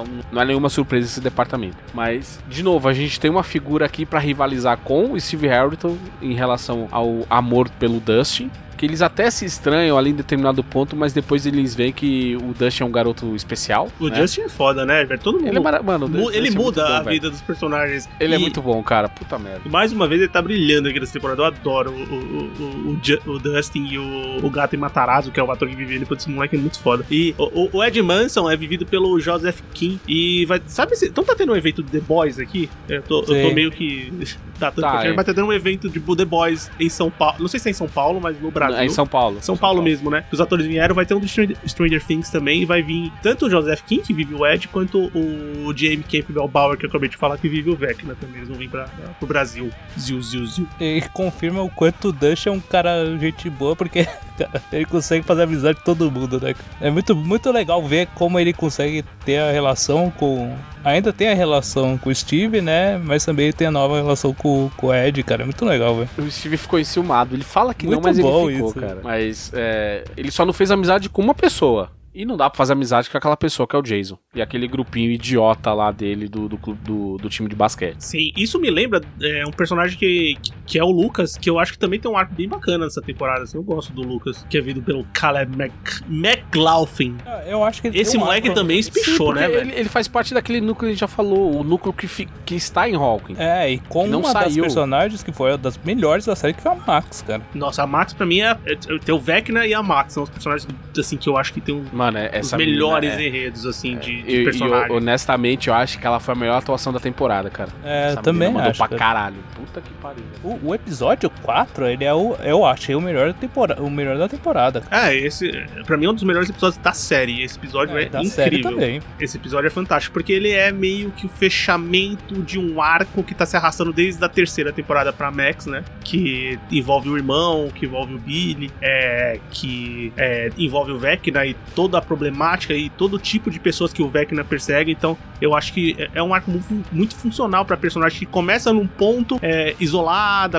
Então 0.03 0.25
não 0.31 0.43
é 0.43 0.45
nenhuma 0.45 0.69
surpresa 0.69 1.07
esse 1.07 1.21
departamento. 1.21 1.77
Mas, 1.93 2.39
de 2.49 2.63
novo, 2.63 2.89
a 2.89 2.93
gente 2.93 3.19
tem 3.19 3.31
uma 3.31 3.43
figura 3.43 3.87
aqui 3.87 4.05
pra 4.05 4.19
rivalizar 4.19 4.79
com 4.79 5.13
o 5.13 5.21
Steve 5.21 5.49
Harrington 5.49 5.97
em 6.23 6.35
relação 6.35 6.89
ao 6.91 7.27
amor 7.29 7.69
pelo 7.71 8.01
Dustin. 8.01 8.51
Que 8.79 8.87
eles 8.87 9.03
até 9.03 9.31
se 9.31 9.45
estranham 9.45 9.99
ali 9.99 10.11
em 10.11 10.15
determinado 10.15 10.63
ponto, 10.65 10.95
mas 10.97 11.13
depois 11.13 11.45
eles 11.45 11.75
veem 11.75 11.93
que 11.93 12.37
o 12.37 12.55
Dustin 12.55 12.85
é 12.85 12.87
um 12.87 12.91
garoto 12.93 13.35
especial. 13.35 13.89
O 13.99 14.09
né? 14.09 14.17
Justin 14.21 14.43
é 14.43 14.49
foda, 14.49 14.87
né, 14.87 15.05
velho? 15.05 15.21
Todo 15.21 15.39
mundo. 15.39 15.49
Ele 15.49 15.59
é 15.59 15.61
mara... 15.61 15.83
Mano, 15.83 16.09
mu- 16.09 16.17
Dustin 16.19 16.37
ele 16.39 16.49
é 16.49 16.51
muda 16.53 16.83
bom, 16.87 16.93
a 16.93 16.99
velho. 17.01 17.11
vida 17.11 17.31
dos 17.31 17.41
personagens. 17.43 18.09
Ele 18.21 18.35
é 18.35 18.39
E- 18.39 18.41
muito 18.41 18.63
bom, 18.63 18.81
cara. 18.83 19.09
Puta 19.09 19.39
merda. 19.39 19.63
Mais 19.69 19.93
uma 19.93 20.07
vez 20.07 20.21
ele 20.23 20.31
tá 20.31 20.41
brilhando 20.41 20.89
aqui 20.89 21.01
nessa 21.01 21.13
temporada. 21.13 21.43
Eu 21.43 21.47
adoro 21.47 21.91
o, 21.91 21.95
o, 21.95 22.93
o, 23.27 23.31
o 23.33 23.39
Dustin 23.39 23.85
e 23.91 23.99
o, 23.99 24.49
Gato 24.49 24.79
Matarazzo, 24.79 25.31
que 25.33 25.41
é 25.41 25.43
o 25.43 25.51
ator 25.51 25.69
que 25.69 25.75
vive 25.77 25.97
ele. 25.97 26.07
Esse 26.11 26.31
moleque 26.31 26.57
é 26.57 26.59
muito 26.59 26.79
foda. 26.81 27.05
E 27.11 27.35
o, 27.37 27.83
Ed 27.85 28.01
Manson 28.01 28.49
é 28.51 28.57
vivido 28.57 28.87
pelo 28.87 29.19
Joseph 29.21 29.61
Kim. 29.75 29.99
E 30.07 30.45
vai. 30.47 30.63
Sabe 30.67 30.95
se. 30.97 31.07
Então 31.09 31.25
tá 31.25 31.35
tendo 31.35 31.53
um 31.53 31.57
evento 31.57 31.83
The 31.83 32.01
Boys 32.01 32.39
aqui? 32.39 32.71
Eu 32.89 33.03
tô, 33.03 33.21
eu 33.25 33.49
tô 33.49 33.55
meio 33.55 33.71
que. 33.73 34.13
Tá, 34.59 34.73
tanto 34.73 34.81
Tá, 34.81 35.07
é. 35.07 35.13
mas 35.15 35.25
tá 35.25 35.33
tendo 35.33 35.47
um 35.47 35.53
evento 35.53 35.89
de 35.89 36.01
The 36.01 36.25
Boys 36.25 36.69
em 36.81 36.89
São 36.89 37.09
Paulo. 37.13 37.37
Não 37.39 37.47
sei 37.47 37.61
se 37.61 37.69
é 37.69 37.71
em 37.71 37.75
São 37.75 37.87
Paulo, 37.87 38.21
mas 38.21 38.41
no 38.43 38.51
Brasil. 38.51 38.68
Brasil. 38.69 38.83
é 38.83 38.87
em 38.87 38.95
São 38.95 39.07
Paulo. 39.07 39.39
São 39.41 39.57
Paulo 39.57 39.83
mesmo, 39.83 40.11
né? 40.11 40.25
Os 40.31 40.41
atores 40.41 40.67
vieram, 40.67 40.95
vai 40.95 41.07
ter 41.07 41.15
um 41.15 41.21
do 41.21 41.29
Stranger, 41.29 41.57
Stranger 41.67 42.05
Things 42.05 42.31
também, 42.31 42.63
e 42.63 42.65
vai 42.65 42.83
vir 42.83 43.13
tanto 43.23 43.47
o 43.47 43.51
Joseph 43.51 43.83
King, 43.87 44.03
que 44.03 44.13
vive 44.13 44.35
o 44.35 44.47
Ed, 44.47 44.69
quanto 44.69 45.11
o 45.15 45.73
Jamie 45.77 46.05
Campbell 46.05 46.49
Bauer, 46.49 46.79
que 46.79 46.87
eu 46.87 46.89
acabei 46.89 47.09
de 47.09 47.17
falar, 47.17 47.39
que 47.39 47.49
vive 47.49 47.71
o 47.71 47.77
Vecna 47.77 48.15
também. 48.15 48.37
Eles 48.37 48.49
vão 48.49 48.57
vir 48.57 48.69
pra, 48.69 48.85
pra, 48.85 49.09
pro 49.11 49.27
Brasil. 49.27 49.71
Ziu, 49.99 50.21
ziu, 50.23 50.47
ziu. 50.47 50.69
E 50.81 51.03
confirma 51.13 51.63
o 51.63 51.71
quanto 51.71 52.09
o 52.09 52.13
Dush 52.13 52.47
é 52.47 52.51
um 52.51 52.61
cara 52.61 53.05
gente 53.19 53.49
boa, 53.51 53.75
porque 53.75 54.07
ele 54.73 54.85
consegue 54.85 55.25
fazer 55.25 55.43
amizade 55.43 55.79
com 55.79 55.85
todo 55.85 56.11
mundo, 56.11 56.41
né? 56.41 56.55
É 56.81 56.91
muito, 56.91 57.15
muito 57.15 57.51
legal 57.51 57.83
ver 57.87 58.09
como 58.15 58.39
ele 58.39 58.53
consegue 58.53 59.05
ter 59.25 59.39
a 59.39 59.51
relação 59.51 60.11
com. 60.11 60.57
Ainda 60.85 61.13
tem 61.13 61.29
a 61.29 61.35
relação 61.35 61.97
com 61.99 62.11
o 62.11 62.15
Steve, 62.15 62.61
né? 62.61 62.99
Mas 62.99 63.25
também 63.25 63.53
tem 63.53 63.67
a 63.67 63.71
nova 63.71 63.97
relação 63.97 64.33
com, 64.33 64.71
com 64.77 64.87
o 64.89 64.95
Ed, 64.95 65.23
cara. 65.23 65.43
É 65.43 65.45
muito 65.45 65.65
legal, 65.65 65.97
velho. 65.97 66.09
O 66.19 66.31
Steve 66.31 66.57
ficou 66.57 66.79
enciumado. 66.79 67.35
Ele 67.35 67.45
fala 67.45 67.75
que 67.75 67.85
não, 67.87 67.95
Muito 67.95 68.05
mas 68.05 68.19
ele 68.19 68.27
bom 68.29 68.49
ficou, 68.49 68.69
isso. 68.71 68.81
cara. 68.81 69.01
Mas 69.03 69.51
é, 69.55 70.05
ele 70.17 70.31
só 70.31 70.45
não 70.45 70.53
fez 70.53 70.71
amizade 70.71 71.09
com 71.09 71.23
uma 71.23 71.35
pessoa. 71.35 71.91
E 72.15 72.25
não 72.25 72.37
dá 72.37 72.51
pra 72.51 72.57
fazer 72.57 72.73
amizade 72.73 73.09
com 73.09 73.17
aquela 73.17 73.37
pessoa 73.37 73.65
que 73.67 73.77
é 73.77 73.79
o 73.79 73.83
Jason. 73.83 74.19
E 74.35 74.43
aquele 74.43 74.67
grupinho 74.67 75.09
idiota 75.11 75.73
lá 75.73 75.93
dele 75.93 76.27
do, 76.27 76.49
do, 76.49 76.59
clube- 76.59 76.81
do, 76.83 77.17
do 77.17 77.29
time 77.29 77.49
de 77.49 77.55
basquete. 77.55 78.01
Sim, 78.01 78.33
isso 78.37 78.59
me 78.59 78.71
lembra 78.71 79.01
é, 79.23 79.47
um 79.47 79.53
personagem 79.53 79.97
que, 79.97 80.37
que 80.43 80.53
é 80.77 80.83
o 80.83 80.91
Lucas, 80.91 81.37
que 81.37 81.49
eu 81.49 81.61
acho 81.61 81.73
que 81.75 81.79
também 81.79 82.01
tem 82.01 82.11
um 82.11 82.17
arco 82.17 82.35
bem 82.35 82.49
bacana 82.49 82.85
nessa 82.85 83.01
temporada. 83.01 83.45
assim, 83.45 83.57
eu 83.57 83.63
gosto 83.63 83.93
do 83.93 84.03
Lucas, 84.03 84.45
que 84.51 84.59
é 84.59 84.61
vindo 84.61 84.83
pelo 84.83 85.05
Caleb 85.13 85.57
Mac, 85.57 85.71
McLaughlin. 86.11 87.17
Ah, 87.25 87.43
Eu 87.47 87.63
acho 87.63 87.81
que 87.81 87.89
ele 87.89 87.99
Esse 88.01 88.17
um 88.17 88.21
moleque 88.21 88.49
arco- 88.49 88.61
também 88.61 88.79
espichou, 88.79 89.33
né, 89.35 89.45
ele, 89.45 89.53
velho? 89.57 89.73
ele 89.75 89.89
faz 89.89 90.09
parte 90.09 90.35
daquele 90.35 90.61
núcleo 90.61 90.79
que 90.81 90.87
a 90.87 90.91
gente 90.91 91.01
já 91.01 91.07
falou, 91.09 91.59
o 91.61 91.63
núcleo 91.63 91.93
que, 91.93 92.07
fi- 92.09 92.29
que 92.45 92.55
está 92.57 92.89
em 92.89 92.95
Hawking. 92.95 93.37
É, 93.39 93.71
e 93.71 93.79
com 93.79 94.05
Que 94.05 94.09
não 94.11 94.21
uma 94.21 94.33
das 94.35 94.53
saiu. 94.53 94.63
personagens 94.65 95.23
que 95.23 95.33
foi 95.33 95.53
uma 95.53 95.59
das 95.59 95.79
melhores 95.79 96.27
da 96.27 96.35
série, 96.35 96.53
que 96.55 96.61
foi 96.63 96.73
a 96.73 96.75
Max, 96.75 97.23
cara. 97.23 97.43
Nossa, 97.55 97.83
a 97.83 97.87
Max 97.87 98.13
pra 98.13 98.27
mim 98.27 98.41
é. 98.41 98.57
é- 98.67 98.99
Tem 99.05 99.15
o 99.15 99.19
Vecna 99.19 99.67
e 99.67 99.73
a 99.75 99.83
Max, 99.83 100.15
são 100.15 100.23
os 100.25 100.31
personagens 100.31 100.67
assim 100.99 101.17
que 101.17 101.29
eu 101.29 101.37
acho 101.37 101.53
que 101.53 101.61
tem 101.61 101.75
um- 101.75 101.85
Mano, 101.93 102.19
é- 102.19 102.41
os 102.41 102.53
melhores 102.55 103.13
é- 103.15 103.27
enredos, 103.27 103.65
assim, 103.67 103.97
de, 103.97 104.23
de 104.23 104.31
E, 104.31 104.41
e, 104.41 104.45
personagem. 104.45 104.95
honestamente, 104.97 105.69
eu 105.69 105.75
acho 105.75 105.99
que 105.99 106.07
ela 106.07 106.19
foi 106.19 106.35
a 106.35 106.37
melhor 106.37 106.57
atuação 106.59 106.93
da 106.93 106.99
temporada, 107.01 107.49
cara. 107.51 107.71
É, 107.85 108.09
Essa 108.13 108.23
também 108.23 108.49
mandou 108.51 108.71
acho. 108.71 108.79
pra 108.79 108.89
cara. 108.89 108.99
caralho. 108.99 109.37
Puta 109.55 109.81
que 109.81 109.91
pariu. 109.95 110.25
O, 110.43 110.58
o 110.63 110.75
episódio 110.75 111.31
4, 111.43 111.87
ele 111.87 112.05
é 112.05 112.13
o. 112.15 112.35
Eu 112.43 112.65
achei 112.65 112.95
o 112.95 113.01
melhor 113.01 113.29
da 113.33 113.35
temporada. 113.39 113.83
O 113.83 113.91
melhor 113.91 114.19
da 114.19 114.29
temporada. 114.29 114.83
É, 114.91 115.15
esse, 115.15 115.51
pra 115.87 115.97
mim, 115.97 116.07
é 116.07 116.11
um 116.11 116.15
dos 116.15 116.23
melhores 116.25 116.49
episódios 116.51 116.83
da 116.83 116.93
série. 116.93 117.43
Esse 117.43 117.57
episódio 117.59 117.97
é, 117.99 118.07
da 118.07 118.23
série 118.25 118.59
incrível. 118.59 118.71
também. 118.73 119.01
Esse 119.21 119.37
episódio 119.37 119.67
é 119.67 119.71
fantástico, 119.71 120.13
porque 120.13 120.33
ele 120.33 120.51
é 120.51 120.71
meio 120.73 121.11
que 121.11 121.27
o 121.27 121.29
fechamento 121.29 122.41
de 122.43 122.59
um 122.59 122.81
arco 122.81 123.23
que 123.23 123.35
tá 123.35 123.45
se 123.45 123.57
arrastando 123.57 123.93
desde 123.93 124.25
a 124.25 124.29
terceira 124.29 124.73
temporada 124.73 125.13
pra 125.13 125.31
Max, 125.31 125.67
né? 125.67 125.85
Que 126.05 126.59
envolve 126.71 127.09
o 127.09 127.17
irmão, 127.17 127.69
que 127.75 127.87
envolve 127.87 128.15
o 128.15 128.19
Billy, 128.19 128.71
é, 128.81 129.39
que 129.51 130.13
é, 130.17 130.51
envolve 130.57 130.93
o 130.93 130.99
Vecna 130.99 131.45
e 131.47 131.55
toda 131.75 131.99
a 131.99 132.03
problemática 132.03 132.75
e 132.75 132.89
todo 132.91 133.19
tipo 133.19 133.51
de 133.51 133.59
pessoas 133.61 133.93
que 133.93 134.03
o 134.03 134.09
Vecna 134.09 134.45
persegue. 134.45 134.93
Então, 134.93 135.17
eu 135.41 135.55
acho 135.55 135.73
que 135.73 135.95
é- 135.99 136.09
é 136.15 136.23
um 136.23 136.33
arco 136.35 136.51
mu- 136.51 136.85
muito 136.91 137.15
funcional 137.17 137.65
pra 137.65 137.77
personagem 137.77 138.19
que 138.21 138.27
começa 138.27 138.73
num 138.73 138.87
ponto 138.87 139.39
é, 139.43 139.75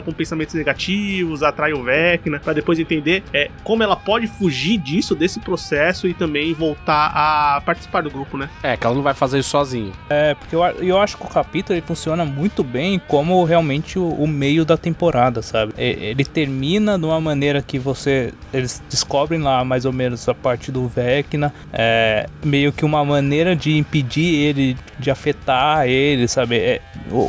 com 0.02 0.12
pensamentos 0.12 0.56
negativos, 0.56 1.44
atrai 1.44 1.74
o 1.74 1.84
Vecna, 1.84 2.40
pra 2.40 2.54
depois 2.54 2.80
entender 2.80 3.24
é, 3.34 3.50
como 3.64 3.84
ela 3.84 3.96
pode 3.96 4.28
fugir 4.28 4.78
disso, 4.78 5.16
desse 5.16 5.40
processo 5.40 6.08
e 6.08 6.14
também 6.14 6.54
voltar 6.54 7.12
a 7.14 7.62
participar 7.62 8.02
do 8.02 8.10
grupo, 8.10 8.38
né? 8.38 8.50
É, 8.64 8.78
que 8.78 8.86
ela 8.86 8.96
não 8.96 9.04
vai 9.04 9.14
fazer 9.14 9.40
isso 9.40 9.50
sozinha. 9.50 9.92
É, 10.10 10.34
porque 10.36 10.56
eu, 10.56 10.62
eu 10.62 10.98
acho 11.00 11.18
que 11.18 11.24
o 11.24 11.30
capítulo 11.30 11.78
ele 11.78 11.86
funciona 11.86 12.26
muito 12.26 12.64
bem 12.64 13.00
como 13.08 13.44
realmente 13.44 13.98
o, 13.98 14.08
o 14.08 14.28
meio 14.28 14.64
da 14.64 14.78
temporada, 14.78 15.42
sabe? 15.42 15.74
Ele 15.78 16.24
termina 16.24 16.98
de 16.98 17.06
uma 17.06 17.20
maneira 17.20 17.62
que 17.62 17.80
você. 17.80 18.34
Eles 18.54 18.82
descobrem 18.90 19.42
lá 19.42 19.64
mais 19.64 19.86
ou 19.86 19.94
menos 19.94 20.28
a 20.28 20.34
parte 20.34 20.72
do 20.72 20.88
Vecna, 20.88 21.54
é, 21.74 22.28
meio 22.44 22.72
que 22.72 22.86
uma 22.86 23.04
maneira 23.04 23.56
de 23.56 23.78
impedir 23.78 24.36
ele, 24.36 24.78
de 24.98 25.10
afetar 25.10 25.88
ele, 25.88 26.28
sabe? 26.28 26.58
É, 26.58 26.82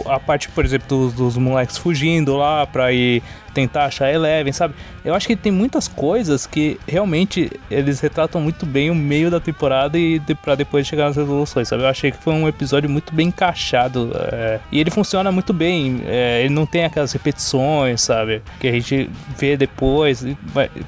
a 0.07 0.18
parte, 0.18 0.49
por 0.49 0.64
exemplo, 0.64 0.88
dos, 0.88 1.12
dos 1.12 1.37
moleques 1.37 1.79
fugindo 1.79 2.37
lá 2.37 2.50
pra 2.73 2.93
ir 2.93 3.23
tentar 3.55 3.87
achar 3.87 4.13
Eleven, 4.13 4.53
sabe? 4.53 4.75
Eu 5.05 5.15
acho 5.15 5.27
que 5.27 5.37
tem 5.37 5.53
muitas 5.53 5.89
coisas 5.89 6.47
que 6.47 6.79
realmente 6.87 7.51
eles 7.71 8.01
retratam 8.01 8.41
muito 8.41 8.67
bem 8.67 8.91
o 8.91 8.95
meio 8.95 9.31
da 9.31 9.41
temporada 9.41 9.99
e 9.99 10.19
de, 10.19 10.35
para 10.35 10.55
depois 10.55 10.87
chegar 10.87 11.07
nas 11.07 11.17
resoluções, 11.17 11.69
sabe? 11.69 11.83
Eu 11.83 11.89
achei 11.89 12.11
que 12.11 12.23
foi 12.23 12.35
um 12.35 12.49
episódio 12.49 12.89
muito 12.89 13.15
bem 13.15 13.29
encaixado 13.29 14.13
é, 14.15 14.61
e 14.71 14.81
ele 14.81 14.91
funciona 14.91 15.33
muito 15.33 15.53
bem. 15.53 16.03
é, 16.07 16.41
ele 16.45 16.55
não 16.55 16.67
tem 16.67 16.85
aquelas 16.85 17.13
repetições, 17.13 18.01
sabe? 18.01 18.43
Que 18.59 18.69
a 18.69 18.73
gente 18.73 19.11
vê 19.37 19.57
depois. 19.57 20.23
e 20.23 20.37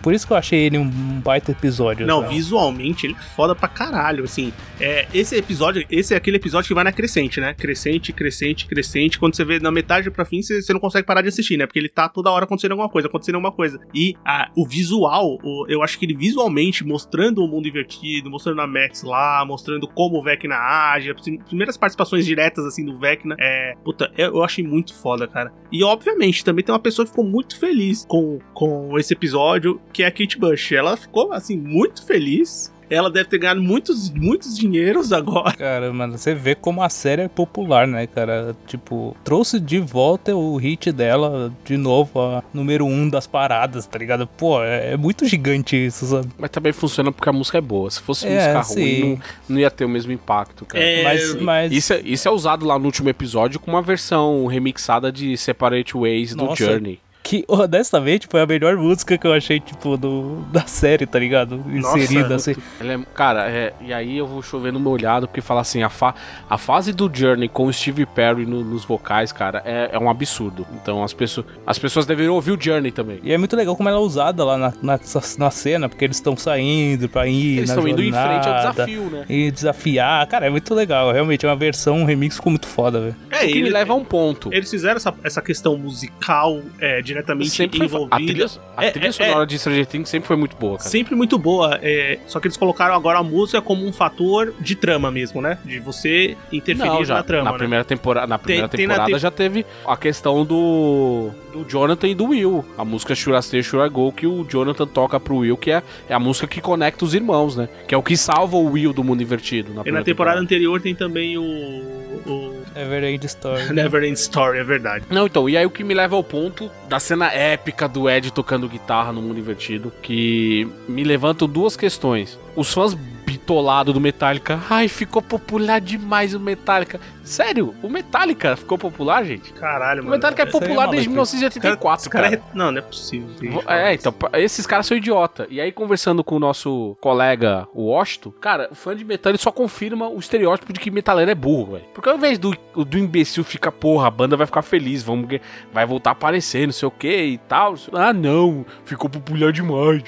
Por 0.02 0.12
isso 0.12 0.26
que 0.26 0.32
eu 0.32 0.36
achei 0.36 0.60
ele 0.60 0.78
um 0.78 0.88
baita 0.88 1.52
episódio. 1.52 2.06
Não, 2.06 2.22
sabe? 2.22 2.34
visualmente 2.34 3.06
ele 3.06 3.16
é 3.18 3.34
foda 3.34 3.54
pra 3.54 3.68
caralho, 3.68 4.24
assim. 4.24 4.52
É, 4.80 5.06
esse 5.14 5.36
episódio, 5.36 5.84
esse 5.90 6.14
é 6.14 6.16
aquele 6.16 6.36
episódio 6.36 6.68
que 6.68 6.74
vai 6.74 6.84
na 6.84 6.92
crescente, 6.92 7.40
né? 7.40 7.54
Crescente, 7.54 8.12
crescente, 8.12 8.66
crescente. 8.66 9.18
Quando 9.18 9.36
você 9.36 9.44
vê 9.44 9.58
na 9.58 9.70
metade 9.70 10.10
pra 10.10 10.24
fim, 10.24 10.42
você, 10.42 10.60
você 10.60 10.72
não 10.72 10.80
consegue 10.80 11.06
parar 11.06 11.22
de 11.22 11.28
assistir, 11.28 11.56
né? 11.56 11.66
Porque 11.66 11.78
ele 11.78 11.88
tá 11.88 12.08
toda 12.08 12.30
hora 12.30 12.46
acontecendo 12.52 12.72
alguma 12.72 12.88
coisa, 12.88 13.08
acontecendo 13.08 13.34
alguma 13.36 13.52
coisa. 13.52 13.80
E 13.94 14.14
a- 14.24 14.50
o 14.56 14.66
visual, 14.66 15.38
o- 15.42 15.66
eu 15.68 15.82
acho 15.82 15.98
que 15.98 16.04
ele 16.06 16.14
visualmente, 16.14 16.84
mostrando 16.84 17.42
o 17.44 17.48
mundo 17.48 17.66
invertido, 17.68 18.30
mostrando 18.30 18.60
a 18.60 18.66
Max 18.66 19.02
lá, 19.02 19.44
mostrando 19.46 19.86
como 19.88 20.18
o 20.18 20.22
Vecna 20.22 20.54
age, 20.56 21.10
as 21.10 21.20
prim- 21.20 21.38
primeiras 21.38 21.76
participações 21.76 22.24
diretas, 22.24 22.64
assim, 22.64 22.84
do 22.84 22.98
Vecna, 22.98 23.34
é... 23.38 23.74
Puta, 23.84 24.10
eu, 24.16 24.28
eu 24.36 24.44
achei 24.44 24.64
muito 24.64 24.94
foda, 24.94 25.26
cara. 25.26 25.52
E, 25.70 25.82
obviamente, 25.82 26.44
também 26.44 26.64
tem 26.64 26.72
uma 26.72 26.78
pessoa 26.80 27.04
que 27.04 27.10
ficou 27.10 27.24
muito 27.24 27.58
feliz 27.58 28.04
com, 28.08 28.38
com 28.54 28.98
esse 28.98 29.12
episódio, 29.12 29.80
que 29.92 30.02
é 30.02 30.06
a 30.06 30.10
Kate 30.10 30.38
Bush. 30.38 30.72
Ela 30.72 30.96
ficou, 30.96 31.32
assim, 31.32 31.56
muito 31.58 32.04
feliz. 32.06 32.71
Ela 32.92 33.10
deve 33.10 33.28
ter 33.28 33.38
ganhado 33.38 33.62
muitos, 33.62 34.10
muitos 34.10 34.56
dinheiros 34.56 35.12
agora. 35.12 35.52
Cara, 35.56 35.92
mano, 35.92 36.18
você 36.18 36.34
vê 36.34 36.54
como 36.54 36.82
a 36.82 36.88
série 36.88 37.22
é 37.22 37.28
popular, 37.28 37.86
né, 37.86 38.06
cara? 38.06 38.54
Tipo, 38.66 39.16
trouxe 39.24 39.58
de 39.58 39.78
volta 39.78 40.34
o 40.36 40.56
hit 40.56 40.92
dela 40.92 41.52
de 41.64 41.76
novo, 41.76 42.20
a 42.20 42.42
número 42.52 42.84
um 42.84 43.08
das 43.08 43.26
paradas, 43.26 43.86
tá 43.86 43.98
ligado? 43.98 44.26
Pô, 44.26 44.62
é, 44.62 44.92
é 44.92 44.96
muito 44.96 45.26
gigante 45.26 45.76
isso, 45.76 46.06
sabe? 46.06 46.28
Mas 46.38 46.50
também 46.50 46.72
funciona 46.72 47.10
porque 47.10 47.28
a 47.28 47.32
música 47.32 47.58
é 47.58 47.60
boa. 47.62 47.90
Se 47.90 48.00
fosse 48.00 48.26
É, 48.26 48.54
música 48.54 48.74
ruim, 48.74 48.84
sim. 48.84 49.08
não, 49.10 49.20
não 49.50 49.58
ia 49.58 49.70
ter 49.70 49.84
o 49.84 49.88
mesmo 49.88 50.12
impacto, 50.12 50.64
cara. 50.66 50.84
É, 50.84 51.02
mas, 51.04 51.34
mas 51.40 51.72
Isso, 51.72 51.92
é, 51.94 52.00
isso 52.04 52.28
é 52.28 52.30
usado 52.30 52.66
lá 52.66 52.78
no 52.78 52.84
último 52.84 53.08
episódio 53.08 53.58
com 53.58 53.70
uma 53.70 53.82
versão 53.82 54.46
remixada 54.46 55.10
de 55.10 55.36
Separate 55.36 55.96
Ways 55.96 56.34
do 56.34 56.44
Nossa. 56.44 56.64
Journey. 56.64 56.98
Que 57.22 57.44
honestamente 57.48 58.26
foi 58.30 58.40
a 58.42 58.46
melhor 58.46 58.76
música 58.76 59.16
que 59.16 59.26
eu 59.26 59.32
achei, 59.32 59.60
tipo, 59.60 59.96
do, 59.96 60.42
da 60.52 60.62
série, 60.66 61.06
tá 61.06 61.18
ligado? 61.18 61.56
Nossa, 61.66 61.98
Inserida 61.98 62.34
assim. 62.36 62.54
É- 62.80 62.98
cara, 63.14 63.48
é, 63.50 63.72
e 63.80 63.92
aí 63.92 64.16
eu 64.18 64.26
vou 64.26 64.42
chover 64.42 64.72
no 64.72 64.80
meu 64.80 64.92
olhado 64.92 65.26
porque 65.28 65.40
fala 65.40 65.60
assim: 65.60 65.82
a, 65.82 65.88
fa- 65.88 66.14
a 66.48 66.58
fase 66.58 66.92
do 66.92 67.10
Journey 67.12 67.48
com 67.48 67.66
o 67.66 67.72
Steve 67.72 68.06
Perry 68.06 68.44
no- 68.46 68.64
nos 68.64 68.84
vocais, 68.84 69.32
cara, 69.32 69.62
é, 69.64 69.90
é 69.92 69.98
um 69.98 70.08
absurdo. 70.10 70.66
Então 70.74 71.02
as 71.02 71.12
pessoas, 71.12 71.46
as 71.66 71.78
pessoas 71.78 72.06
deveriam 72.06 72.34
ouvir 72.34 72.52
o 72.52 72.60
Journey 72.60 72.90
também. 72.92 73.20
E 73.22 73.32
é 73.32 73.38
muito 73.38 73.56
legal 73.56 73.76
como 73.76 73.88
ela 73.88 73.98
é 73.98 74.00
usada 74.00 74.44
lá 74.44 74.56
na, 74.58 74.72
na, 74.82 74.98
na 75.38 75.50
cena, 75.50 75.88
porque 75.88 76.04
eles 76.04 76.16
estão 76.16 76.36
saindo 76.36 77.08
pra 77.08 77.26
ir. 77.26 77.58
Eles 77.58 77.70
na 77.70 77.74
estão 77.76 77.88
indo 77.88 78.02
em 78.02 78.12
frente 78.12 78.48
ao 78.48 78.70
desafio, 78.70 79.02
né? 79.10 79.24
E 79.28 79.50
desafiar. 79.50 80.26
Cara, 80.26 80.46
é 80.46 80.50
muito 80.50 80.74
legal. 80.74 81.12
Realmente, 81.12 81.46
é 81.46 81.48
uma 81.48 81.56
versão, 81.56 81.98
um 81.98 82.04
remix 82.04 82.36
ficou 82.36 82.50
muito 82.50 82.66
foda, 82.66 83.00
velho. 83.00 83.16
É, 83.42 83.46
O 83.46 83.48
que 83.48 83.54
me 83.54 83.60
ele- 83.62 83.70
leva 83.70 83.92
a 83.92 83.96
um 83.96 84.04
ponto. 84.04 84.52
Eles 84.52 84.70
fizeram 84.70 84.96
essa, 84.96 85.14
essa 85.22 85.42
questão 85.42 85.76
musical 85.76 86.60
é, 86.80 87.00
diretamente 87.02 87.50
Sempre 87.50 87.78
foi, 87.78 87.86
a 87.86 88.04
envolvida. 88.20 88.32
trilha, 88.32 88.46
a 88.76 88.84
É, 88.84 88.90
trilha 88.90 89.08
é, 89.08 89.12
sonora 89.12 89.46
de 89.46 89.58
Stranger 89.58 89.86
Things 89.86 90.08
sempre 90.08 90.26
foi 90.26 90.36
muito 90.36 90.56
boa, 90.56 90.78
cara. 90.78 90.88
Sempre 90.88 91.14
muito 91.14 91.38
boa, 91.38 91.78
é, 91.82 92.18
só 92.26 92.40
que 92.40 92.46
eles 92.46 92.56
colocaram 92.56 92.94
agora 92.94 93.18
a 93.18 93.22
música 93.22 93.60
como 93.60 93.86
um 93.86 93.92
fator 93.92 94.54
de 94.60 94.74
trama 94.76 95.10
mesmo, 95.10 95.40
né? 95.40 95.58
De 95.64 95.78
você 95.78 96.36
interferir 96.52 96.88
Não, 96.90 97.04
já, 97.04 97.14
na 97.16 97.22
trama, 97.22 97.44
na 97.44 97.52
né? 97.52 97.58
primeira 97.58 97.84
temporada, 97.84 98.26
na 98.26 98.38
primeira 98.38 98.68
tem 98.68 98.86
na 98.86 98.94
temporada 98.94 99.16
te- 99.16 99.22
já 99.22 99.30
teve 99.30 99.66
a 99.86 99.96
questão 99.96 100.44
do, 100.44 101.30
do 101.52 101.64
Jonathan 101.68 102.08
e 102.08 102.14
do 102.14 102.26
Will. 102.26 102.64
A 102.76 102.84
música 102.84 103.14
Should 103.14 103.36
I 103.76 103.88
Go, 103.88 104.12
que 104.12 104.26
o 104.26 104.44
Jonathan 104.48 104.86
toca 104.86 105.18
pro 105.20 105.36
Will, 105.38 105.56
que 105.56 105.70
é, 105.70 105.82
é 106.08 106.14
a 106.14 106.18
música 106.20 106.46
que 106.46 106.60
conecta 106.60 107.04
os 107.04 107.14
irmãos, 107.14 107.56
né? 107.56 107.68
Que 107.86 107.94
é 107.94 107.98
o 107.98 108.02
que 108.02 108.16
salva 108.16 108.56
o 108.56 108.70
Will 108.72 108.92
do 108.92 109.02
mundo 109.04 109.22
invertido. 109.22 109.68
Na 109.68 109.74
E 109.74 109.76
na 109.76 109.82
primeira 109.82 110.04
temporada 110.04 110.40
anterior 110.40 110.80
tem 110.80 110.94
também 110.94 111.36
o, 111.38 111.42
o 111.42 112.51
Everend 112.74 113.24
Story. 113.26 113.70
Neverend 113.72 114.18
Story, 114.18 114.58
é 114.58 114.64
verdade. 114.64 115.04
Não, 115.10 115.26
então, 115.26 115.48
e 115.48 115.56
aí 115.56 115.66
o 115.66 115.70
que 115.70 115.84
me 115.84 115.94
leva 115.94 116.16
ao 116.16 116.24
ponto 116.24 116.70
da 116.88 116.98
cena 116.98 117.32
épica 117.32 117.88
do 117.88 118.08
Ed 118.08 118.32
tocando 118.32 118.68
guitarra 118.68 119.12
no 119.12 119.22
mundo 119.22 119.38
invertido, 119.38 119.92
que 120.02 120.68
me 120.88 121.04
levantam 121.04 121.48
duas 121.48 121.76
questões. 121.76 122.38
Os 122.56 122.72
fãs 122.72 122.94
bi- 122.94 123.12
bitolado 123.32 123.92
do 123.94 124.00
Metallica. 124.00 124.60
Ai, 124.68 124.88
ficou 124.88 125.22
popular 125.22 125.80
demais 125.80 126.34
o 126.34 126.40
Metallica. 126.40 127.00
Sério, 127.24 127.72
o 127.82 127.88
Metallica 127.88 128.56
ficou 128.56 128.76
popular, 128.76 129.24
gente? 129.24 129.52
Caralho, 129.54 130.02
O 130.02 130.04
mano. 130.04 130.16
Metallica 130.16 130.42
é 130.42 130.46
é 130.46 130.50
popular 130.50 130.86
desde 130.88 131.08
maluco. 131.08 131.32
1984, 131.32 132.02
Os 132.02 132.08
cara 132.08 132.24
cara. 132.30 132.42
é- 132.52 132.56
Não, 132.56 132.70
não 132.72 132.78
é 132.78 132.82
possível. 132.82 133.28
É, 133.66 133.94
então, 133.94 134.12
esses 134.34 134.66
caras 134.66 134.86
são 134.86 134.96
idiota. 134.96 135.46
E 135.48 135.60
aí, 135.60 135.70
conversando 135.72 136.22
com 136.22 136.34
o 136.36 136.38
nosso 136.38 136.96
colega, 137.00 137.66
o 137.72 137.84
Washington, 137.84 138.32
cara, 138.32 138.68
o 138.70 138.74
fã 138.74 138.94
de 138.94 139.04
metal 139.04 139.30
ele 139.30 139.38
só 139.38 139.50
confirma 139.52 140.08
o 140.08 140.18
estereótipo 140.18 140.72
de 140.72 140.80
que 140.80 140.90
metaleiro 140.90 141.30
é 141.30 141.34
burro, 141.34 141.72
velho. 141.74 141.84
Porque 141.94 142.08
ao 142.10 142.16
invés 142.16 142.38
do, 142.38 142.54
do 142.76 142.98
imbecil 142.98 143.44
ficar, 143.44 143.72
porra, 143.72 144.08
a 144.08 144.10
banda 144.10 144.36
vai 144.36 144.46
ficar 144.46 144.62
feliz, 144.62 145.02
vamos, 145.02 145.28
vai 145.72 145.86
voltar 145.86 146.10
a 146.10 146.12
aparecer, 146.12 146.66
não 146.66 146.72
sei 146.72 146.88
o 146.88 146.90
que 146.90 147.08
e 147.24 147.38
tal. 147.38 147.74
Ah, 147.92 148.12
não, 148.12 148.66
ficou 148.84 149.08
popular 149.08 149.52
demais. 149.52 150.02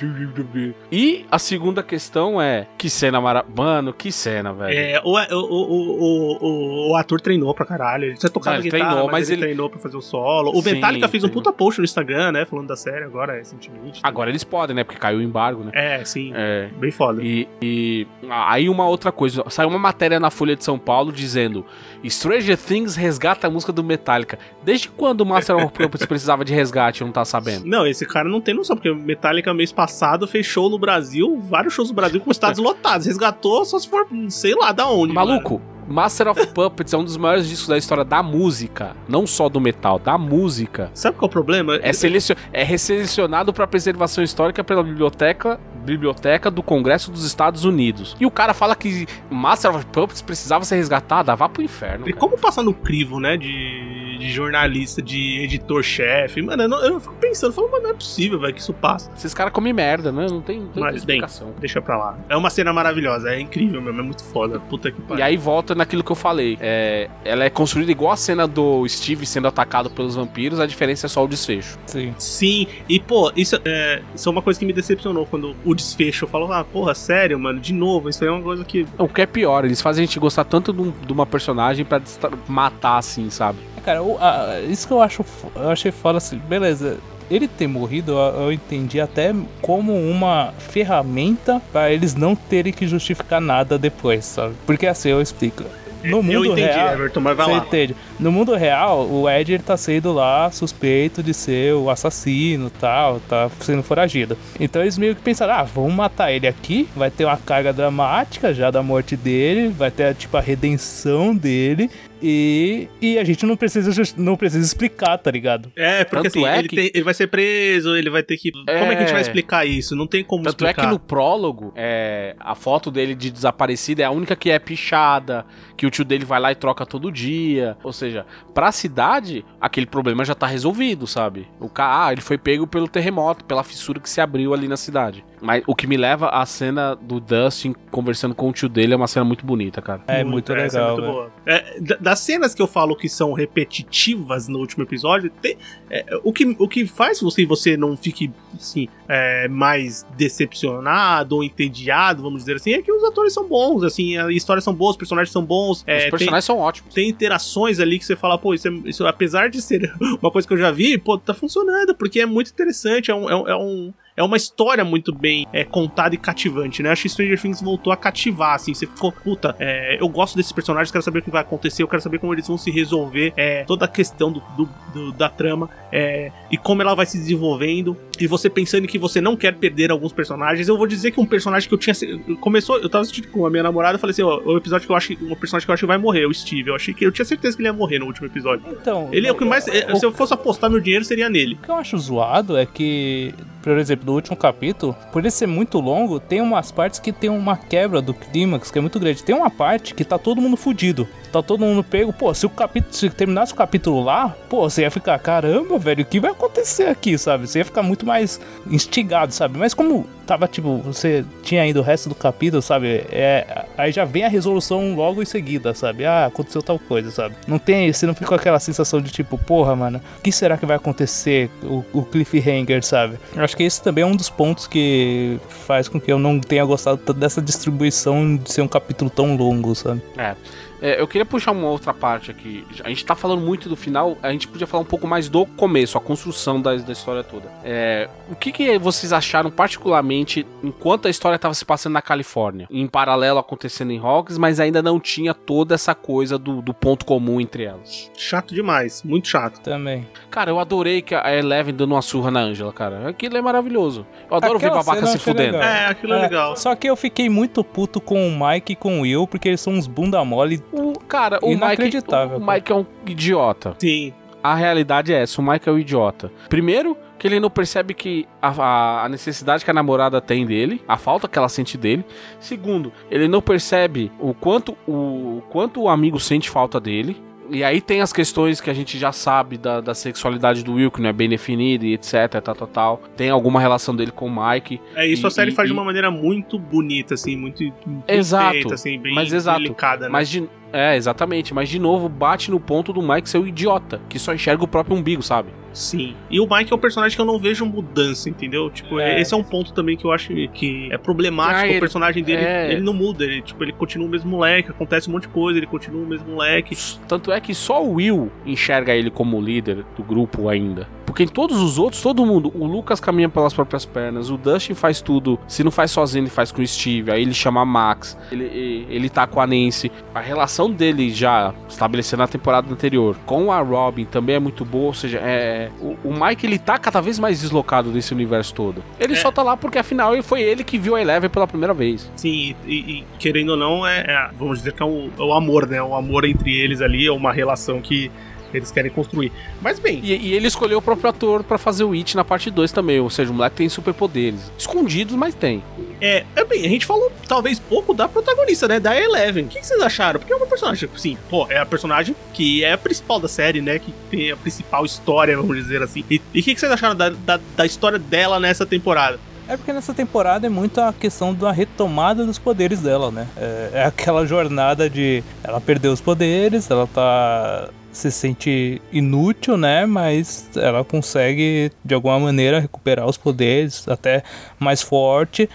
E 0.90 1.24
a 1.30 1.38
segunda 1.38 1.82
questão 1.82 2.33
é: 2.40 2.66
que 2.78 2.88
cena 2.90 3.20
mara... 3.20 3.44
Mano, 3.56 3.92
que 3.92 4.10
cena, 4.12 4.52
velho. 4.52 4.78
É, 4.78 5.00
o, 5.04 5.16
o, 5.16 6.38
o, 6.40 6.90
o, 6.90 6.96
ator 6.96 7.20
treinou 7.20 7.54
pra 7.54 7.64
caralho. 7.64 8.04
Ele 8.04 8.14
Não, 8.14 8.54
ele 8.54 8.62
guitarra, 8.62 8.90
treinou, 8.90 9.10
mas, 9.10 9.30
ele, 9.30 9.42
treinou 9.42 9.70
pra 9.70 9.78
fazer 9.78 9.96
o 9.96 10.00
solo. 10.00 10.50
O 10.52 10.62
Metallica 10.62 11.08
fez 11.08 11.24
um 11.24 11.28
puta 11.28 11.52
post 11.52 11.80
no 11.80 11.84
Instagram, 11.84 12.32
né? 12.32 12.44
Falando 12.44 12.68
da 12.68 12.76
série 12.76 13.04
agora, 13.04 13.34
recentemente. 13.34 14.00
Agora 14.02 14.30
eles 14.30 14.44
podem, 14.44 14.76
né? 14.76 14.84
Porque 14.84 14.98
caiu 14.98 15.18
o 15.18 15.22
embargo, 15.22 15.64
né? 15.64 15.70
É, 15.74 16.04
sim. 16.04 16.32
É. 16.34 16.68
Bem 16.76 16.90
foda. 16.90 17.22
E, 17.22 18.06
aí 18.28 18.68
uma 18.68 18.86
outra 18.86 19.12
coisa, 19.12 19.44
saiu 19.48 19.68
uma 19.68 19.78
matéria 19.78 20.18
na 20.20 20.30
Folha 20.30 20.56
de 20.56 20.64
São 20.64 20.78
Paulo 20.78 21.12
dizendo 21.12 21.64
Stranger 22.04 22.56
Things 22.56 22.96
resgata 22.96 23.46
a 23.46 23.50
música 23.50 23.72
do 23.72 23.82
Metallica. 23.82 24.38
Desde 24.62 24.88
quando 24.88 25.22
o 25.22 25.26
Master 25.26 25.56
of 25.56 25.72
Puppets 25.72 26.04
precisava 26.06 26.44
de 26.44 26.52
resgate, 26.52 27.02
não 27.02 27.12
tá 27.12 27.24
sabendo? 27.24 27.66
Não, 27.66 27.86
esse 27.86 28.06
cara 28.06 28.28
não 28.28 28.40
tem 28.40 28.54
noção, 28.54 28.76
porque 28.76 28.90
o 28.90 28.96
Metallica 28.96 29.52
mês 29.54 29.72
passado 29.72 30.26
fez 30.26 30.46
show 30.46 30.68
no 30.68 30.78
Brasil, 30.78 31.40
vários 31.40 31.72
shows 31.74 31.88
no 31.88 31.94
Brasil 31.94 32.20
com 32.24 32.30
estados 32.30 32.58
lotados. 32.58 33.06
Resgatou 33.06 33.64
só 33.64 33.78
se 33.78 33.88
for, 33.88 34.06
sei 34.28 34.54
lá, 34.54 34.72
da 34.72 34.86
onde. 34.88 35.12
Maluco, 35.12 35.60
Master 35.86 36.28
of 36.28 36.46
Puppets 36.48 36.92
é 36.92 36.96
um 36.96 37.04
dos 37.04 37.16
maiores 37.16 37.48
discos 37.48 37.68
da 37.68 37.76
história 37.76 38.04
da 38.04 38.22
música, 38.22 38.96
não 39.08 39.26
só 39.26 39.48
do 39.48 39.60
metal, 39.60 39.98
da 39.98 40.16
música. 40.16 40.84
mano. 40.84 40.96
Sabe 40.96 41.16
qual 41.16 41.28
é 41.28 41.30
o 41.30 41.32
problema? 41.32 41.78
É, 41.82 41.92
selecion... 41.92 42.36
é 42.52 42.62
resselecionado 42.62 43.52
para 43.52 43.66
preservação 43.66 44.24
histórica 44.24 44.64
pela 44.64 44.82
biblioteca, 44.82 45.60
biblioteca 45.84 46.50
do 46.50 46.62
Congresso 46.62 47.10
dos 47.10 47.24
Estados 47.24 47.64
Unidos. 47.64 48.16
E 48.18 48.26
o 48.26 48.30
cara 48.30 48.54
fala 48.54 48.74
que 48.74 49.06
Master 49.30 49.74
of 49.74 49.86
Puppets 49.86 50.22
precisava 50.22 50.64
ser 50.64 50.76
resgatada, 50.76 51.34
vá 51.36 51.48
pro 51.48 51.62
inferno. 51.62 52.08
E 52.08 52.12
cara. 52.12 52.20
como 52.20 52.38
passar 52.38 52.62
no 52.62 52.72
crivo, 52.72 53.20
né? 53.20 53.36
De, 53.36 54.03
de 54.18 54.30
jornalista, 54.30 55.00
de 55.02 55.40
editor-chefe. 55.42 56.42
Mano, 56.42 56.62
eu, 56.62 56.68
não- 56.68 56.84
eu 56.84 57.00
fico 57.00 57.14
pensando, 57.14 57.52
falo, 57.52 57.70
mano, 57.70 57.84
não 57.84 57.90
é 57.90 57.94
possível, 57.94 58.38
velho, 58.38 58.54
que 58.54 58.60
isso 58.60 58.72
passa. 58.74 59.10
Esses 59.16 59.34
caras 59.34 59.52
comem 59.52 59.72
merda, 59.72 60.10
né? 60.12 60.26
Não 60.28 60.40
tem, 60.40 60.60
não 60.60 60.68
tem 60.68 60.82
Mas, 60.82 61.04
bem, 61.04 61.16
explicação. 61.18 61.52
deixa 61.60 61.80
pra 61.82 61.96
lá. 61.96 62.18
É 62.28 62.36
uma 62.36 62.50
cena 62.50 62.72
maravilhosa, 62.72 63.30
é 63.30 63.40
incrível 63.40 63.80
mesmo, 63.80 64.00
é 64.00 64.02
muito 64.02 64.22
foda. 64.24 64.58
Puta 64.60 64.90
que 64.90 64.98
E 65.00 65.04
pariu. 65.04 65.24
aí 65.24 65.36
volta 65.36 65.74
naquilo 65.74 66.02
que 66.04 66.12
eu 66.12 66.16
falei. 66.16 66.56
É, 66.60 67.08
ela 67.24 67.44
é 67.44 67.50
construída 67.50 67.90
igual 67.90 68.12
a 68.12 68.16
cena 68.16 68.46
do 68.46 68.86
Steve 68.88 69.26
sendo 69.26 69.48
atacado 69.48 69.90
pelos 69.90 70.14
vampiros, 70.14 70.60
a 70.60 70.66
diferença 70.66 71.06
é 71.06 71.08
só 71.08 71.24
o 71.24 71.28
desfecho. 71.28 71.78
Sim. 71.86 72.14
Sim, 72.18 72.66
e 72.88 72.98
pô, 73.00 73.32
isso 73.36 73.58
é, 73.64 74.02
isso 74.14 74.28
é 74.28 74.32
uma 74.32 74.42
coisa 74.42 74.58
que 74.58 74.66
me 74.66 74.72
decepcionou 74.72 75.26
quando 75.26 75.54
o 75.64 75.74
desfecho. 75.74 76.24
Eu 76.24 76.28
falo, 76.28 76.52
ah, 76.52 76.64
porra, 76.64 76.94
sério, 76.94 77.38
mano, 77.38 77.60
de 77.60 77.72
novo, 77.72 78.08
isso 78.08 78.22
aí 78.22 78.28
é 78.28 78.32
uma 78.32 78.42
coisa 78.42 78.64
que. 78.64 78.86
O 78.98 79.08
que 79.08 79.20
é 79.22 79.26
pior, 79.26 79.64
eles 79.64 79.80
fazem 79.80 80.02
a 80.04 80.06
gente 80.06 80.18
gostar 80.18 80.44
tanto 80.44 80.72
de, 80.72 80.80
um- 80.80 80.92
de 81.06 81.12
uma 81.12 81.26
personagem 81.26 81.84
pra 81.84 82.00
matar 82.48 82.98
assim, 82.98 83.30
sabe? 83.30 83.58
Cara, 83.84 84.02
o- 84.02 84.16
a- 84.18 84.60
isso 84.68 84.86
que 84.86 84.92
eu 84.92 85.00
acho, 85.02 85.24
eu 85.56 85.70
achei 85.70 85.92
foda 85.92 86.18
assim, 86.18 86.38
beleza. 86.38 86.98
Ele 87.30 87.48
ter 87.48 87.66
morrido, 87.66 88.12
eu, 88.12 88.42
eu 88.42 88.52
entendi 88.52 89.00
até 89.00 89.34
como 89.62 89.94
uma 89.94 90.52
ferramenta 90.58 91.60
pra 91.72 91.90
eles 91.90 92.14
não 92.14 92.36
terem 92.36 92.72
que 92.72 92.86
justificar 92.86 93.40
nada 93.40 93.78
depois, 93.78 94.24
sabe? 94.26 94.54
Porque 94.66 94.86
assim, 94.86 95.08
eu 95.08 95.22
explico. 95.22 95.64
No 96.04 96.22
mundo 96.22 96.34
eu 96.44 96.52
entendi, 96.52 96.68
real, 96.68 96.92
Everton, 96.92 97.20
mas 97.20 97.34
vai 97.34 97.46
Você 97.46 97.52
lá. 97.52 97.58
entende? 97.58 97.96
No 98.20 98.30
mundo 98.30 98.54
real, 98.54 99.06
o 99.08 99.26
Ed 99.26 99.54
ele 99.54 99.62
tá 99.62 99.74
sendo 99.74 100.12
lá 100.12 100.50
suspeito 100.50 101.22
de 101.22 101.32
ser 101.32 101.72
o 101.72 101.88
assassino 101.88 102.68
tal, 102.68 103.20
tá 103.26 103.50
sendo 103.60 103.82
foragido. 103.82 104.36
Então 104.60 104.82
eles 104.82 104.98
meio 104.98 105.16
que 105.16 105.22
pensaram, 105.22 105.54
ah, 105.54 105.62
vamos 105.62 105.94
matar 105.94 106.30
ele 106.30 106.46
aqui, 106.46 106.86
vai 106.94 107.10
ter 107.10 107.24
uma 107.24 107.38
carga 107.38 107.72
dramática 107.72 108.52
já 108.52 108.70
da 108.70 108.82
morte 108.82 109.16
dele, 109.16 109.68
vai 109.70 109.90
ter 109.90 110.14
tipo 110.14 110.36
a 110.36 110.42
redenção 110.42 111.34
dele 111.34 111.90
e, 112.26 112.88
e 113.02 113.18
a 113.18 113.24
gente 113.24 113.44
não 113.44 113.54
precisa, 113.56 113.90
não 114.16 114.34
precisa 114.36 114.64
explicar, 114.64 115.18
tá 115.18 115.30
ligado? 115.30 115.70
É, 115.76 116.04
porque 116.04 116.28
Tanto 116.30 116.38
assim, 116.38 116.46
é 116.46 116.58
ele, 116.58 116.68
que- 116.68 116.76
tem- 116.76 116.90
ele 116.94 117.04
vai 117.04 117.12
ser 117.12 117.26
preso, 117.26 117.94
ele 117.94 118.08
vai 118.08 118.22
ter 118.22 118.38
que. 118.38 118.50
Como 118.50 118.66
é 118.68 118.88
que 118.88 118.94
a 118.94 119.00
gente 119.00 119.12
vai 119.12 119.20
explicar 119.20 119.66
isso? 119.66 119.94
Não 119.94 120.06
tem 120.06 120.24
como 120.24 120.42
Tanto 120.44 120.64
é 120.64 120.70
explicar. 120.70 120.88
que 120.88 120.92
no 120.94 120.98
prólogo, 120.98 121.72
é, 121.76 122.34
a 122.40 122.54
foto 122.54 122.90
dele 122.90 123.14
de 123.14 123.30
desaparecido 123.30 124.00
é 124.00 124.04
a 124.06 124.10
única 124.10 124.34
que 124.34 124.50
é 124.50 124.58
pichada, 124.58 125.44
que 125.76 125.86
o 125.86 125.90
tio 125.90 126.04
dele 126.04 126.24
vai 126.24 126.40
lá 126.40 126.50
e 126.50 126.54
troca 126.54 126.86
todo 126.86 127.12
dia. 127.12 127.76
Ou 127.84 127.92
seja, 127.92 128.24
pra 128.54 128.72
cidade, 128.72 129.44
aquele 129.60 129.86
problema 129.86 130.24
já 130.24 130.34
tá 130.34 130.46
resolvido, 130.46 131.06
sabe? 131.06 131.46
O 131.60 131.68
cara, 131.68 132.06
ah, 132.06 132.12
ele 132.12 132.20
foi 132.22 132.38
pego 132.38 132.66
pelo 132.66 132.88
terremoto, 132.88 133.44
pela 133.44 133.62
fissura 133.62 134.00
que 134.00 134.08
se 134.08 134.20
abriu 134.20 134.54
ali 134.54 134.66
na 134.68 134.76
cidade. 134.76 135.24
Mas 135.44 135.62
o 135.66 135.74
que 135.74 135.86
me 135.86 135.96
leva 135.96 136.28
à 136.30 136.44
cena 136.46 136.94
do 136.94 137.20
Dustin 137.20 137.74
conversando 137.90 138.34
com 138.34 138.48
o 138.48 138.52
tio 138.52 138.68
dele 138.68 138.94
é 138.94 138.96
uma 138.96 139.06
cena 139.06 139.24
muito 139.24 139.44
bonita, 139.44 139.82
cara. 139.82 140.02
É 140.08 140.24
muito, 140.24 140.52
essa 140.54 140.78
legal, 140.78 140.92
muito 140.96 141.02
velho. 141.02 141.12
boa. 141.12 141.32
É, 141.46 141.80
da- 141.80 141.96
das 141.96 142.20
cenas 142.20 142.54
que 142.54 142.62
eu 142.62 142.66
falo 142.66 142.96
que 142.96 143.08
são 143.08 143.32
repetitivas 143.32 144.48
no 144.48 144.58
último 144.58 144.82
episódio, 144.84 145.30
tem- 145.42 145.56
é, 145.90 146.04
o, 146.24 146.32
que, 146.32 146.56
o 146.58 146.66
que 146.66 146.86
faz 146.86 147.20
você 147.20 147.44
você 147.44 147.76
não 147.76 147.96
fique 147.96 148.30
assim, 148.54 148.88
é, 149.08 149.46
mais 149.48 150.06
decepcionado 150.16 151.36
ou 151.36 151.44
entediado, 151.44 152.22
vamos 152.22 152.40
dizer 152.40 152.56
assim, 152.56 152.72
é 152.72 152.82
que 152.82 152.90
os 152.92 153.04
atores 153.04 153.32
são 153.34 153.46
bons, 153.48 153.82
assim, 153.82 154.16
as 154.16 154.30
histórias 154.30 154.64
são 154.64 154.74
boas, 154.74 154.92
os 154.92 154.96
personagens 154.96 155.32
são 155.32 155.44
bons, 155.44 155.84
é, 155.86 155.96
Os 155.96 156.02
tem- 156.04 156.10
personagens 156.10 156.44
são 156.44 156.58
ótimos. 156.58 156.94
tem 156.94 157.08
interações 157.08 157.80
ali 157.80 157.98
que 157.98 158.04
você 158.04 158.16
fala, 158.16 158.38
pô, 158.38 158.54
isso, 158.54 158.68
é- 158.68 158.72
isso, 158.86 159.06
apesar 159.06 159.48
de 159.50 159.60
ser 159.60 159.92
uma 160.22 160.30
coisa 160.30 160.46
que 160.46 160.54
eu 160.54 160.58
já 160.58 160.70
vi, 160.70 160.96
pô, 160.96 161.18
tá 161.18 161.34
funcionando, 161.34 161.94
porque 161.94 162.20
é 162.20 162.26
muito 162.26 162.50
interessante, 162.50 163.10
é 163.10 163.14
um. 163.14 163.28
É 163.48 163.56
um, 163.56 163.92
é 164.16 164.22
um- 164.22 164.24
é 164.24 164.26
uma 164.26 164.36
história 164.36 164.84
muito 164.84 165.12
bem 165.14 165.46
é, 165.52 165.64
contada 165.64 166.14
e 166.14 166.18
cativante, 166.18 166.82
né? 166.82 166.90
Acho 166.90 167.02
que 167.02 167.08
Stranger 167.08 167.40
Things 167.40 167.60
voltou 167.62 167.92
a 167.92 167.96
cativar, 167.96 168.54
assim. 168.54 168.72
Você 168.74 168.86
ficou, 168.86 169.12
puta, 169.12 169.54
é, 169.58 169.98
eu 170.00 170.08
gosto 170.08 170.36
desses 170.36 170.52
personagens, 170.52 170.90
quero 170.90 171.02
saber 171.04 171.18
o 171.20 171.22
que 171.22 171.30
vai 171.30 171.42
acontecer, 171.42 171.82
eu 171.82 171.88
quero 171.88 172.02
saber 172.02 172.18
como 172.18 172.32
eles 172.32 172.46
vão 172.48 172.56
se 172.58 172.70
resolver, 172.70 173.32
é, 173.36 173.64
toda 173.64 173.84
a 173.84 173.88
questão 173.88 174.32
do, 174.32 174.40
do- 174.56 174.68
do- 174.92 175.12
da 175.12 175.28
trama 175.28 175.68
é, 175.92 176.30
e 176.50 176.56
como 176.56 176.80
ela 176.82 176.94
vai 176.94 177.06
se 177.06 177.18
desenvolvendo. 177.18 177.96
E 178.18 178.26
você 178.26 178.48
pensando 178.48 178.86
que 178.86 178.96
você 178.98 179.20
não 179.20 179.36
quer 179.36 179.54
perder 179.56 179.90
alguns 179.90 180.12
personagens. 180.12 180.68
Eu 180.68 180.76
vou 180.78 180.86
dizer 180.86 181.10
que 181.10 181.20
um 181.20 181.26
personagem 181.26 181.68
que 181.68 181.74
eu 181.74 181.78
tinha. 181.78 181.94
Começou, 182.40 182.78
eu 182.78 182.88
tava 182.88 183.02
assistindo 183.02 183.28
com 183.28 183.44
a 183.46 183.50
minha 183.50 183.62
namorada, 183.62 183.96
eu 183.96 183.98
falei 183.98 184.12
assim: 184.12 184.22
ó, 184.22 184.40
o 184.44 184.56
episódio 184.56 184.86
que 184.86 184.92
eu 184.92 184.96
acho. 184.96 185.08
que- 185.08 185.24
Um 185.24 185.34
personagem 185.34 185.64
que 185.66 185.70
eu 185.70 185.74
acho 185.74 185.80
que 185.82 185.86
vai 185.86 185.98
morrer, 185.98 186.26
o 186.26 186.32
Steve. 186.32 186.68
Eu 186.70 186.76
achei 186.76 186.94
que 186.94 187.04
eu 187.04 187.10
tinha 187.12 187.24
certeza 187.24 187.56
que 187.56 187.62
ele 187.62 187.68
ia 187.68 187.72
morrer 187.72 187.98
no 187.98 188.06
último 188.06 188.26
episódio. 188.26 188.64
Então, 188.70 189.08
Ele 189.12 189.26
é 189.26 189.32
o 189.32 189.34
que 189.34 189.44
mais. 189.44 189.66
é, 189.68 189.92
o- 189.92 189.96
Se 189.96 190.06
eu 190.06 190.12
fosse 190.12 190.32
apostar 190.32 190.70
meu 190.70 190.78
dinheiro, 190.80 191.04
seria 191.04 191.28
nele. 191.28 191.54
O 191.54 191.58
que 191.58 191.68
eu 191.68 191.74
acho 191.74 191.98
zoado 191.98 192.56
é 192.56 192.64
que, 192.66 193.34
por 193.62 193.76
exemplo, 193.78 194.03
no 194.04 194.12
último 194.12 194.36
capítulo, 194.36 194.94
por 195.10 195.20
ele 195.20 195.30
ser 195.30 195.46
muito 195.46 195.80
longo, 195.80 196.20
tem 196.20 196.40
umas 196.40 196.70
partes 196.70 197.00
que 197.00 197.12
tem 197.12 197.30
uma 197.30 197.56
quebra 197.56 198.02
do 198.02 198.12
clímax 198.12 198.70
que 198.70 198.78
é 198.78 198.80
muito 198.80 199.00
grande. 199.00 199.24
Tem 199.24 199.34
uma 199.34 199.50
parte 199.50 199.94
que 199.94 200.04
tá 200.04 200.18
todo 200.18 200.40
mundo 200.40 200.56
fudido. 200.56 201.08
Tá 201.34 201.42
todo 201.42 201.58
mundo 201.58 201.82
pego. 201.82 202.12
Pô, 202.12 202.32
se 202.32 202.46
o 202.46 202.48
capítulo. 202.48 202.94
Se 202.94 203.10
terminasse 203.10 203.52
o 203.52 203.56
capítulo 203.56 204.04
lá, 204.04 204.36
pô, 204.48 204.70
você 204.70 204.82
ia 204.82 204.90
ficar, 204.90 205.18
caramba, 205.18 205.76
velho, 205.80 206.04
o 206.04 206.06
que 206.06 206.20
vai 206.20 206.30
acontecer 206.30 206.84
aqui, 206.84 207.18
sabe? 207.18 207.48
Você 207.48 207.58
ia 207.58 207.64
ficar 207.64 207.82
muito 207.82 208.06
mais 208.06 208.40
instigado, 208.70 209.34
sabe? 209.34 209.58
Mas 209.58 209.74
como 209.74 210.06
tava, 210.24 210.46
tipo, 210.46 210.78
você 210.78 211.24
tinha 211.42 211.62
ainda 211.62 211.80
o 211.80 211.82
resto 211.82 212.08
do 212.08 212.14
capítulo, 212.14 212.62
sabe? 212.62 213.04
É, 213.10 213.66
aí 213.76 213.90
já 213.90 214.04
vem 214.04 214.24
a 214.24 214.28
resolução 214.28 214.94
logo 214.94 215.20
em 215.22 215.24
seguida, 215.24 215.74
sabe? 215.74 216.06
Ah, 216.06 216.26
aconteceu 216.26 216.62
tal 216.62 216.78
coisa, 216.78 217.10
sabe? 217.10 217.34
Não 217.48 217.58
tem. 217.58 217.92
Você 217.92 218.06
não 218.06 218.14
fica 218.14 218.28
com 218.28 218.34
aquela 218.36 218.60
sensação 218.60 219.00
de 219.00 219.10
tipo, 219.10 219.36
porra, 219.36 219.74
mano, 219.74 220.00
o 220.18 220.22
que 220.22 220.30
será 220.30 220.56
que 220.56 220.64
vai 220.64 220.76
acontecer? 220.76 221.50
O, 221.64 221.84
o 221.92 222.02
cliffhanger, 222.04 222.84
sabe? 222.84 223.18
Eu 223.34 223.42
acho 223.42 223.56
que 223.56 223.64
esse 223.64 223.82
também 223.82 224.02
é 224.02 224.06
um 224.06 224.14
dos 224.14 224.30
pontos 224.30 224.68
que 224.68 225.40
faz 225.48 225.88
com 225.88 226.00
que 226.00 226.12
eu 226.12 226.18
não 226.18 226.38
tenha 226.38 226.64
gostado 226.64 227.12
dessa 227.12 227.42
distribuição 227.42 228.36
de 228.36 228.52
ser 228.52 228.62
um 228.62 228.68
capítulo 228.68 229.10
tão 229.10 229.36
longo, 229.36 229.74
sabe? 229.74 230.00
É. 230.16 230.36
É, 230.84 231.00
eu 231.00 231.08
queria 231.08 231.24
puxar 231.24 231.52
uma 231.52 231.66
outra 231.66 231.94
parte 231.94 232.30
aqui. 232.30 232.62
A 232.84 232.90
gente 232.90 233.06
tá 233.06 233.14
falando 233.14 233.40
muito 233.40 233.70
do 233.70 233.74
final, 233.74 234.18
a 234.22 234.30
gente 234.30 234.46
podia 234.46 234.66
falar 234.66 234.82
um 234.82 234.86
pouco 234.86 235.06
mais 235.06 235.30
do 235.30 235.46
começo, 235.46 235.96
a 235.96 236.00
construção 236.00 236.60
da, 236.60 236.76
da 236.76 236.92
história 236.92 237.24
toda. 237.24 237.50
É, 237.64 238.06
o 238.30 238.34
que, 238.34 238.52
que 238.52 238.78
vocês 238.78 239.10
acharam, 239.10 239.50
particularmente, 239.50 240.46
enquanto 240.62 241.06
a 241.06 241.10
história 241.10 241.38
tava 241.38 241.54
se 241.54 241.64
passando 241.64 241.94
na 241.94 242.02
Califórnia? 242.02 242.68
Em 242.70 242.86
paralelo 242.86 243.38
acontecendo 243.38 243.92
em 243.92 243.98
Hawks, 243.98 244.36
mas 244.36 244.60
ainda 244.60 244.82
não 244.82 245.00
tinha 245.00 245.32
toda 245.32 245.74
essa 245.74 245.94
coisa 245.94 246.36
do, 246.36 246.60
do 246.60 246.74
ponto 246.74 247.06
comum 247.06 247.40
entre 247.40 247.64
elas. 247.64 248.10
Chato 248.14 248.54
demais, 248.54 249.02
muito 249.02 249.28
chato. 249.28 249.60
Também. 249.60 250.06
Cara, 250.30 250.50
eu 250.50 250.58
adorei 250.58 251.00
que 251.00 251.14
a 251.14 251.34
Eleven 251.34 251.72
dando 251.72 251.92
uma 251.92 252.02
surra 252.02 252.30
na 252.30 252.40
Angela, 252.40 252.74
cara. 252.74 253.08
Aquilo 253.08 253.38
é 253.38 253.40
maravilhoso. 253.40 254.06
Eu 254.30 254.36
adoro 254.36 254.58
Aquela 254.58 254.82
ver 254.82 254.84
babaca 254.84 255.06
se 255.06 255.18
fudendo. 255.18 255.56
legal. 255.56 255.62
É, 255.62 255.86
aquilo 255.86 256.12
é, 256.12 256.20
legal. 256.20 256.56
Só 256.58 256.74
que 256.74 256.86
eu 256.86 256.94
fiquei 256.94 257.30
muito 257.30 257.64
puto 257.64 258.02
com 258.02 258.28
o 258.28 258.30
Mike 258.30 258.74
e 258.74 258.76
com 258.76 258.98
o 258.98 259.02
Will, 259.02 259.26
porque 259.26 259.48
eles 259.48 259.62
são 259.62 259.72
uns 259.72 259.86
bunda 259.86 260.22
mole. 260.22 260.62
O, 261.04 261.08
cara, 261.08 261.38
o 261.42 261.50
Mike, 261.50 261.98
o 262.36 262.40
Mike 262.40 262.72
é 262.72 262.74
um 262.74 262.86
idiota. 263.06 263.76
Sim. 263.78 264.12
a 264.42 264.54
realidade 264.54 265.12
é 265.12 265.22
essa: 265.22 265.40
o 265.40 265.44
Mike 265.44 265.68
é 265.68 265.72
o 265.72 265.78
idiota. 265.78 266.32
Primeiro, 266.48 266.96
que 267.24 267.28
ele 267.28 267.40
não 267.40 267.48
percebe 267.48 267.94
que 267.94 268.26
a, 268.42 269.04
a, 269.04 269.08
necessidade 269.08 269.64
que 269.64 269.70
a 269.70 269.74
namorada 269.74 270.20
tem 270.20 270.44
dele, 270.44 270.82
a 270.86 270.98
falta 270.98 271.26
que 271.26 271.38
ela 271.38 271.48
sente 271.48 271.78
dele. 271.78 272.04
Segundo, 272.38 272.92
ele 273.10 273.26
não 273.26 273.40
percebe 273.40 274.12
o 274.20 274.34
quanto 274.34 274.76
o, 274.86 275.42
quanto 275.48 275.80
o 275.80 275.88
amigo 275.88 276.20
sente 276.20 276.50
falta 276.50 276.78
dele. 276.78 277.16
E 277.50 277.62
aí 277.62 277.80
tem 277.80 278.00
as 278.00 278.12
questões 278.12 278.60
que 278.60 278.70
a 278.70 278.74
gente 278.74 278.98
já 278.98 279.12
sabe 279.12 279.56
da, 279.56 279.80
da 279.80 279.94
sexualidade 279.94 280.62
do 280.62 280.74
Will, 280.74 280.90
que 280.90 281.00
não 281.00 281.08
é 281.08 281.12
bem 281.12 281.28
definida 281.28 281.84
e 281.84 281.94
etc, 281.94 282.40
tal, 282.42 282.54
tal, 282.54 282.68
tal. 282.68 283.02
Tem 283.16 283.30
alguma 283.30 283.60
relação 283.60 283.94
dele 283.94 284.10
com 284.10 284.26
o 284.26 284.30
Mike. 284.30 284.80
É, 284.94 285.06
isso 285.06 285.26
e, 285.26 285.28
a 285.28 285.30
série 285.30 285.50
e, 285.50 285.54
faz 285.54 285.66
e... 285.66 285.72
de 285.72 285.78
uma 285.78 285.84
maneira 285.84 286.10
muito 286.10 286.58
bonita, 286.58 287.14
assim, 287.14 287.36
muito, 287.36 287.62
muito 287.62 288.04
exato, 288.06 288.52
feita, 288.52 288.74
assim, 288.74 288.98
bem 288.98 289.14
mas 289.14 289.32
exato, 289.32 289.62
delicada, 289.62 290.06
né? 290.06 290.10
Mas 290.10 290.28
de, 290.28 290.48
é, 290.74 290.96
exatamente. 290.96 291.54
Mas 291.54 291.68
de 291.68 291.78
novo, 291.78 292.08
bate 292.08 292.50
no 292.50 292.58
ponto 292.60 292.92
do 292.92 293.00
Mike 293.00 293.28
ser 293.28 293.38
o 293.38 293.46
idiota, 293.46 294.00
que 294.08 294.18
só 294.18 294.34
enxerga 294.34 294.64
o 294.64 294.68
próprio 294.68 294.96
umbigo, 294.96 295.22
sabe? 295.22 295.50
Sim. 295.72 296.14
E 296.30 296.38
o 296.38 296.46
Mike 296.48 296.72
é 296.72 296.76
um 296.76 296.78
personagem 296.78 297.16
que 297.16 297.20
eu 297.20 297.26
não 297.26 297.38
vejo 297.38 297.64
mudança, 297.66 298.28
entendeu? 298.30 298.70
Tipo, 298.70 299.00
É. 299.00 299.20
esse 299.20 299.34
é 299.34 299.36
um 299.36 299.42
ponto 299.42 299.72
também 299.72 299.96
que 299.96 300.04
eu 300.04 300.12
acho 300.12 300.28
que 300.52 300.88
é 300.92 300.96
problemático. 300.98 301.60
Ah, 301.60 301.66
ele- 301.66 301.78
o 301.78 301.80
personagem 301.80 302.22
dele, 302.22 302.44
é. 302.44 302.72
ele 302.72 302.80
não 302.80 302.92
muda. 302.92 303.24
Ele, 303.24 303.42
tipo, 303.42 303.62
ele 303.64 303.72
continua 303.72 304.06
o 304.06 304.10
mesmo 304.10 304.30
moleque, 304.30 304.70
acontece 304.70 305.08
um 305.08 305.12
monte 305.12 305.22
de 305.22 305.28
coisa, 305.28 305.58
ele 305.58 305.66
continua 305.66 306.02
o 306.02 306.06
mesmo 306.06 306.30
moleque. 306.32 306.76
Tanto 307.08 307.32
é 307.32 307.40
que 307.40 307.52
só 307.54 307.82
o 307.84 307.94
Will 307.94 308.30
enxerga 308.46 308.94
ele 308.94 309.10
como 309.10 309.40
líder 309.40 309.84
do 309.96 310.02
grupo 310.04 310.48
ainda. 310.48 310.86
Porque 311.06 311.22
em 311.22 311.28
todos 311.28 311.60
os 311.60 311.78
outros, 311.78 312.02
todo 312.02 312.24
mundo, 312.26 312.50
o 312.54 312.66
Lucas 312.66 312.98
caminha 313.00 313.28
pelas 313.28 313.52
próprias 313.52 313.84
pernas, 313.84 314.30
o 314.30 314.36
Dustin 314.36 314.74
faz 314.74 315.00
tudo, 315.00 315.38
se 315.46 315.62
não 315.62 315.70
faz 315.70 315.90
sozinho, 315.90 316.22
ele 316.24 316.30
faz 316.30 316.50
com 316.50 316.62
o 316.62 316.66
Steve, 316.66 317.10
aí 317.10 317.22
ele 317.22 317.34
chama 317.34 317.60
a 317.60 317.64
Max, 317.64 318.16
ele, 318.32 318.44
ele, 318.44 318.86
ele 318.90 319.08
tá 319.10 319.26
com 319.26 319.40
a 319.40 319.46
Nancy. 319.46 319.92
A 320.14 320.20
relação 320.20 320.70
dele 320.70 321.10
já 321.10 321.52
estabelecida 321.68 322.16
na 322.16 322.26
temporada 322.28 322.72
anterior 322.72 323.16
com 323.26 323.52
a 323.52 323.60
Robin 323.60 324.04
também 324.04 324.36
é 324.36 324.38
muito 324.40 324.64
boa, 324.64 324.86
ou 324.86 324.94
seja, 324.94 325.18
é, 325.22 325.70
o, 325.80 325.96
o 326.08 326.12
Mike 326.12 326.46
ele 326.46 326.58
tá 326.58 326.78
cada 326.78 327.00
vez 327.00 327.18
mais 327.18 327.40
deslocado 327.40 327.90
desse 327.90 328.12
universo 328.12 328.54
todo. 328.54 328.82
Ele 328.98 329.12
É. 329.14 329.16
só 329.16 329.30
tá 329.30 329.42
lá 329.42 329.56
porque 329.56 329.78
afinal 329.78 330.14
foi 330.22 330.42
ele 330.42 330.64
que 330.64 330.78
viu 330.78 330.96
a 330.96 331.00
Eleven 331.02 331.28
pela 331.30 331.46
primeira 331.46 331.74
vez. 331.74 332.10
Sim, 332.16 332.54
e, 332.66 332.74
e 332.74 333.04
querendo 333.18 333.50
ou 333.50 333.56
não, 333.56 333.86
é, 333.86 334.00
é- 334.00 334.30
vamos 334.38 334.58
dizer 334.58 334.72
que 334.72 334.82
é 334.82 334.86
o, 334.86 335.10
é 335.18 335.22
o 335.22 335.32
amor, 335.32 335.66
né? 335.68 335.82
O 335.82 335.94
amor 335.94 336.24
entre 336.24 336.52
eles 336.54 336.80
ali 336.80 337.06
é 337.06 337.12
uma 337.12 337.32
relação 337.32 337.80
que 337.80 338.10
eles 338.58 338.70
querem 338.70 338.90
construir. 338.90 339.32
Mas 339.60 339.78
bem, 339.78 340.00
E, 340.02 340.16
e 340.16 340.32
ele 340.34 340.46
escolheu 340.46 340.78
o 340.78 340.82
próprio 340.82 341.10
ator 341.10 341.42
pra 341.44 341.58
fazer 341.58 341.84
o 341.84 341.92
It 341.92 342.16
na 342.16 342.24
parte 342.24 342.50
2 342.50 342.72
também, 342.72 343.00
ou 343.00 343.10
seja, 343.10 343.30
o 343.30 343.34
moleque 343.34 343.56
tem 343.56 343.68
superpoderes. 343.68 344.50
Escondidos, 344.58 345.14
mas 345.14 345.34
tem. 345.34 345.62
é, 346.00 346.24
é 346.34 346.44
bem, 346.44 346.64
a 346.64 346.68
gente 346.68 346.86
falou 346.86 347.10
talvez 347.28 347.58
pouco 347.58 347.94
da 347.94 348.08
protagonista, 348.08 348.68
né? 348.68 348.78
Da 348.80 348.98
Eleven. 348.98 349.44
O 349.44 349.48
que, 349.48 349.60
que 349.60 349.66
vocês 349.66 349.80
acharam? 349.80 350.18
Porque 350.20 350.32
é 350.32 350.36
uma 350.36 350.46
personagem, 350.46 350.88
sim, 350.96 351.16
pô, 351.30 351.46
é 351.50 351.58
a 351.58 351.66
personagem 351.66 352.14
que 352.32 352.64
é 352.64 352.72
a 352.72 352.78
principal 352.78 353.18
da 353.20 353.28
série, 353.28 353.60
né? 353.60 353.78
Que 353.78 353.92
tem 354.10 354.30
a 354.30 354.36
principal 354.36 354.84
história, 354.84 355.36
vamos 355.36 355.56
dizer 355.56 355.82
assim. 355.82 356.04
E 356.10 356.20
e 356.32 356.40
o 356.40 356.42
que, 356.42 356.54
que 356.54 356.60
vocês 356.60 356.70
acharam 356.72 356.96
da, 356.96 357.10
da, 357.10 357.40
da 357.56 357.66
história 357.66 357.98
dela 357.98 358.40
nessa 358.40 358.64
temporada? 358.66 359.18
É 359.46 359.56
porque 359.56 359.72
nessa 359.72 359.92
temporada 359.92 360.46
é 360.46 360.50
muito 360.50 360.80
a 360.80 360.92
questão 360.92 361.34
da 361.34 361.52
retomada 361.52 362.24
dos 362.24 362.38
poderes 362.38 362.80
dela, 362.80 363.10
né? 363.10 363.28
É, 363.36 363.70
é 363.74 363.84
aquela 363.84 364.26
jornada 364.26 364.88
de 364.88 365.22
ela 365.42 365.60
perdeu 365.60 365.92
os 365.92 366.00
poderes, 366.00 366.70
ela 366.70 366.86
tá 366.86 367.68
se 367.94 368.10
sente 368.10 368.82
inútil, 368.92 369.56
né? 369.56 369.86
Mas 369.86 370.50
ela 370.56 370.84
consegue 370.84 371.70
de 371.84 371.94
alguma 371.94 372.18
maneira 372.18 372.60
recuperar 372.60 373.06
os 373.06 373.16
poderes, 373.16 373.88
até 373.88 374.22
mais 374.58 374.82
forte 374.82 375.48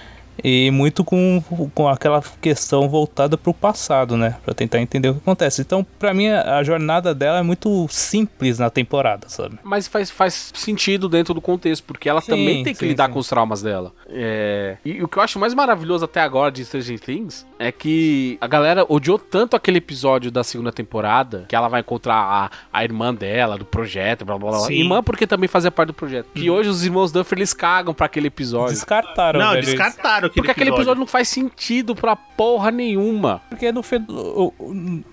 e 0.43 0.69
muito 0.71 1.03
com, 1.03 1.41
com 1.73 1.87
aquela 1.87 2.21
questão 2.41 2.87
voltada 2.89 3.37
pro 3.37 3.53
passado, 3.53 4.17
né? 4.17 4.35
Pra 4.43 4.53
tentar 4.53 4.79
entender 4.79 5.09
o 5.09 5.13
que 5.15 5.19
acontece. 5.19 5.61
Então, 5.61 5.85
pra 5.97 6.13
mim, 6.13 6.27
a 6.27 6.61
jornada 6.63 7.13
dela 7.13 7.39
é 7.39 7.43
muito 7.43 7.87
simples 7.89 8.59
na 8.59 8.69
temporada, 8.69 9.27
sabe? 9.29 9.59
Mas 9.63 9.87
faz, 9.87 10.09
faz 10.09 10.51
sentido 10.53 11.09
dentro 11.09 11.33
do 11.33 11.41
contexto, 11.41 11.83
porque 11.83 12.09
ela 12.09 12.21
Sim, 12.21 12.31
também 12.31 12.63
tem 12.63 12.73
que 12.73 12.79
sim, 12.79 12.87
lidar 12.87 13.07
sim. 13.07 13.13
com 13.13 13.19
os 13.19 13.27
traumas 13.27 13.61
dela. 13.61 13.91
É, 14.07 14.77
E, 14.83 15.03
o 15.03 15.07
que 15.07 15.17
eu 15.17 15.23
acho 15.23 15.39
mais 15.39 15.53
maravilhoso 15.53 16.05
até 16.05 16.21
agora 16.21 16.51
de 16.51 16.63
Stranger 16.65 16.99
Things 16.99 17.45
é 17.57 17.71
que 17.71 18.37
a 18.41 18.47
galera 18.47 18.85
odiou 18.87 19.19
tanto 19.19 19.55
aquele 19.55 19.77
episódio 19.77 20.31
da 20.31 20.43
segunda 20.43 20.71
temporada, 20.71 21.45
que 21.47 21.55
ela 21.55 21.67
vai 21.67 21.81
encontrar 21.81 22.15
a, 22.15 22.51
a 22.71 22.83
irmã 22.83 23.13
dela, 23.13 23.57
do 23.57 23.65
projeto, 23.65 24.25
blá 24.25 24.37
blá 24.37 24.51
blá. 24.51 24.59
Sim. 24.61 24.73
Irmã 24.73 25.03
porque 25.03 25.27
também 25.27 25.47
fazia 25.47 25.71
parte 25.71 25.87
do 25.87 25.93
projeto. 25.93 26.27
Que 26.33 26.49
hoje 26.49 26.69
os 26.69 26.83
irmãos 26.83 27.11
Duffer 27.11 27.37
eles 27.37 27.53
cagam 27.53 27.93
pra 27.93 28.05
aquele 28.05 28.27
episódio. 28.27 28.73
Descartaram, 28.73 29.39
não, 29.39 29.51
velho, 29.51 29.65
descartaram 29.65 30.28
aquele 30.29 30.35
Porque 30.41 30.51
aquele 30.51 30.69
episódio. 30.69 30.81
episódio 30.81 30.99
não 31.01 31.07
faz 31.07 31.27
sentido 31.27 31.95
pra 31.95 32.15
porra 32.15 32.71
nenhuma. 32.71 33.41
Porque 33.49 33.71
no 33.71 33.83
final. 33.83 34.53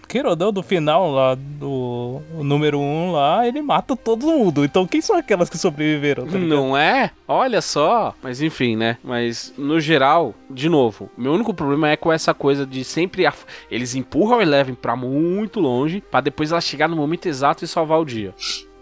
Queira 0.09 0.31
ou 0.31 0.37
não, 0.37 0.63
final 0.63 1.11
lá, 1.11 1.35
do 1.35 2.23
o 2.39 2.45
número 2.45 2.79
1 2.79 2.83
um 2.83 3.13
lá, 3.13 3.47
ele 3.47 3.61
mata 3.61 3.97
todo 3.97 4.25
mundo. 4.27 4.65
Então 4.65 4.87
quem 4.87 5.01
são 5.01 5.17
aquelas 5.17 5.51
que 5.51 5.59
sobreviveram? 5.59 6.27
tá? 6.27 6.39
Não 6.39 6.77
é? 6.77 7.11
Olha 7.27 7.61
só. 7.61 8.15
Mas 8.23 8.41
enfim, 8.41 8.77
né? 8.77 8.99
Mas 9.03 9.53
no 9.59 9.81
geral, 9.81 10.33
de 10.49 10.69
novo, 10.69 11.11
meu 11.19 11.33
único 11.33 11.53
problema 11.53 11.89
é 11.91 11.97
com 11.97 12.13
essa 12.13 12.33
coisa 12.33 12.65
de 12.65 12.85
sempre 12.85 13.27
af- 13.27 13.45
eles 13.71 13.95
empurram 13.97 14.39
a 14.39 14.43
Eleven 14.43 14.75
pra 14.77 14.95
muito 14.95 15.59
longe 15.59 16.03
pra 16.09 16.21
depois 16.21 16.53
ela 16.53 16.61
chegar 16.61 16.89
no 16.89 16.97
momento 16.97 17.27
exato 17.27 17.65
e 17.65 17.69
salvar 17.69 17.99
o 18.01 18.05
dia. 18.05 18.33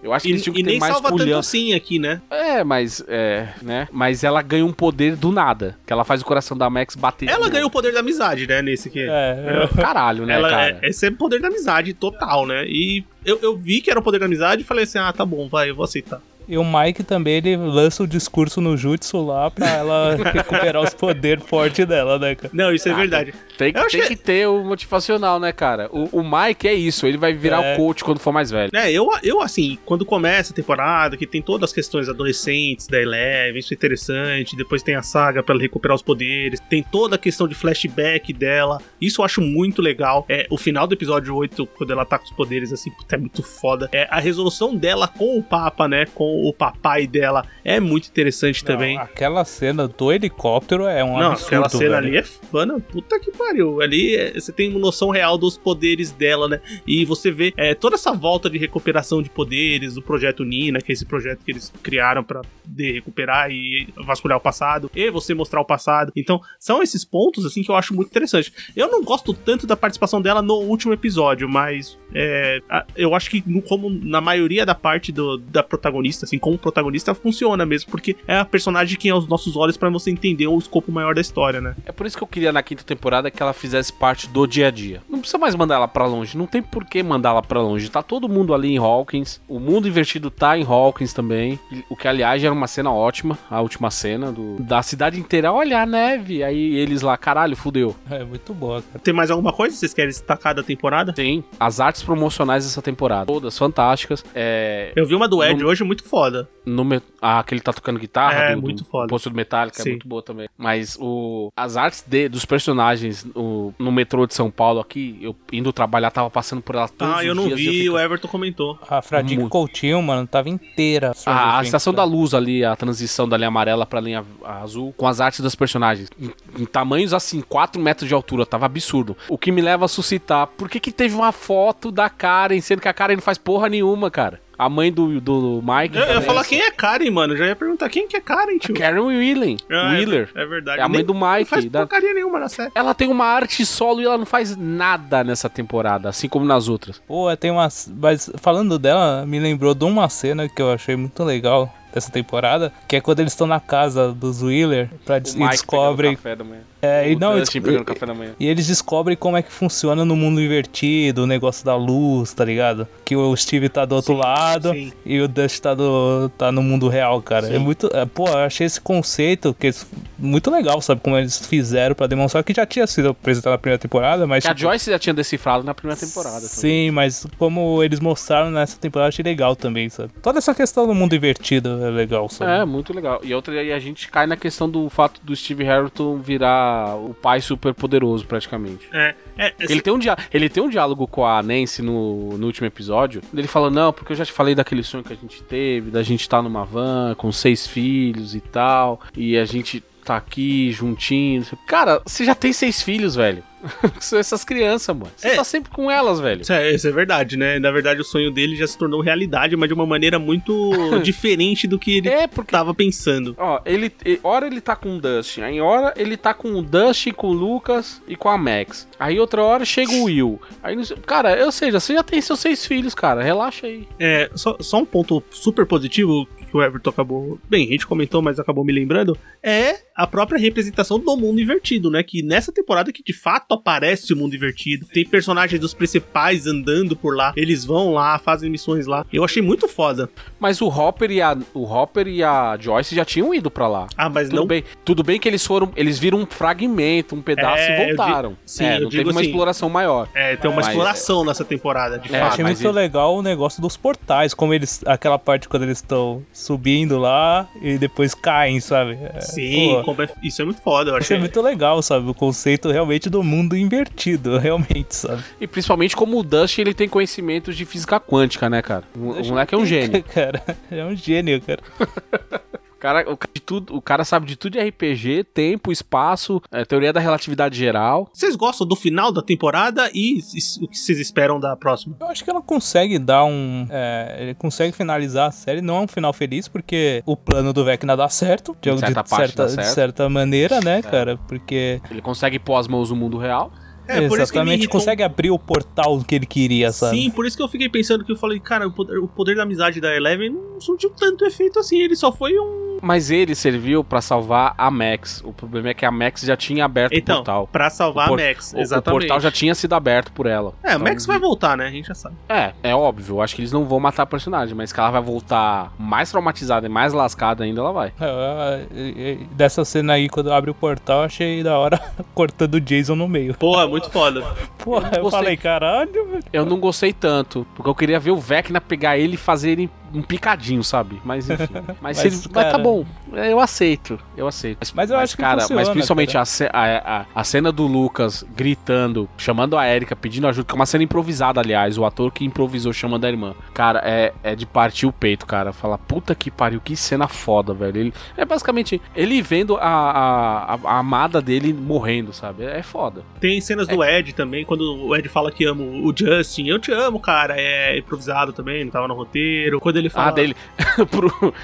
Eu 0.05 0.13
acho 0.13 0.25
que 0.25 0.29
E, 0.29 0.33
eles 0.33 0.43
tinham 0.43 0.55
que 0.55 0.61
e 0.61 0.65
ter 0.65 0.71
nem 0.73 0.79
mais 0.79 0.93
salva 0.93 1.09
tanto 1.09 1.23
culhão. 1.23 1.39
assim 1.39 1.73
aqui, 1.73 1.99
né? 1.99 2.21
É, 2.31 2.63
mas 2.63 3.03
é, 3.09 3.49
né? 3.63 3.89
Mas 3.91 4.23
ela 4.23 4.43
ganha 4.43 4.65
um 4.65 4.73
poder 4.73 5.17
do 5.17 5.33
nada, 5.33 5.79
que 5.87 5.93
ela 5.93 6.05
faz 6.05 6.21
o 6.21 6.25
coração 6.27 6.57
da 6.57 6.69
Max 6.69 6.95
bater. 6.95 7.27
Ela 7.29 7.47
de 7.47 7.53
ganhou 7.53 7.69
o 7.69 7.71
poder 7.71 7.93
da 7.93 8.01
amizade, 8.01 8.47
né? 8.47 8.61
Nesse 8.61 8.89
aqui. 8.89 9.01
É, 9.01 9.67
caralho, 9.81 10.27
né, 10.27 10.35
Ela 10.35 10.51
cara? 10.51 10.79
é, 10.83 10.89
esse 10.91 11.07
é 11.07 11.09
o 11.09 11.17
poder 11.17 11.41
da 11.41 11.49
amizade 11.49 11.95
total, 11.95 12.47
né? 12.47 12.67
E 12.67 13.03
eu, 13.25 13.39
eu 13.43 13.57
vi 13.57 13.81
que 13.81 13.91
era 13.91 13.99
o 13.99 14.03
poder 14.03 14.19
da 14.19 14.27
amizade 14.27 14.61
e 14.63 14.65
falei 14.65 14.85
assim: 14.85 14.99
ah, 14.99 15.13
tá 15.13 15.25
bom, 15.25 15.49
vai, 15.49 15.71
eu 15.71 15.75
vou 15.75 15.85
aceitar. 15.85 16.21
E 16.49 16.57
o 16.59 16.65
Mike 16.65 17.03
também, 17.03 17.35
ele 17.37 17.57
lança 17.57 18.03
o 18.03 18.07
discurso 18.07 18.61
no 18.61 18.77
Jutsu 18.77 19.25
lá 19.25 19.51
pra 19.51 19.69
ela 19.69 20.17
recuperar 20.17 20.83
os 20.83 20.93
poderes 20.95 21.45
fortes 21.45 21.87
dela, 21.87 22.19
né, 22.19 22.35
cara? 22.35 22.51
Não, 22.53 22.73
isso 22.73 22.89
é 22.89 22.93
Ah, 22.93 22.97
verdade. 22.97 23.35
Tem, 23.57 23.73
tem 23.73 23.87
que- 23.89 24.09
que 24.09 24.17
ter 24.17 24.47
o 24.49 24.63
motivacional, 24.65 25.39
né, 25.41 25.53
cara? 25.53 25.89
O, 25.93 26.21
o 26.21 26.23
Mike 26.23 26.67
é 26.69 26.75
isso, 26.75 27.07
ele 27.07 27.17
vai 27.17 27.33
virar 27.33 27.63
É. 27.65 27.75
o 27.75 27.77
coach 27.77 28.03
quando 28.05 28.19
for 28.19 28.33
mais 28.33 28.51
velho. 28.51 28.71
É, 28.75 28.91
eu, 28.93 29.09
eu 29.23 29.41
assim, 29.41 29.79
quando 29.85 30.05
começa 30.05 30.53
a 30.53 30.57
temporada, 30.57 31.17
que 31.17 31.27
tem 31.27 31.41
todas 31.43 31.71
as 31.71 31.73
questões 31.75 32.09
adolescentes 32.09 32.87
da 32.87 33.01
Eleven, 33.01 33.59
isso 33.59 33.73
é 33.73 33.77
interessante. 33.77 34.57
Depois 34.57 34.83
tem 34.83 34.95
a 34.95 35.03
saga 35.03 35.43
pra 35.43 35.55
ela 35.55 35.63
recuperar 35.63 35.95
os 35.95 36.03
poderes. 36.03 36.61
Tem 36.69 36.83
toda 36.83 37.17
a 37.17 37.19
questão 37.19 37.47
de 37.49 37.55
flashback 37.55 38.33
dela. 38.33 38.81
Isso 39.01 39.21
eu 39.21 39.25
acho 39.25 39.41
muito 39.41 39.81
legal. 39.81 40.25
É, 40.29 40.47
o 40.51 40.57
final 40.57 40.87
do 40.87 40.95
episódio 40.95 41.35
8, 41.35 41.67
quando 41.67 41.91
ela 41.93 42.05
tá 42.05 42.19
com 42.19 42.25
os 42.25 42.31
poderes, 42.33 42.73
assim, 42.73 42.91
puta, 42.91 43.15
é 43.15 43.19
muito 43.19 43.43
foda. 43.43 43.89
É, 43.93 44.07
a 44.11 44.21
resolução 44.21 44.75
dela 44.75 45.07
com 45.09 45.39
o 45.39 45.43
Papa, 45.43 45.87
né? 45.89 46.07
Com 46.15 46.34
o 46.49 46.53
papai 46.53 47.07
dela, 47.07 47.45
é 47.65 47.79
muito 47.81 48.09
interessante 48.09 48.65
também. 48.65 48.97
Não, 48.97 49.03
aquela 49.03 49.45
cena 49.45 49.87
do 49.89 50.13
helicóptero 50.13 50.85
é 50.87 51.03
um 51.05 51.19
Não, 51.19 51.33
absurdo, 51.33 51.47
aquela 51.47 51.69
cena 51.69 52.01
velho. 52.01 52.09
ali 52.09 52.17
é 52.17 52.23
fana, 52.23 52.81
puta 52.81 53.19
que 53.21 53.31
pariu. 53.31 53.81
Ali 53.81 54.15
é, 54.17 54.33
você 54.35 54.53
tem 54.53 54.71
uma 54.71 54.79
noção 54.81 55.11
real 55.11 55.37
dos 55.39 55.57
poderes 55.59 56.11
dela, 56.13 56.49
né? 56.49 56.61
E 56.87 57.05
você 57.05 57.31
vê 57.31 57.53
é, 57.57 57.75
toda 57.75 57.95
essa 57.97 58.13
volta 58.13 58.49
de 58.51 58.59
recuperação 58.59 59.23
de 59.23 59.31
poderes 59.31 59.95
do 59.95 60.03
projeto 60.03 60.45
Nina, 60.45 60.81
que 60.81 60.93
é 60.93 60.95
esse 60.95 61.05
projeto 61.07 61.45
que 61.45 61.51
eles 61.51 61.73
criaram 61.83 62.23
pra 62.25 62.43
de 62.67 62.93
recuperar 62.93 63.51
e 63.51 63.89
vasculhar 64.07 64.39
o 64.39 64.41
passado, 64.41 64.91
e 64.95 65.11
você 65.11 65.35
mostrar 65.35 65.61
o 65.61 65.65
passado. 65.65 66.13
Então, 66.17 66.41
são 66.59 66.83
esses 66.83 67.05
pontos 67.05 67.45
assim 67.45 67.63
que 67.63 67.71
eu 67.71 67.75
acho 67.77 67.95
muito 67.95 68.09
interessante. 68.09 68.53
Eu 68.75 68.91
não 68.91 69.03
gosto 69.05 69.33
tanto 69.35 69.67
da 69.67 69.77
participação 69.77 70.21
dela 70.21 70.41
no 70.41 70.55
último 70.55 70.93
episódio, 70.93 71.49
mas 71.49 71.99
é, 72.15 72.61
eu 72.97 73.15
acho 73.15 73.31
que 73.31 73.43
como 73.63 73.91
na 73.91 74.21
maioria 74.21 74.65
da 74.65 74.75
parte 74.75 75.13
do- 75.13 75.39
da 75.39 75.63
protagonista, 75.63 76.24
assim, 76.25 76.39
como 76.39 76.59
protagonista, 76.59 77.15
funciona 77.15 77.65
mesmo, 77.65 77.91
porque 77.91 78.17
é 78.27 78.39
a 78.39 78.45
personagem 78.45 78.99
que 78.99 79.09
é 79.09 79.13
aos 79.13 79.27
nossos 79.29 79.57
olhos 79.57 79.77
pra 79.77 79.89
você 79.91 80.11
entender 80.11 80.47
o 80.47 80.59
escopo 80.59 80.91
maior 80.91 81.15
da 81.15 81.21
história, 81.21 81.61
né? 81.61 81.75
É 81.87 81.93
por 81.93 82.07
isso 82.07 82.17
que 82.17 82.23
eu 82.23 82.29
queria 82.29 82.53
na 82.53 82.63
quinta 82.63 82.83
temporada 82.85 83.31
que 83.31 83.43
ela 83.43 83.53
fizesse 83.53 83.93
parte 83.93 84.29
do 84.29 84.47
dia 84.47 84.69
a 84.69 84.71
dia. 84.71 85.01
Não 85.09 85.19
precisa 85.21 85.39
mais 85.39 85.55
mandar 85.55 85.77
ela 85.77 85.89
pra 85.89 86.07
longe, 86.07 86.37
não 86.37 86.47
tem 86.47 86.63
por 86.63 86.85
que 86.85 87.03
mandar 87.03 87.31
ela 87.31 87.43
pra 87.43 87.61
longe. 87.61 87.89
Tá 87.91 88.03
todo 88.03 88.29
mundo 88.29 88.53
ali 88.55 88.73
em 88.75 88.79
Hawkins, 88.79 89.41
o 89.49 89.59
mundo 89.59 89.87
invertido 89.89 90.31
tá 90.31 90.59
em 90.59 90.65
Hawkins 90.65 91.13
também. 91.13 91.59
O 91.89 91.97
que, 91.97 92.09
aliás, 92.09 92.43
era 92.43 92.53
uma 92.53 92.67
cena 92.67 92.93
ótima, 92.93 93.39
a 93.51 93.61
última 93.61 93.91
cena 93.91 94.33
do, 94.33 94.57
da 94.61 94.83
cidade 94.83 95.19
inteira. 95.19 95.53
Olha 95.53 95.83
a 95.83 95.87
neve, 95.87 96.43
aí 96.43 96.75
eles 96.77 97.03
lá, 97.03 97.17
caralho, 97.17 97.57
fudeu. 97.57 97.95
É 98.11 98.25
muito 98.25 98.53
boa, 98.55 98.83
cara. 98.83 98.99
Tem 98.99 99.13
mais 99.15 99.31
alguma 99.31 99.53
coisa 99.53 99.73
que 99.75 99.79
vocês 99.81 99.95
querem 99.95 100.11
destacar 100.11 100.55
da 100.55 100.63
temporada? 100.63 101.13
Tem 101.13 101.45
as 101.59 101.81
artes 101.81 102.03
promocionais 102.03 102.65
dessa 102.65 102.81
temporada, 102.83 103.27
todas 103.27 103.57
fantásticas. 103.59 104.25
É, 104.35 104.93
Eu 104.97 105.07
vi 105.07 105.15
uma 105.15 105.29
do 105.29 105.43
Ed 105.43 105.61
Não- 105.61 105.69
hoje 105.69 105.85
muito 105.85 106.05
foda. 106.15 106.49
no 106.67 106.83
me- 106.85 107.03
ah, 107.21 107.43
que 107.47 107.53
ele 107.53 107.61
tá 107.61 107.73
tocando 107.75 107.99
guitarra, 107.99 108.45
É, 108.45 108.55
do, 108.57 108.63
muito 108.63 108.83
do 108.85 108.89
foda. 108.89 109.07
Poço 109.09 109.29
do 109.29 109.37
Metallica, 109.37 109.83
Sim. 109.83 109.89
é 109.89 109.93
muito 109.93 110.09
boa 110.09 110.23
também. 110.23 110.49
Mas 110.57 110.97
o, 110.99 111.51
as 111.57 111.77
artes 111.77 112.03
de- 112.07 112.29
dos 112.29 112.45
personagens 112.47 113.27
o- 113.35 113.73
no 113.79 113.93
metrô 113.93 114.27
de 114.27 114.33
São 114.35 114.51
Paulo 114.51 114.81
aqui, 114.81 115.19
eu 115.21 115.37
indo 115.53 115.73
trabalhar, 115.73 116.11
tava 116.11 116.31
passando 116.31 116.63
por 116.63 116.75
ela 116.75 116.89
todos 116.89 117.15
Ah, 117.17 117.25
eu 117.25 117.33
os 117.33 117.37
não 117.37 117.47
dias 117.49 117.59
vi, 117.61 117.81
fico- 117.83 117.95
o 117.95 117.99
Everton 117.99 118.29
comentou. 118.29 118.79
A 118.89 119.03
Fradique 119.03 119.41
Muito. 119.41 119.51
Coutinho, 119.53 120.01
mano, 120.03 120.27
tava 120.27 120.49
inteira. 120.49 121.13
A, 121.27 121.59
a 121.59 121.63
estação 121.63 121.93
da 121.93 122.05
luz 122.05 122.33
ali, 122.33 122.65
a 122.65 122.75
transição 122.77 123.29
da 123.29 123.37
linha 123.37 123.49
amarela 123.49 123.85
pra 123.85 124.01
linha 124.01 124.25
azul, 124.45 124.93
com 124.97 125.07
as 125.07 125.21
artes 125.21 125.41
dos 125.41 125.55
personagens. 125.55 126.09
Em, 126.21 126.31
em 126.63 126.65
tamanhos 126.65 127.13
assim, 127.13 127.41
4 127.43 127.81
metros 127.81 128.09
de 128.09 128.15
altura, 128.15 128.47
tava 128.47 128.65
absurdo. 128.67 129.17
O 129.29 129.37
que 129.37 129.53
me 129.53 129.61
leva 129.61 129.85
a 129.85 129.89
suscitar, 129.89 130.47
por 130.47 130.69
que 130.71 130.81
que 130.81 130.91
teve 130.93 131.15
uma 131.15 131.33
foto 131.33 131.91
da 131.91 132.09
Karen, 132.09 132.61
sendo 132.61 132.81
que 132.81 132.89
a 132.89 132.93
Karen 132.95 133.17
não 133.17 133.23
faz 133.23 133.37
porra 133.39 133.69
nenhuma, 133.69 134.11
cara? 134.11 134.41
A 134.59 134.69
mãe 134.69 134.93
do, 134.93 135.21
do 135.21 135.63
Mike. 135.63 135.97
Eu, 135.97 136.03
eu 136.05 136.15
ia 136.15 136.21
falar 136.21 136.45
quem 136.45 136.61
é 136.61 136.71
Karen, 136.71 137.11
mano. 137.11 137.35
Eu 137.35 137.37
já 137.39 137.47
ia 137.47 137.57
perguntar 137.57 137.89
quem 137.89 138.07
que 138.09 138.17
é 138.17 138.21
Karen, 138.21 138.59
tio. 138.59 138.75
Karen 138.75 139.01
Wheeler. 139.01 139.57
Ah, 139.71 139.95
é- 139.95 139.99
Wheeler. 139.99 140.31
É, 140.35 140.47
verdade. 140.47 140.81
É 140.81 140.83
a 140.83 140.89
mãe 140.89 140.99
Nem- 140.99 141.07
do 141.07 141.15
Não 141.15 141.33
Mike. 141.33 141.51
faz 141.51 141.65
da- 141.67 141.81
porcaria 141.81 142.15
nenhuma 142.15 142.39
na 142.39 142.49
série. 142.49 142.71
Ela 142.75 142.95
tem 142.95 143.09
uma 143.09 143.25
arte 143.27 143.65
solo 143.67 144.01
e 144.01 144.05
ela 144.05 144.19
não 144.19 144.27
faz 144.27 144.57
nada 144.57 145.23
nessa 145.25 145.49
temporada, 145.49 146.09
assim 146.09 146.29
como 146.29 146.45
nas 146.45 146.69
outras. 146.69 147.01
Pô, 147.07 147.35
tem 147.37 147.51
umas. 147.51 147.93
Mas 148.01 148.31
falando 148.39 148.79
dela, 148.79 149.25
me 149.27 149.39
lembrou 149.39 149.75
de 149.75 149.85
uma 149.85 150.09
cena 150.09 150.49
que 150.49 150.61
eu 150.63 150.73
achei 150.73 150.97
muito 150.97 151.23
legal 151.25 151.73
dessa 151.95 152.11
temporada, 152.11 152.73
que 152.89 152.97
é 152.97 153.01
quando 153.01 153.21
eles 153.21 153.33
estão 153.33 153.47
na 153.47 153.61
casa 153.61 154.13
dos 154.13 154.43
Wheeler 154.43 154.91
pra 155.05 155.19
des- 155.19 155.35
O 155.35 155.45
e 155.45 155.49
descobrem. 155.49 156.17
café 156.17 156.35
da 156.37 156.45
manhã. 156.45 156.61
É, 156.83 157.11
e 157.11 157.15
o 157.15 157.19
não, 157.19 157.39
Dustin 157.39 157.59
eles- 157.59 157.69
pegando 157.71 157.85
café 157.87 158.05
da 158.05 158.13
manhã. 158.13 158.33
E 158.39 158.47
eles 158.47 158.67
descobrem 158.67 159.17
como 159.17 159.39
é 159.39 159.43
que 159.43 159.51
funciona 159.51 160.05
no 160.05 160.15
mundo 160.15 160.39
invertido, 160.41 161.23
o 161.23 161.27
negócio 161.27 161.65
da 161.65 161.75
luz, 161.75 162.35
tá 162.35 162.45
ligado? 162.45 162.87
Que 163.07 163.17
o 163.17 163.35
Steve 163.35 163.71
tá 163.71 163.87
do 163.87 163.95
outro 163.95 164.13
lado 164.15 164.71
sim. 164.73 164.93
e 165.07 165.19
o 165.21 165.27
Dust 165.27 165.61
tá, 165.61 165.73
do, 165.73 166.29
tá 166.37 166.53
no 166.53 166.63
mundo 166.63 166.89
real, 166.89 167.23
cara. 167.23 167.47
É 167.49 167.59
muito. 167.59 167.89
é, 167.95 168.05
pô, 168.05 168.27
eu 168.29 168.37
achei 168.39 168.67
esse 168.67 168.81
conceito 168.83 169.55
que 169.59 169.69
eles- 169.69 169.87
muito 170.19 170.51
legal, 170.51 170.81
sabe? 170.83 171.01
Como 171.01 171.17
eles 171.17 171.39
fizeram 171.47 171.95
pra 171.95 172.07
demonstrar 172.07 172.45
que 172.45 172.53
já 172.53 172.67
tinha 172.67 172.87
sido 172.87 173.09
apresentado 173.11 173.53
na 173.53 173.59
primeira 173.59 173.79
temporada, 173.79 174.27
mas. 174.27 174.45
Que 174.45 174.51
a 174.51 174.55
tipo, 174.55 174.69
Joyce 174.69 174.91
já 174.91 174.99
tinha 174.99 175.15
decifrado 175.15 175.65
na 175.65 175.73
primeira 175.73 175.99
temporada. 175.99 176.35
também. 176.37 176.49
Sim, 176.49 176.91
mas 176.91 177.27
como 177.39 177.83
eles 177.83 177.99
mostraram 178.01 178.51
nessa 178.51 178.77
temporada, 178.79 179.07
eu 179.07 179.09
achei 179.09 179.23
legal 179.23 179.57
também, 179.57 179.89
sabe? 179.89 180.11
Toda 180.21 180.39
essa 180.39 180.55
questão 180.55 180.87
do 180.87 180.95
mundo 180.95 181.15
invertido 181.15 181.83
é 181.83 181.84
legal, 181.91 182.29
sabe? 182.29 182.51
É, 182.51 182.65
muito 182.65 182.93
legal. 182.93 183.21
E 183.23 183.35
outra, 183.35 183.63
e 183.63 183.73
a 183.73 183.79
gente 183.79 184.09
cai 184.09 184.27
na 184.27 184.37
questão 184.37 184.69
do 184.69 184.89
fato 184.89 185.21
do 185.23 185.35
Steve 185.35 185.65
Harrington 185.65 186.19
virar 186.19 186.97
o 186.97 187.15
pai 187.15 187.41
super 187.41 187.75
poderoso, 187.75 188.27
praticamente. 188.27 188.89
É. 188.93 189.15
é 189.39 189.55
Ele 189.59 189.81
tem, 189.81 189.93
um 189.93 189.99
dia, 189.99 190.17
ele 190.33 190.49
tem 190.49 190.63
um 190.63 190.69
diálogo 190.69 191.07
com 191.07 191.25
a 191.25 191.43
Nancy 191.43 191.83
no, 191.83 192.37
no 192.37 192.47
último 192.47 192.67
episódio. 192.67 193.23
Ele 193.33 193.49
fala: 193.49 193.71
Não, 193.71 193.93
porque 193.93 194.13
eu 194.13 194.17
já 194.17 194.25
te 194.25 194.33
falei 194.33 194.55
daquele 194.55 194.83
sonho 194.83 195.05
que 195.05 195.13
a 195.13 195.17
gente 195.17 195.43
teve, 195.43 195.91
da 195.91 196.03
gente 196.03 196.21
estar 196.21 196.43
numa 196.43 196.65
van 196.65 197.15
com 197.17 197.31
seis 197.33 197.67
filhos 197.67 198.35
e 198.35 198.41
tal, 198.41 199.01
e 199.17 199.37
a 199.37 199.45
gente 199.45 199.83
tá 200.05 200.17
aqui 200.17 200.71
juntinho. 200.71 201.45
Cara, 201.67 202.03
você 202.05 202.25
já 202.25 202.35
tem 202.35 202.53
seis 202.53 202.83
filhos, 202.83 203.15
velho. 203.15 203.43
São 204.01 204.19
essas 204.19 204.45
crianças, 204.45 204.95
mano. 204.97 205.11
Você 205.17 205.29
É. 205.29 205.35
tá 205.37 205.45
sempre 205.45 205.71
com 205.71 205.91
elas, 205.91 206.21
velho. 206.21 206.43
Isso 206.43 206.53
é, 206.53 206.73
isso 206.75 206.87
é 206.89 206.91
verdade, 206.93 207.37
né? 207.37 207.59
Na 207.59 207.71
verdade, 207.71 208.01
o 208.01 208.05
sonho 208.05 208.31
dele 208.31 208.57
já 208.57 208.67
se 208.67 208.77
tornou 208.77 209.01
realidade, 209.01 209.57
mas 209.57 209.69
de 209.69 209.75
uma 209.75 209.87
maneira 209.87 210.19
muito 210.19 210.71
diferente 211.03 211.67
do 211.67 211.79
que 211.79 211.99
ele 211.99 212.09
É, 212.09 212.27
porque 212.27 212.51
tava 212.53 212.75
pensando. 212.75 213.35
Ó, 213.39 213.61
ele, 213.65 213.93
hora 214.23 214.47
ele 214.47 214.61
tá 214.61 214.77
com 214.77 214.97
o 214.97 215.01
Dustin, 215.01 215.43
aí 215.43 215.61
hora 215.61 215.93
ele 215.97 216.17
tá 216.17 216.33
com 216.35 216.53
o 216.55 216.63
Dustin, 216.63 217.13
com 217.13 217.29
o 217.29 217.33
Lucas 217.33 218.03
e 218.07 218.17
com 218.17 218.29
a 218.29 218.37
Max. 218.39 218.87
Aí 218.99 219.19
outra 219.19 219.43
hora 219.43 219.65
chega 219.65 219.93
o 219.93 220.05
Will. 220.05 220.41
Aí, 220.63 220.77
cara, 221.07 221.45
ou 221.45 221.53
seja, 221.53 221.81
você 221.81 221.95
já 221.95 222.03
tem 222.03 222.21
seus 222.21 222.41
seis 222.41 222.67
filhos, 222.67 222.95
cara, 222.95 223.23
relaxa 223.23 223.67
aí. 223.67 223.87
É, 223.99 224.31
só, 224.35 224.57
só 224.61 224.79
um 224.79 224.85
ponto 224.85 225.23
super 225.31 225.67
positivo 225.67 226.27
que 226.51 226.57
o 226.57 226.63
Everton 226.63 226.91
acabou. 226.91 227.39
Bem, 227.49 227.69
a 227.69 227.71
gente 227.73 227.87
comentou, 227.87 228.23
mas 228.23 228.39
acabou 228.39 228.65
me 228.65 228.73
lembrando. 228.73 229.17
É 229.43 229.81
a 229.97 230.07
própria 230.07 230.39
representação 230.39 230.99
do 230.99 231.17
mundo 231.17 231.41
invertido, 231.41 231.91
né? 231.91 232.03
Que 232.03 232.23
nessa 232.23 232.53
temporada 232.53 232.93
que 232.93 233.03
de 233.03 233.13
fato 233.13 233.53
aparece 233.55 234.13
o 234.13 234.17
mundo 234.17 234.35
invertido. 234.35 234.87
Tem 234.93 235.07
personagens 235.07 235.61
dos 235.61 235.73
principais 235.75 236.47
andando 236.47 236.97
por 236.97 237.17
lá. 237.17 237.33
Eles 237.37 237.65
vão 237.65 237.93
lá, 237.93 238.19
fazem 238.19 238.51
missões 238.51 238.87
lá. 238.87 239.07
Eu 239.13 239.25
achei 239.25 239.43
muito 239.43 239.69
foda. 239.69 240.09
Mas 240.41 240.61
o 240.61 240.69
Hopper 240.69 241.11
e 241.11 241.21
a, 241.23 241.37
o 241.53 241.65
Hopper 241.65 242.07
e 242.09 242.23
a 242.23 242.57
Joyce 242.61 242.95
já 242.95 243.05
tinham 243.05 243.33
ido 243.35 243.51
pra 243.51 243.69
lá. 243.69 243.87
Ah, 243.97 244.09
mas 244.09 244.29
Tudo 244.29 244.41
não. 244.41 244.47
bem, 244.47 244.65
tudo 244.85 245.03
bem 245.03 245.19
que 245.21 245.29
eles 245.29 245.45
foram, 245.47 245.71
eles 245.77 245.99
viram 245.99 246.19
um 246.19 246.27
fragmento, 246.27 247.15
um 247.15 247.23
pedaço 247.23 247.63
É, 247.63 247.79
e 247.87 247.91
eu 247.91 247.97
voltaram. 247.97 248.29
digo- 248.31 248.41
sim, 248.47 248.65
é, 248.65 248.77
eu 248.77 248.81
não 248.83 248.89
digo 248.89 249.03
teve 249.03 249.11
uma 249.11 249.21
assim, 249.21 249.31
exploração 249.31 249.69
maior. 249.71 250.09
É, 250.15 250.37
tem 250.37 250.51
uma 250.51 250.57
Mas- 250.57 250.69
exploração 250.69 251.25
nessa 251.25 251.45
temporada, 251.45 251.99
de 251.99 252.13
É, 252.13 252.17
Eu 252.17 252.21
fato. 252.21 252.33
achei 252.33 252.45
muito 252.45 252.71
legal 252.71 253.15
o 253.17 253.23
negócio 253.23 253.61
dos 253.63 253.77
portais, 253.77 254.35
como 254.35 254.53
eles. 254.55 254.83
aquela 254.87 255.19
parte 255.19 255.49
quando 255.49 255.63
eles 255.65 255.79
estão 255.79 256.23
subindo 256.33 256.99
lá 256.99 257.49
e 257.63 257.79
depois 257.79 258.15
caem, 258.15 258.61
sabe? 258.61 258.99
É, 259.15 259.21
Sim, 259.21 259.75
pô, 259.77 259.84
é- 260.03 260.09
isso 260.23 260.41
é 260.43 260.45
muito 260.45 260.61
foda, 260.63 260.91
eu 260.91 260.97
achei 260.97 261.17
achei. 261.17 261.19
muito 261.19 261.41
legal, 261.43 261.83
sabe? 261.83 262.09
O 262.09 262.15
conceito 262.15 262.71
realmente 262.71 263.09
do 263.11 263.23
mundo 263.23 263.57
invertido, 263.57 264.37
realmente, 264.39 264.95
sabe? 264.95 265.23
E 265.41 265.47
principalmente 265.47 265.95
como 265.97 266.19
o 266.19 266.23
Dustin 266.23 266.63
ele 266.63 266.75
tem 266.75 266.89
conhecimentos 266.89 267.57
de 267.57 267.65
física 267.65 267.99
quântica, 268.01 268.49
né, 268.49 268.63
cara? 268.63 268.85
O, 268.97 269.11
o 269.13 269.27
moleque 269.27 269.55
é 269.55 269.59
um 269.59 269.67
gênio. 269.67 270.03
Cara, 270.15 270.43
é 270.71 270.85
um 270.85 270.95
gênio, 270.97 271.41
cara. 271.43 271.61
O 272.85 272.87
cara, 272.87 273.01
o, 273.13 273.17
cara 273.17 273.33
de 273.35 273.41
tudo, 273.41 273.75
o 273.77 273.81
cara 273.81 274.05
sabe 274.05 274.27
de 274.27 274.37
tudo 274.37 274.53
de 274.53 274.61
RPG, 274.61 275.25
tempo, 275.33 275.73
espaço, 275.73 276.43
é, 276.53 276.67
teoria 276.67 276.93
da 276.93 277.01
relatividade 277.01 277.57
geral. 277.57 278.11
Vocês 278.13 278.37
gostam 278.37 278.67
do 278.67 278.77
final 278.77 279.11
da 279.11 279.23
temporada 279.23 279.89
e 279.95 280.19
s- 280.19 280.63
o 280.63 280.69
que 280.69 280.77
vocês 280.79 281.01
esperam 281.01 281.41
da 281.41 281.57
próxima? 281.57 281.97
Eu 281.99 282.09
acho 282.09 282.23
que 282.23 282.29
ela 282.29 282.43
consegue 282.43 282.99
dar 282.99 283.25
um. 283.25 283.67
é, 283.71 284.17
ele 284.21 284.35
consegue 284.35 284.77
finalizar 284.77 285.29
a 285.29 285.31
série. 285.31 285.63
Não 285.63 285.77
é 285.77 285.81
um 285.81 285.89
final 285.89 286.13
feliz, 286.13 286.47
porque 286.47 287.03
o 287.07 287.17
plano 287.17 287.55
do 287.55 287.65
Vecna 287.65 287.97
dá 287.97 288.07
certo. 288.11 288.55
De, 288.61 288.69
certa 288.79 289.03
de 289.03 289.09
parte 289.09 289.17
certa, 289.35 289.47
dá 289.57 289.63
de 289.63 289.69
certa 289.69 290.09
maneira, 290.11 290.61
né, 290.61 290.83
cara? 290.83 291.17
Porque. 291.27 291.81
Ele 291.91 292.03
consegue 292.03 292.39
pôr 292.39 292.57
as 292.57 292.69
mãos 292.69 292.91
no 292.91 292.97
mundo 292.97 293.17
real. 293.17 293.51
É, 293.87 293.95
por 293.95 294.03
isso 294.03 294.09
que 294.09 294.17
me 294.17 294.21
exatamente, 294.23 294.59
irritou- 294.61 294.81
consegue 294.81 295.03
abrir 295.03 295.31
o 295.31 295.39
portal 295.39 296.01
que 296.07 296.15
ele 296.15 296.27
queria, 296.27 296.73
sabe? 296.73 296.97
Sim, 296.97 297.11
por 297.11 297.27
isso 297.27 297.37
que 297.37 297.43
eu 297.43 297.49
fiquei 297.49 297.69
pensando 297.69 298.05
que 298.05 298.13
eu 298.13 298.17
falei, 298.17 298.41
cara, 298.41 298.67
o 298.67 298.73
poder, 298.73 298.99
o 298.99 299.07
poder 299.09 299.37
da 299.37 299.43
amizade 299.43 299.81
da 299.81 299.95
Eleven 299.95 300.31
não 300.31 300.61
surtiu 300.61 300.91
tanto 300.91 301.25
efeito 301.25 301.59
assim. 301.59 301.79
Ele 301.81 301.95
só 301.97 302.11
foi 302.13 302.33
um. 302.39 302.65
Mas 302.83 303.11
ele 303.11 303.35
serviu 303.35 303.83
pra 303.83 304.01
salvar 304.03 304.55
a 304.59 304.71
Max. 304.71 305.23
O 305.25 305.33
problema 305.33 305.69
é 305.71 305.75
que 305.75 305.87
a 305.87 305.91
Max 305.91 306.21
já 306.23 306.37
tinha 306.37 306.65
aberto 306.67 306.93
Então, 306.93 307.15
o 307.15 307.19
portal. 307.19 307.49
pra 307.51 307.71
salvar 307.71 308.09
por- 308.09 308.21
a 308.21 308.27
Max. 308.27 308.53
O, 308.53 308.57
o 308.57 308.61
exatamente. 308.61 309.01
portal 309.01 309.21
já 309.21 309.31
tinha 309.31 309.55
sido 309.55 309.73
aberto 309.75 310.13
por 310.13 310.27
ela. 310.27 310.53
É, 310.63 310.71
a 310.73 310.75
Então, 310.75 310.85
Max 310.87 311.07
vai 311.07 311.19
voltar, 311.19 311.57
né? 311.57 311.67
A 311.67 311.71
gente 311.71 311.87
já 311.89 311.95
sabe. 311.95 312.15
É, 312.29 312.53
é 312.63 312.75
óbvio. 312.75 313.23
Acho 313.23 313.35
que 313.37 313.41
eles 313.41 313.53
não 313.53 313.65
vão 313.65 313.81
matar 313.81 314.03
a 314.03 314.07
personagem, 314.07 314.55
mas 314.55 314.71
que 314.73 314.79
ela 314.81 314.91
vai 314.91 315.01
voltar 315.01 315.73
mais 315.79 316.11
traumatizada 316.11 316.67
e 316.67 316.69
mais 316.69 316.93
lascada 316.93 317.45
ainda, 317.45 317.61
ela 317.61 317.73
vai. 317.73 317.93
É, 318.01 319.17
Dessa 319.33 319.65
cena 319.65 319.95
aí, 319.95 320.09
quando 320.09 320.33
abre 320.33 320.51
o 320.51 320.55
portal, 320.55 320.99
eu 321.01 321.05
achei 321.05 321.43
da 321.43 321.59
hora 321.59 321.81
cortando 322.15 322.55
o 322.57 322.61
Jason 322.61 322.95
no 322.95 323.09
meio. 323.09 323.35
Porra, 323.35 323.67
muito 323.75 323.91
foda. 323.91 324.23
Pô, 324.59 324.77
eu, 324.77 325.03
gostei. 325.03 325.11
falei, 325.11 325.37
caralho, 325.37 326.09
velho. 326.09 326.25
Eu 326.33 326.47
não 326.47 326.59
gostei 326.59 326.93
tanto, 326.93 327.47
porque 327.55 327.69
eu 327.69 327.75
queria 327.75 327.99
ver 327.99 328.13
o 328.13 328.17
Vecna 328.17 328.61
pegar 328.61 328.97
ele 328.97 329.15
e 329.15 329.19
fazer 329.19 329.51
ele 329.51 329.71
um 329.95 330.03
picadinho, 330.03 330.63
sabe? 330.65 331.01
Mas 331.05 331.29
enfim. 331.31 331.45
Mas, 331.81 331.99
Mas, 331.99 332.05
ele- 332.05 332.15
mas 332.17 332.27
cara- 332.27 332.51
tá 332.51 332.59
bom. 332.59 332.85
É, 333.13 333.33
Eu 333.33 333.39
aceito. 333.41 333.99
Eu 334.17 334.27
aceito. 334.27 334.67
Mas 334.75 334.91
eu 334.91 334.97
acho 334.99 335.17
que 335.17 335.23
cara, 335.23 335.41
funciona, 335.41 335.61
Mas 335.61 335.69
principalmente 335.71 336.13
cara. 336.13 336.23
a, 336.23 336.25
ce- 336.27 336.51
a, 336.53 337.01
a, 337.01 337.21
a 337.21 337.25
cena 337.25 337.53
do 337.53 337.67
Lucas 337.67 338.25
gritando, 338.37 339.09
chamando 339.17 339.57
a 339.57 339.67
Erika, 339.69 339.95
pedindo 339.97 340.27
ajuda, 340.27 340.47
que 340.47 340.53
é 340.53 340.57
uma 340.57 340.67
cena 340.67 340.85
improvisada, 340.85 341.41
aliás. 341.41 341.79
O 341.79 341.85
ator 341.85 342.13
que 342.13 342.25
improvisou 342.25 342.73
chamando 342.73 343.05
a 343.05 343.09
irmã. 343.09 343.35
Cara, 343.53 343.81
é, 343.85 344.13
é 344.23 344.35
de 344.35 344.47
partir 344.47 344.87
o 344.87 344.93
peito, 344.93 345.27
cara. 345.27 345.53
Fala, 345.53 345.79
puta 345.79 346.15
que 346.15 346.31
pariu, 346.31 346.61
que 346.61 346.77
cena 346.77 347.07
foda, 347.09 347.53
velho. 347.55 347.79
Ele, 347.79 347.95
é 348.17 348.25
basicamente 348.25 348.81
ele 348.95 349.21
vendo 349.23 349.57
a, 349.57 349.61
a, 349.61 350.55
a- 350.55 350.59
a 350.65 350.79
amada 350.79 351.21
dele 351.23 351.53
morrendo, 351.53 352.13
sabe? 352.13 352.45
É 352.45 352.63
foda. 352.63 353.03
Tem 353.21 353.41
cenas 353.41 353.69
do 353.69 353.83
Ed 353.85 354.13
também, 354.15 354.45
quando 354.45 354.63
o 354.87 354.95
Ed 354.97 355.09
fala 355.09 355.31
que 355.31 355.45
ama 355.45 355.63
o 355.63 355.93
Justin. 355.97 356.47
Eu 356.49 356.59
te 356.59 356.73
amo, 356.73 356.99
cara. 357.01 357.35
É 357.37 357.79
improvisado 357.79 358.33
também, 358.33 358.65
não 358.65 358.71
tava 358.73 358.89
no 358.89 358.95
roteiro. 358.95 359.61
Quando 359.61 359.77
ele 359.77 359.84
fala. 359.91 360.09
Ah, 360.09 360.13
dele. 360.13 360.37
pro, 360.91 361.35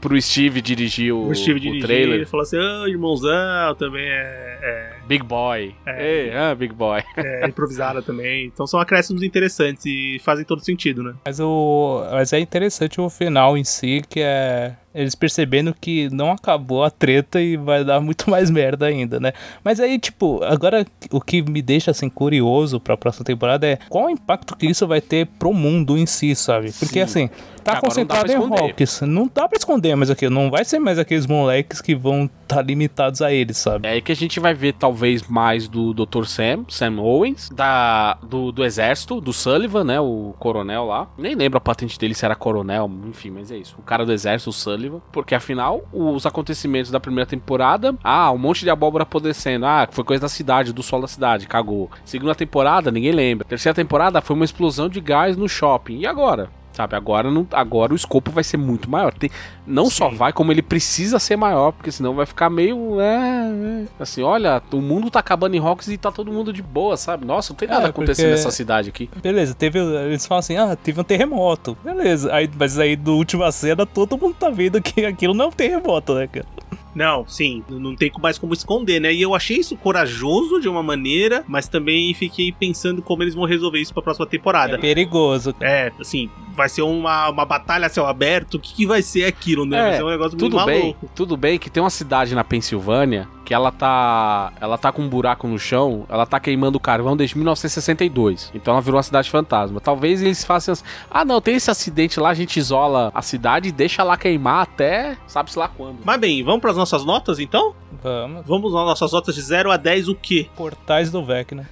pro 0.00 0.20
Steve 0.20 0.60
dirigir 0.60 1.14
o, 1.14 1.28
O 1.28 1.34
Steve 1.34 1.58
o 1.58 1.60
dirigir, 1.60 1.82
trailer. 1.82 2.14
ele 2.16 2.26
falou 2.26 2.42
assim: 2.42 2.58
ah, 2.58 2.84
irmãozão, 2.88 3.74
também 3.76 4.06
é, 4.08 4.94
Big 5.06 5.24
Boy. 5.24 5.74
É. 5.84 6.06
Ei, 6.06 6.36
ah, 6.36 6.54
Big 6.54 6.72
Boy. 6.72 7.02
é, 7.16 7.44
é 7.44 7.48
improvisada 7.48 8.00
também. 8.00 8.46
Então 8.46 8.66
são 8.66 8.78
acréscimos 8.78 9.22
interessantes 9.22 9.84
e 9.86 10.20
fazem 10.22 10.44
todo 10.44 10.64
sentido, 10.64 11.02
né? 11.02 11.14
Mas, 11.24 11.40
o, 11.40 12.04
mas 12.12 12.32
é 12.32 12.38
interessante 12.38 13.00
o 13.00 13.10
final 13.10 13.56
em 13.56 13.64
si, 13.64 14.02
que 14.08 14.20
é 14.20 14.76
eles 14.94 15.14
percebendo 15.14 15.74
que 15.78 16.08
não 16.10 16.32
acabou 16.32 16.82
a 16.82 16.90
treta 16.90 17.40
e 17.40 17.56
vai 17.56 17.84
dar 17.84 18.00
muito 18.00 18.28
mais 18.30 18.50
merda 18.50 18.86
ainda, 18.86 19.20
né? 19.20 19.32
Mas 19.62 19.78
aí, 19.80 19.98
tipo, 19.98 20.42
agora 20.42 20.84
o 21.10 21.20
que 21.20 21.42
me 21.42 21.62
deixa 21.62 21.90
assim 21.90 22.08
curioso 22.08 22.80
pra 22.80 22.96
próxima 22.96 23.24
temporada 23.24 23.66
é 23.66 23.78
qual 23.88 24.06
o 24.06 24.10
impacto 24.10 24.56
que 24.56 24.66
isso 24.66 24.86
vai 24.86 25.00
ter 25.00 25.26
pro 25.38 25.52
mundo 25.52 25.96
em 25.96 26.06
si, 26.06 26.34
sabe? 26.34 26.72
Porque 26.72 26.94
Sim. 26.94 27.00
assim, 27.00 27.30
tá 27.62 27.72
Agora 27.72 27.80
concentrado 27.86 28.32
em. 28.32 28.36
Hawks, 28.36 29.02
não 29.02 29.30
dá 29.32 29.48
pra 29.48 29.56
esconder 29.56 29.94
mais 29.94 30.10
aquilo, 30.10 30.34
não 30.34 30.50
vai 30.50 30.64
ser 30.64 30.78
mais 30.78 30.98
aqueles 30.98 31.26
moleques 31.26 31.80
que 31.80 31.94
vão 31.94 32.24
estar 32.24 32.56
tá 32.56 32.62
limitados 32.62 33.22
a 33.22 33.32
eles, 33.32 33.58
sabe? 33.58 33.86
É 33.86 33.92
aí 33.92 34.02
que 34.02 34.10
a 34.10 34.16
gente 34.16 34.40
vai 34.40 34.52
ver 34.52 34.74
talvez 34.74 35.22
mais 35.28 35.68
do 35.68 35.94
Dr. 35.94 36.24
Sam, 36.24 36.64
Sam 36.68 37.00
Owens, 37.00 37.48
da, 37.50 38.14
do, 38.22 38.50
do 38.50 38.64
exército, 38.64 39.20
do 39.20 39.32
Sullivan, 39.32 39.84
né? 39.84 40.00
O 40.00 40.34
coronel 40.38 40.86
lá. 40.86 41.08
Nem 41.16 41.34
lembro 41.34 41.58
a 41.58 41.60
patente 41.60 41.98
dele 41.98 42.14
se 42.14 42.24
era 42.24 42.34
coronel, 42.34 42.90
enfim, 43.08 43.30
mas 43.30 43.50
é 43.52 43.56
isso. 43.56 43.76
O 43.78 43.82
cara 43.82 44.04
do 44.04 44.12
exército, 44.12 44.50
o 44.50 44.52
Sullivan. 44.52 44.79
Porque 45.12 45.34
afinal, 45.34 45.82
os 45.92 46.24
acontecimentos 46.26 46.90
da 46.90 47.00
primeira 47.00 47.28
temporada, 47.28 47.94
ah, 48.02 48.30
um 48.32 48.38
monte 48.38 48.60
de 48.60 48.70
abóbora 48.70 49.02
apodrecendo. 49.02 49.66
Ah, 49.66 49.88
foi 49.90 50.04
coisa 50.04 50.22
da 50.22 50.28
cidade, 50.28 50.72
do 50.72 50.82
sol 50.82 51.00
da 51.00 51.08
cidade, 51.08 51.46
cagou. 51.46 51.90
Segunda 52.04 52.34
temporada, 52.34 52.90
ninguém 52.90 53.12
lembra. 53.12 53.46
Terceira 53.46 53.74
temporada 53.74 54.20
foi 54.20 54.36
uma 54.36 54.44
explosão 54.44 54.88
de 54.88 55.00
gás 55.00 55.36
no 55.36 55.48
shopping. 55.48 55.98
E 55.98 56.06
agora? 56.06 56.50
Sabe, 56.80 56.96
agora, 56.96 57.30
não, 57.30 57.46
agora 57.52 57.92
o 57.92 57.96
escopo 57.96 58.30
vai 58.30 58.42
ser 58.42 58.56
muito 58.56 58.90
maior. 58.90 59.12
Tem, 59.12 59.28
não 59.66 59.84
Sim. 59.84 59.90
só 59.90 60.08
vai, 60.08 60.32
como 60.32 60.50
ele 60.50 60.62
precisa 60.62 61.18
ser 61.18 61.36
maior, 61.36 61.72
porque 61.72 61.92
senão 61.92 62.14
vai 62.14 62.24
ficar 62.24 62.48
meio. 62.48 62.98
É, 62.98 63.04
é, 63.06 63.84
assim, 64.02 64.22
olha, 64.22 64.62
o 64.72 64.80
mundo 64.80 65.10
tá 65.10 65.18
acabando 65.18 65.54
em 65.54 65.58
Rocks 65.58 65.88
e 65.88 65.98
tá 65.98 66.10
todo 66.10 66.32
mundo 66.32 66.54
de 66.54 66.62
boa, 66.62 66.96
sabe? 66.96 67.26
Nossa, 67.26 67.52
não 67.52 67.56
tem 67.58 67.68
nada 67.68 67.88
É, 67.88 67.90
acontecendo 67.90 68.24
porque- 68.28 68.36
nessa 68.36 68.50
cidade 68.50 68.88
aqui. 68.88 69.10
Beleza, 69.22 69.54
teve. 69.54 69.78
Eles 69.78 70.26
falam 70.26 70.38
assim, 70.38 70.56
ah, 70.56 70.74
teve 70.74 70.98
um 70.98 71.04
terremoto. 71.04 71.76
Beleza. 71.84 72.32
Aí, 72.32 72.48
mas 72.58 72.78
aí, 72.78 72.96
no 72.96 73.16
última 73.16 73.52
cena, 73.52 73.84
todo 73.84 74.16
mundo 74.16 74.34
tá 74.40 74.48
vendo 74.48 74.80
que 74.80 75.04
aquilo 75.04 75.34
não 75.34 75.44
é 75.44 75.48
um 75.48 75.52
terremoto, 75.52 76.14
né, 76.14 76.26
cara? 76.28 76.46
Não, 76.94 77.26
sim, 77.26 77.62
não 77.68 77.94
tem 77.94 78.10
mais 78.20 78.38
como 78.38 78.52
esconder, 78.52 79.00
né? 79.00 79.12
E 79.12 79.22
eu 79.22 79.34
achei 79.34 79.58
isso 79.58 79.76
corajoso 79.76 80.60
de 80.60 80.68
uma 80.68 80.82
maneira, 80.82 81.44
mas 81.46 81.68
também 81.68 82.12
fiquei 82.14 82.52
pensando 82.52 83.02
como 83.02 83.22
eles 83.22 83.34
vão 83.34 83.44
resolver 83.44 83.80
isso 83.80 83.92
pra 83.92 84.02
próxima 84.02 84.26
temporada. 84.26 84.74
É 84.74 84.78
perigoso. 84.78 85.54
É, 85.60 85.92
assim, 86.00 86.28
vai 86.54 86.68
ser 86.68 86.82
uma, 86.82 87.28
uma 87.30 87.44
batalha 87.44 87.86
a 87.86 87.88
céu 87.88 88.06
aberto. 88.06 88.54
O 88.54 88.60
que, 88.60 88.74
que 88.74 88.86
vai 88.86 89.02
ser 89.02 89.24
aquilo, 89.24 89.64
né? 89.64 89.78
É, 89.78 89.82
vai 89.82 89.96
ser 89.96 90.04
um 90.04 90.10
negócio 90.10 90.38
muito 90.38 90.50
Tudo 90.50 90.66
bem, 90.66 90.80
maluco. 90.80 91.10
tudo 91.14 91.36
bem 91.36 91.58
que 91.58 91.70
tem 91.70 91.82
uma 91.82 91.90
cidade 91.90 92.34
na 92.34 92.44
Pensilvânia 92.44 93.28
que 93.50 93.54
ela 93.54 93.72
tá. 93.72 94.52
Ela 94.60 94.78
tá 94.78 94.92
com 94.92 95.02
um 95.02 95.08
buraco 95.08 95.48
no 95.48 95.58
chão, 95.58 96.06
ela 96.08 96.24
tá 96.24 96.38
queimando 96.38 96.78
carvão 96.78 97.16
desde 97.16 97.36
1962. 97.36 98.52
Então 98.54 98.74
ela 98.74 98.80
virou 98.80 98.96
uma 98.96 99.02
cidade 99.02 99.28
fantasma. 99.28 99.80
Talvez 99.80 100.22
eles 100.22 100.44
façam 100.44 100.72
assim, 100.72 100.84
ah 101.10 101.24
não, 101.24 101.40
tem 101.40 101.56
esse 101.56 101.68
acidente 101.68 102.20
lá, 102.20 102.28
a 102.28 102.34
gente 102.34 102.58
isola 102.58 103.10
a 103.12 103.20
cidade 103.22 103.70
e 103.70 103.72
deixa 103.72 104.04
lá 104.04 104.16
queimar 104.16 104.62
até 104.62 105.16
sabe-se 105.26 105.58
lá 105.58 105.66
quando. 105.66 105.98
Mas 106.04 106.20
bem, 106.20 106.44
vamos 106.44 106.60
pras 106.60 106.76
nossas 106.80 107.04
notas 107.04 107.38
então? 107.38 107.74
Vamos. 108.02 108.46
Vamos 108.46 108.72
nas 108.72 108.84
nossas 108.86 109.12
notas 109.12 109.34
de 109.34 109.42
0 109.42 109.70
a 109.70 109.76
10, 109.76 110.08
o 110.08 110.14
quê? 110.14 110.48
Portais 110.56 111.10
do 111.10 111.24
Vecna. 111.24 111.68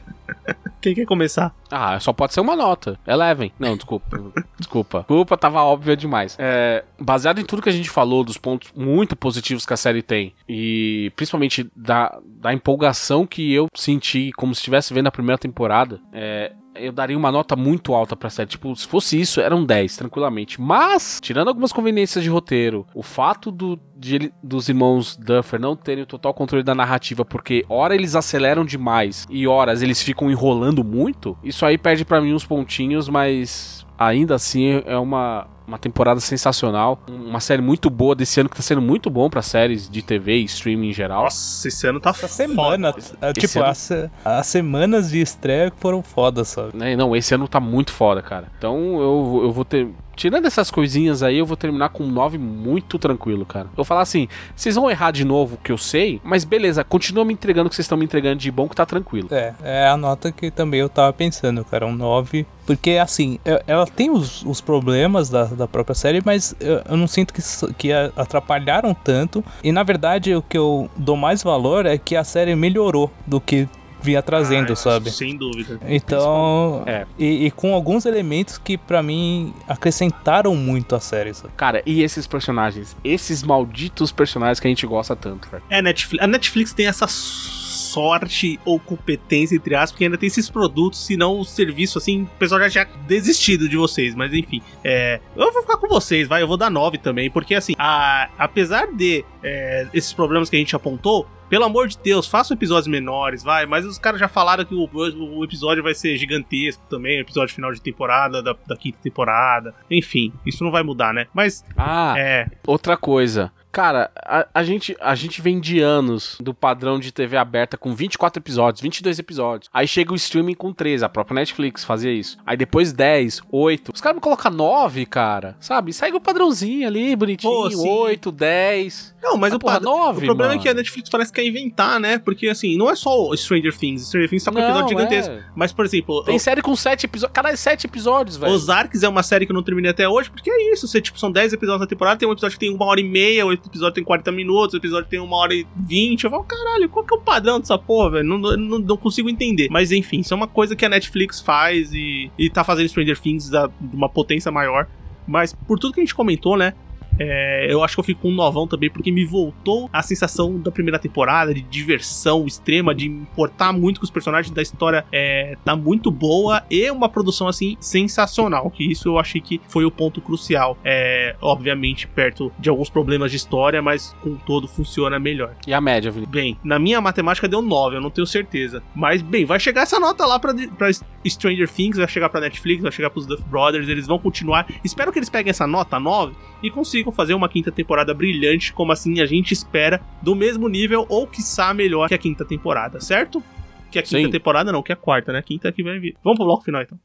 Quem 0.80 0.94
quer 0.94 1.06
começar? 1.06 1.54
Ah, 1.70 1.98
só 1.98 2.12
pode 2.12 2.32
ser 2.34 2.40
uma 2.40 2.54
nota. 2.54 2.98
Eleven. 3.06 3.52
Não, 3.58 3.76
desculpa. 3.76 4.16
desculpa. 4.58 4.98
Desculpa, 5.00 5.36
tava 5.36 5.62
óbvia 5.62 5.96
demais. 5.96 6.36
É, 6.38 6.84
baseado 7.00 7.40
em 7.40 7.44
tudo 7.44 7.62
que 7.62 7.68
a 7.68 7.72
gente 7.72 7.90
falou, 7.90 8.22
dos 8.22 8.36
pontos 8.36 8.70
muito 8.76 9.16
positivos 9.16 9.66
que 9.66 9.72
a 9.72 9.76
série 9.76 10.02
tem, 10.02 10.34
e 10.48 11.12
principalmente 11.16 11.68
da, 11.74 12.18
da 12.24 12.52
empolgação 12.52 13.26
que 13.26 13.52
eu 13.52 13.66
senti 13.74 14.30
como 14.36 14.54
se 14.54 14.60
estivesse 14.60 14.94
vendo 14.94 15.08
a 15.08 15.12
primeira 15.12 15.38
temporada, 15.38 16.00
é, 16.12 16.52
eu 16.80 16.92
daria 16.92 17.16
uma 17.16 17.30
nota 17.32 17.56
muito 17.56 17.94
alta 17.94 18.16
pra 18.16 18.30
série. 18.30 18.48
Tipo, 18.48 18.74
se 18.74 18.86
fosse 18.86 19.20
isso, 19.20 19.40
era 19.40 19.54
um 19.54 19.64
10, 19.64 19.96
tranquilamente. 19.96 20.60
Mas, 20.60 21.18
tirando 21.22 21.48
algumas 21.48 21.72
conveniências 21.72 22.22
de 22.22 22.30
roteiro, 22.30 22.86
o 22.94 23.02
fato 23.02 23.50
do, 23.50 23.78
de 23.96 24.32
dos 24.42 24.68
irmãos 24.68 25.16
Duffer 25.16 25.60
não 25.60 25.76
terem 25.76 26.04
o 26.04 26.06
total 26.06 26.32
controle 26.32 26.62
da 26.62 26.74
narrativa, 26.74 27.24
porque 27.24 27.64
hora 27.68 27.94
eles 27.94 28.14
aceleram 28.14 28.64
demais 28.64 29.26
e 29.30 29.46
horas 29.46 29.82
eles 29.82 30.02
ficam 30.02 30.30
enrolando 30.30 30.84
muito, 30.84 31.36
isso 31.42 31.64
aí 31.64 31.76
perde 31.76 32.04
pra 32.04 32.20
mim 32.20 32.32
uns 32.32 32.44
pontinhos, 32.44 33.08
mas 33.08 33.86
ainda 33.98 34.34
assim 34.36 34.82
é 34.86 34.96
uma, 34.96 35.46
uma 35.66 35.78
temporada 35.78 36.20
sensacional. 36.20 36.98
Uma 37.08 37.40
série 37.40 37.60
muito 37.60 37.90
boa 37.90 38.14
desse 38.14 38.38
ano 38.40 38.48
que 38.48 38.56
tá 38.56 38.62
sendo 38.62 38.80
muito 38.80 39.10
bom 39.10 39.28
pra 39.28 39.42
séries 39.42 39.88
de 39.90 40.00
TV 40.02 40.36
e 40.38 40.44
streaming 40.44 40.90
em 40.90 40.92
geral. 40.92 41.24
Nossa, 41.24 41.68
esse 41.68 41.86
ano 41.86 41.98
tá 42.00 42.10
Essa 42.10 42.20
foda. 42.20 42.32
semana, 42.32 42.94
ah, 43.20 43.30
esse 43.30 43.46
tipo, 43.46 43.58
ano- 43.58 43.68
as, 43.68 43.90
as 44.24 44.46
semanas 44.46 45.10
de 45.10 45.20
estreia 45.20 45.72
foram 45.78 46.02
foda, 46.02 46.44
sabe? 46.44 46.76
né? 46.76 46.94
Não, 46.96 47.14
esse 47.16 47.34
ano 47.34 47.48
tá 47.48 47.58
muito 47.60 47.92
foda, 47.92 48.22
cara. 48.22 48.46
Então 48.56 48.76
eu, 49.00 49.40
eu 49.44 49.52
vou 49.52 49.64
ter. 49.64 49.88
Tirando 50.18 50.46
essas 50.46 50.68
coisinhas 50.68 51.22
aí, 51.22 51.38
eu 51.38 51.46
vou 51.46 51.56
terminar 51.56 51.90
com 51.90 52.02
um 52.02 52.10
9 52.10 52.38
muito 52.38 52.98
tranquilo, 52.98 53.46
cara. 53.46 53.66
Eu 53.66 53.76
vou 53.76 53.84
falar 53.84 54.00
assim: 54.00 54.26
vocês 54.54 54.74
vão 54.74 54.90
errar 54.90 55.12
de 55.12 55.24
novo, 55.24 55.56
que 55.62 55.70
eu 55.70 55.78
sei, 55.78 56.20
mas 56.24 56.42
beleza, 56.42 56.82
continua 56.82 57.24
me 57.24 57.32
entregando 57.32 57.68
o 57.68 57.70
que 57.70 57.76
vocês 57.76 57.84
estão 57.84 57.96
me 57.96 58.04
entregando 58.04 58.34
de 58.34 58.50
bom, 58.50 58.68
que 58.68 58.74
tá 58.74 58.84
tranquilo. 58.84 59.28
É, 59.30 59.54
é 59.62 59.88
a 59.88 59.96
nota 59.96 60.32
que 60.32 60.50
também 60.50 60.80
eu 60.80 60.88
tava 60.88 61.12
pensando, 61.12 61.64
cara, 61.64 61.86
um 61.86 61.94
9. 61.94 62.44
Porque, 62.66 62.98
assim, 63.00 63.38
é- 63.44 63.62
ela 63.66 63.86
tem 63.86 64.10
os, 64.10 64.42
os 64.42 64.60
problemas 64.60 65.30
da, 65.30 65.44
da 65.44 65.68
própria 65.68 65.94
série, 65.94 66.20
mas 66.22 66.54
eu, 66.60 66.82
eu 66.86 66.96
não 66.96 67.06
sinto 67.06 67.32
que, 67.32 67.40
que 67.78 67.92
atrapalharam 67.92 68.92
tanto. 68.92 69.42
E, 69.62 69.70
na 69.70 69.82
verdade, 69.84 70.34
o 70.34 70.42
que 70.42 70.58
eu 70.58 70.90
dou 70.96 71.16
mais 71.16 71.42
valor 71.44 71.86
é 71.86 71.96
que 71.96 72.16
a 72.16 72.24
série 72.24 72.54
melhorou 72.56 73.10
do 73.26 73.40
que 73.40 73.68
vinha 74.00 74.22
trazendo, 74.22 74.72
Ah, 74.72 74.76
sabe? 74.76 75.10
Sem 75.10 75.36
dúvida. 75.36 75.78
Então, 75.86 76.82
É. 76.86 77.06
e, 77.18 77.46
e 77.46 77.50
com 77.50 77.74
alguns 77.74 78.06
elementos 78.06 78.56
que 78.58 78.76
pra 78.78 79.02
mim 79.02 79.52
acrescentaram 79.66 80.54
muito 80.54 80.94
a 80.94 81.00
série, 81.00 81.34
sabe? 81.34 81.52
Cara, 81.56 81.82
e 81.84 82.02
esses 82.02 82.26
personagens? 82.26 82.96
Esses 83.02 83.42
malditos 83.42 84.12
personagens 84.12 84.60
que 84.60 84.66
a 84.66 84.70
gente 84.70 84.86
gosta 84.86 85.14
tanto, 85.16 85.48
velho. 85.50 85.62
É, 85.68 85.82
Netflix, 85.82 86.22
a 86.24 86.26
Netflix 86.26 86.72
tem 86.72 86.86
essa 86.86 87.06
sorte 87.08 88.58
ou 88.64 88.78
competência, 88.78 89.56
entre 89.56 89.74
aspas, 89.74 89.92
porque 89.92 90.04
ainda 90.04 90.18
tem 90.18 90.26
esses 90.26 90.48
produtos, 90.50 91.04
senão 91.06 91.38
o 91.40 91.44
serviço, 91.44 91.98
assim, 91.98 92.22
o 92.22 92.26
pessoal 92.38 92.60
já 92.62 92.70
tinha 92.70 92.88
desistido 93.06 93.68
de 93.68 93.76
vocês, 93.76 94.14
mas 94.14 94.32
enfim. 94.32 94.60
É, 94.84 95.20
eu 95.36 95.52
vou 95.52 95.62
ficar 95.62 95.76
com 95.76 95.88
vocês, 95.88 96.28
vai, 96.28 96.42
eu 96.42 96.48
vou 96.48 96.56
dar 96.56 96.70
9 96.70 96.98
também, 96.98 97.30
porque 97.30 97.54
assim, 97.54 97.74
a- 97.78 98.28
apesar 98.38 98.86
de 98.92 99.24
é, 99.42 99.86
esses 99.94 100.12
problemas 100.12 100.50
que 100.50 100.56
a 100.56 100.58
gente 100.58 100.74
apontou, 100.76 101.26
pelo 101.48 101.64
amor 101.64 101.88
de 101.88 101.98
Deus, 101.98 102.26
façam 102.26 102.54
episódios 102.56 102.86
menores, 102.88 103.42
vai. 103.42 103.66
Mas 103.66 103.84
os 103.84 103.98
caras 103.98 104.20
já 104.20 104.28
falaram 104.28 104.64
que 104.64 104.74
o, 104.74 104.88
o 104.92 105.44
episódio 105.44 105.82
vai 105.82 105.94
ser 105.94 106.16
gigantesco 106.16 106.82
também, 106.88 107.18
o 107.18 107.22
episódio 107.22 107.54
final 107.54 107.72
de 107.72 107.80
temporada, 107.80 108.42
da, 108.42 108.54
da 108.66 108.76
quinta 108.76 108.98
temporada. 109.02 109.74
Enfim, 109.90 110.32
isso 110.44 110.62
não 110.64 110.70
vai 110.70 110.82
mudar, 110.82 111.12
né? 111.12 111.26
Mas, 111.32 111.64
Ah, 111.76 112.14
é. 112.18 112.46
outra 112.66 112.96
coisa. 112.96 113.52
Cara, 113.78 114.10
a, 114.16 114.46
a 114.54 114.64
gente, 114.64 114.96
a 115.00 115.14
gente 115.14 115.40
vem 115.40 115.60
de 115.60 115.80
anos 115.80 116.36
do 116.40 116.52
padrão 116.52 116.98
de 116.98 117.12
TV 117.12 117.36
aberta 117.36 117.76
com 117.76 117.94
24 117.94 118.40
episódios, 118.42 118.80
22 118.82 119.20
episódios. 119.20 119.70
Aí 119.72 119.86
chega 119.86 120.12
o 120.12 120.16
streaming 120.16 120.54
com 120.54 120.72
13, 120.72 121.04
a 121.04 121.08
própria 121.08 121.36
Netflix 121.36 121.84
fazia 121.84 122.10
isso. 122.12 122.36
Aí 122.44 122.56
depois 122.56 122.92
10, 122.92 123.40
8. 123.52 123.92
Os 123.94 124.00
caras 124.00 124.16
me 124.16 124.20
colocam 124.20 124.50
9, 124.50 125.06
cara. 125.06 125.56
Sabe? 125.60 125.92
Segue 125.92 126.16
o 126.16 126.20
padrãozinho 126.20 126.88
ali, 126.88 127.14
bonitinho. 127.14 127.52
Pô, 127.52 127.70
sim. 127.70 127.88
8, 127.88 128.32
10. 128.32 129.14
Não, 129.22 129.36
mas 129.36 129.52
Ah, 129.52 129.56
o, 129.56 129.58
porra, 129.60 129.74
pad- 129.74 129.84
nove, 129.84 130.22
o 130.22 130.26
problema 130.26 130.50
mano. 130.50 130.60
é 130.60 130.62
que 130.62 130.68
a 130.68 130.74
Netflix 130.74 131.08
parece 131.08 131.32
que 131.32 131.40
quer 131.40 131.46
inventar, 131.46 132.00
né? 132.00 132.18
Porque 132.18 132.48
assim, 132.48 132.76
não 132.76 132.90
é 132.90 132.96
só 132.96 133.28
o 133.28 133.36
Stranger 133.36 133.76
Things. 133.76 134.06
Stranger 134.08 134.28
Things 134.28 134.42
tá 134.42 134.50
com 134.50 134.58
um 134.58 134.60
episódio 134.60 134.82
Não, 134.82 134.88
gigantesco. 134.88 135.32
é. 135.34 135.44
Mas, 135.54 135.72
por 135.72 135.84
exemplo, 135.84 136.24
Tem 136.24 136.34
o- 136.34 136.40
série 136.40 136.62
com 136.62 136.74
7 136.74 137.04
episódios. 137.06 137.32
Cada 137.32 137.56
7 137.56 137.86
episódios, 137.86 138.36
velho. 138.36 138.52
Ozarks 138.52 139.04
é 139.04 139.08
uma 139.08 139.22
série 139.22 139.46
que 139.46 139.52
eu 139.52 139.54
não 139.54 139.62
terminei 139.62 139.90
até 139.92 140.08
hoje, 140.08 140.30
porque 140.30 140.50
é 140.50 140.72
isso. 140.72 140.88
Você, 140.88 141.00
tipo, 141.00 141.16
são 141.18 141.30
10 141.30 141.52
episódios 141.52 141.80
na 141.82 141.86
temporada, 141.86 142.18
tem 142.18 142.28
um 142.28 142.32
episódio 142.32 142.58
que 142.58 142.64
tem 142.66 142.74
uma 142.74 142.84
hora 142.86 143.00
e 143.00 143.04
meia, 143.04 143.46
outro 143.46 143.67
episódio 143.68 143.94
tem 143.94 144.04
40 144.04 144.32
minutos, 144.32 144.74
outro 144.74 144.78
episódio 144.78 145.08
tem 145.08 145.20
uma 145.20 145.36
hora 145.36 145.54
e 145.54 145.66
20. 145.76 146.24
Eu 146.24 146.30
falo, 146.30 146.44
caralho, 146.44 146.88
qual 146.88 147.04
que 147.04 147.14
é 147.14 147.16
o 147.16 147.20
padrão 147.20 147.60
dessa 147.60 147.78
porra, 147.78 148.10
velho? 148.10 148.24
Não, 148.28 148.38
não, 148.38 148.78
não 148.78 148.96
consigo 148.96 149.28
entender. 149.28 149.68
Mas 149.70 149.92
enfim, 149.92 150.20
isso 150.20 150.34
é 150.34 150.36
uma 150.36 150.48
coisa 150.48 150.74
que 150.74 150.84
a 150.84 150.88
Netflix 150.88 151.40
faz 151.40 151.92
e, 151.92 152.30
e 152.38 152.50
tá 152.50 152.64
fazendo 152.64 152.88
Stranger 152.88 153.18
Things 153.18 153.48
da, 153.48 153.66
de 153.66 153.96
uma 153.96 154.08
potência 154.08 154.50
maior. 154.50 154.88
Mas 155.26 155.52
por 155.52 155.78
tudo 155.78 155.94
que 155.94 156.00
a 156.00 156.04
gente 156.04 156.14
comentou, 156.14 156.56
né? 156.56 156.74
É, 157.18 157.66
eu 157.68 157.82
acho 157.82 157.96
que 157.96 158.00
eu 158.00 158.04
fico 158.04 158.22
com 158.22 158.28
um 158.28 158.34
novão 158.34 158.66
também, 158.66 158.90
porque 158.90 159.10
me 159.10 159.24
voltou 159.24 159.88
a 159.92 160.02
sensação 160.02 160.58
da 160.58 160.70
primeira 160.70 160.98
temporada, 160.98 161.52
de 161.54 161.62
diversão 161.62 162.46
extrema, 162.46 162.94
de 162.94 163.06
importar 163.06 163.72
muito 163.72 164.00
com 164.00 164.04
os 164.04 164.10
personagens 164.10 164.54
da 164.54 164.62
história 164.62 165.04
é, 165.12 165.56
tá 165.64 165.76
muito 165.76 166.10
boa 166.10 166.62
e 166.70 166.90
uma 166.90 167.08
produção 167.08 167.48
assim 167.48 167.76
sensacional. 167.80 168.70
Que 168.70 168.90
isso 168.90 169.08
eu 169.08 169.18
achei 169.18 169.40
que 169.40 169.60
foi 169.68 169.84
o 169.84 169.90
ponto 169.90 170.20
crucial. 170.20 170.76
É, 170.84 171.36
obviamente, 171.40 172.06
perto 172.06 172.52
de 172.58 172.68
alguns 172.68 172.88
problemas 172.88 173.30
de 173.30 173.36
história, 173.36 173.80
mas 173.82 174.14
com 174.22 174.36
todo 174.36 174.68
funciona 174.68 175.18
melhor. 175.18 175.54
E 175.66 175.72
a 175.72 175.80
média, 175.80 176.10
Vini? 176.10 176.26
Bem, 176.26 176.58
na 176.62 176.78
minha 176.78 177.00
matemática 177.00 177.48
deu 177.48 177.62
9, 177.62 177.96
eu 177.96 178.00
não 178.00 178.10
tenho 178.10 178.26
certeza. 178.26 178.82
Mas, 178.94 179.22
bem, 179.22 179.44
vai 179.44 179.58
chegar 179.58 179.82
essa 179.82 179.98
nota 179.98 180.24
lá 180.26 180.38
pra, 180.38 180.54
pra 180.76 180.88
Stranger 181.26 181.68
Things, 181.68 181.96
vai 181.96 182.08
chegar 182.08 182.28
pra 182.28 182.40
Netflix, 182.40 182.82
vai 182.82 182.92
chegar 182.92 183.10
pros 183.10 183.26
Duff 183.26 183.42
Brothers, 183.44 183.88
eles 183.88 184.06
vão 184.06 184.18
continuar. 184.18 184.66
Espero 184.84 185.12
que 185.12 185.18
eles 185.18 185.28
peguem 185.28 185.50
essa 185.50 185.66
nota 185.66 185.98
9 185.98 186.34
e 186.62 186.70
consigam 186.70 187.12
fazer 187.12 187.34
uma 187.34 187.48
quinta 187.48 187.70
temporada 187.70 188.12
brilhante, 188.12 188.72
como 188.72 188.92
assim 188.92 189.20
a 189.20 189.26
gente 189.26 189.52
espera, 189.52 190.00
do 190.22 190.34
mesmo 190.34 190.68
nível 190.68 191.06
ou 191.08 191.26
quiçá 191.26 191.72
melhor 191.72 192.08
que 192.08 192.14
a 192.14 192.18
quinta 192.18 192.44
temporada, 192.44 193.00
certo? 193.00 193.42
Que 193.90 193.98
a 193.98 194.02
quinta 194.02 194.24
Sim. 194.24 194.30
temporada 194.30 194.70
não, 194.70 194.82
que 194.82 194.92
a 194.92 194.96
quarta, 194.96 195.32
né? 195.32 195.38
A 195.38 195.42
quinta 195.42 195.72
que 195.72 195.82
vai 195.82 195.98
vir. 195.98 196.16
Vamos 196.22 196.38
pro 196.38 196.46
bloco 196.46 196.64
final 196.64 196.82
então. 196.82 196.98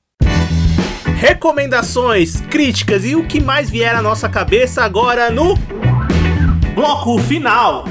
Recomendações, 1.17 2.41
críticas 2.41 3.05
e 3.05 3.15
o 3.15 3.25
que 3.25 3.39
mais 3.39 3.69
vier 3.69 3.95
à 3.95 4.01
nossa 4.01 4.27
cabeça 4.27 4.83
agora 4.83 5.29
no 5.29 5.55
bloco 6.75 7.17
final. 7.19 7.85